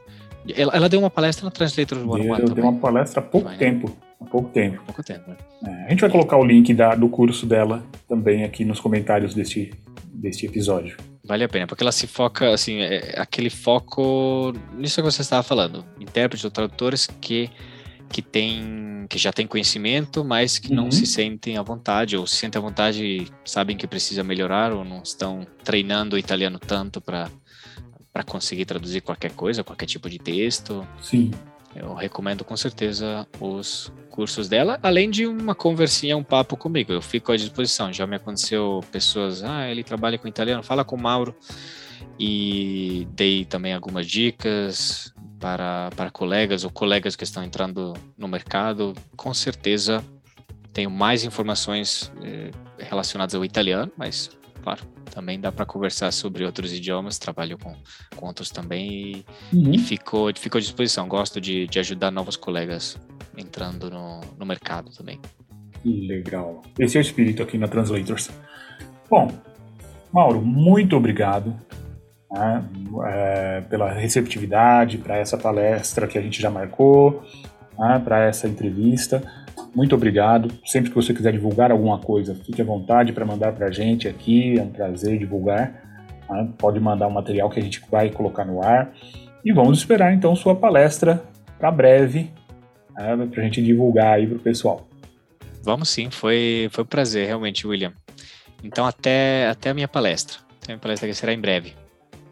Ela, 0.55 0.73
ela, 0.75 0.89
deu 0.89 0.99
uma 0.99 1.09
palestra 1.09 1.43
no 1.43 1.51
Translators 1.51 2.01
One 2.01 2.29
One 2.29 2.53
Deu 2.53 2.63
uma 2.63 2.79
palestra 2.79 3.19
há 3.19 3.23
pouco 3.23 3.47
vai, 3.47 3.57
tempo. 3.57 3.89
Né? 3.89 3.95
Há 4.21 4.25
pouco 4.25 4.49
tempo. 4.49 4.81
Há 4.81 4.85
pouco 4.85 5.03
tempo 5.03 5.29
né? 5.29 5.37
é, 5.63 5.85
a 5.87 5.89
gente 5.89 6.01
vai 6.01 6.09
colocar 6.09 6.37
o 6.37 6.45
link 6.45 6.73
da, 6.73 6.95
do 6.95 7.09
curso 7.09 7.45
dela 7.45 7.83
também 8.07 8.43
aqui 8.43 8.63
nos 8.63 8.79
comentários 8.79 9.33
deste, 9.33 9.73
deste 10.13 10.45
episódio. 10.45 10.95
Vale 11.27 11.43
a 11.43 11.49
pena, 11.49 11.65
porque 11.65 11.83
ela 11.83 11.91
se 11.91 12.05
foca, 12.05 12.53
assim, 12.53 12.81
é, 12.81 13.15
aquele 13.17 13.49
foco 13.49 14.53
nisso 14.73 15.01
que 15.01 15.11
você 15.11 15.21
estava 15.21 15.41
falando, 15.41 15.83
intérpretes 15.99 16.45
ou 16.45 16.51
tradutores 16.51 17.07
que 17.19 17.49
que 18.07 18.21
tem 18.21 19.07
que 19.09 19.17
já 19.17 19.33
tem 19.33 19.47
conhecimento, 19.47 20.23
mas 20.23 20.59
que 20.59 20.69
uhum. 20.69 20.75
não 20.75 20.91
se 20.91 21.05
sentem 21.05 21.57
à 21.57 21.63
vontade 21.63 22.15
ou 22.15 22.25
se 22.25 22.35
sentem 22.35 22.59
à 22.59 22.61
vontade 22.61 23.03
e 23.03 23.27
sabem 23.43 23.75
que 23.75 23.87
precisa 23.87 24.23
melhorar 24.23 24.71
ou 24.71 24.85
não 24.85 25.01
estão 25.01 25.45
treinando 25.63 26.15
o 26.15 26.19
italiano 26.19 26.59
tanto 26.59 27.01
para 27.01 27.29
para 28.13 28.23
conseguir 28.23 28.63
traduzir 28.63 29.01
qualquer 29.01 29.31
coisa, 29.31 29.63
qualquer 29.63 29.87
tipo 29.87 30.09
de 30.09 30.17
texto. 30.17 30.87
Sim. 31.01 31.31
Eu 31.75 31.93
recomendo 31.93 32.43
com 32.43 32.55
certeza 32.55 33.27
os 33.39 33.91
cursos 34.09 34.47
dela, 34.47 34.79
além 34.81 35.09
de 35.09 35.27
uma 35.27 35.53
conversinha, 35.53 36.15
um 36.15 36.23
papo 36.23 36.55
comigo. 36.55 36.93
Eu 36.93 37.01
fico 37.01 37.31
à 37.31 37.35
disposição. 37.35 37.91
Já 37.91 38.07
me 38.07 38.15
aconteceu 38.15 38.81
pessoas, 38.91 39.43
ah, 39.43 39.69
ele 39.69 39.83
trabalha 39.83 40.17
com 40.17 40.27
italiano, 40.27 40.63
fala 40.63 40.85
com 40.85 40.95
o 40.95 41.01
Mauro. 41.01 41.35
E 42.17 43.05
dei 43.11 43.43
também 43.43 43.73
algumas 43.73 44.07
dicas 44.07 45.13
para, 45.37 45.89
para 45.97 46.09
colegas 46.09 46.63
ou 46.63 46.71
colegas 46.71 47.15
que 47.15 47.25
estão 47.25 47.43
entrando 47.43 47.93
no 48.17 48.27
mercado. 48.27 48.93
Com 49.17 49.33
certeza 49.33 50.03
tenho 50.71 50.89
mais 50.89 51.23
informações 51.23 52.11
eh, 52.23 52.51
relacionadas 52.77 53.35
ao 53.35 53.43
italiano, 53.43 53.91
mas 53.97 54.29
claro, 54.65 54.81
também 55.13 55.39
dá 55.39 55.51
para 55.51 55.63
conversar 55.63 56.11
sobre 56.11 56.43
outros 56.43 56.73
idiomas, 56.73 57.19
trabalho 57.19 57.55
com, 57.55 57.75
com 58.15 58.25
outros 58.25 58.49
também 58.49 58.89
e, 58.89 59.25
uhum. 59.53 59.71
e 59.71 59.77
fico, 59.77 60.27
fico 60.35 60.57
à 60.57 60.59
disposição. 60.59 61.07
Gosto 61.07 61.39
de, 61.39 61.67
de 61.67 61.77
ajudar 61.77 62.09
novos 62.09 62.35
colegas 62.35 62.97
entrando 63.37 63.91
no, 63.91 64.21
no 64.39 64.43
mercado 64.45 64.89
também. 64.89 65.21
Legal. 65.85 66.63
Esse 66.79 66.97
é 66.97 66.99
o 66.99 67.03
espírito 67.03 67.43
aqui 67.43 67.59
na 67.59 67.67
Translators. 67.67 68.31
Bom, 69.07 69.27
Mauro, 70.11 70.41
muito 70.41 70.95
obrigado 70.95 71.55
né, 72.31 72.67
é, 73.05 73.61
pela 73.69 73.91
receptividade 73.91 74.97
para 74.97 75.17
essa 75.17 75.37
palestra 75.37 76.07
que 76.07 76.17
a 76.17 76.21
gente 76.21 76.41
já 76.41 76.49
marcou, 76.49 77.23
né, 77.77 78.01
para 78.03 78.23
essa 78.23 78.47
entrevista. 78.47 79.21
Muito 79.75 79.93
obrigado. 79.93 80.49
Sempre 80.65 80.89
que 80.89 80.95
você 80.95 81.13
quiser 81.13 81.33
divulgar 81.33 81.69
alguma 81.69 81.99
coisa, 81.99 82.33
fique 82.33 82.61
à 82.61 82.65
vontade 82.65 83.11
para 83.11 83.25
mandar 83.25 83.51
para 83.51 83.67
a 83.67 83.71
gente 83.71 84.07
aqui, 84.07 84.57
é 84.57 84.61
um 84.61 84.69
prazer 84.69 85.19
divulgar. 85.19 85.83
Né? 86.29 86.49
Pode 86.57 86.79
mandar 86.79 87.07
um 87.07 87.11
material 87.11 87.49
que 87.49 87.59
a 87.59 87.63
gente 87.63 87.81
vai 87.91 88.09
colocar 88.09 88.45
no 88.45 88.63
ar. 88.63 88.93
E 89.43 89.51
vamos 89.51 89.77
esperar 89.77 90.13
então 90.13 90.35
sua 90.35 90.55
palestra 90.55 91.21
para 91.59 91.69
breve, 91.69 92.31
né? 92.95 93.27
para 93.29 93.41
a 93.41 93.43
gente 93.43 93.61
divulgar 93.61 94.13
aí 94.13 94.25
para 94.25 94.37
o 94.37 94.39
pessoal. 94.39 94.87
Vamos 95.61 95.89
sim, 95.89 96.09
foi, 96.09 96.69
foi 96.71 96.83
um 96.83 96.87
prazer 96.87 97.27
realmente, 97.27 97.67
William. 97.67 97.91
Então 98.63 98.85
até, 98.85 99.47
até 99.47 99.71
a 99.71 99.73
minha 99.73 99.87
palestra. 99.87 100.37
A 100.63 100.67
minha 100.67 100.79
palestra 100.79 101.07
que 101.07 101.13
será 101.13 101.33
em 101.33 101.39
breve. 101.39 101.73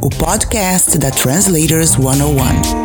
o 0.00 0.10
podcast 0.10 0.98
da 0.98 1.10
Translators 1.10 1.90
101. 1.90 2.83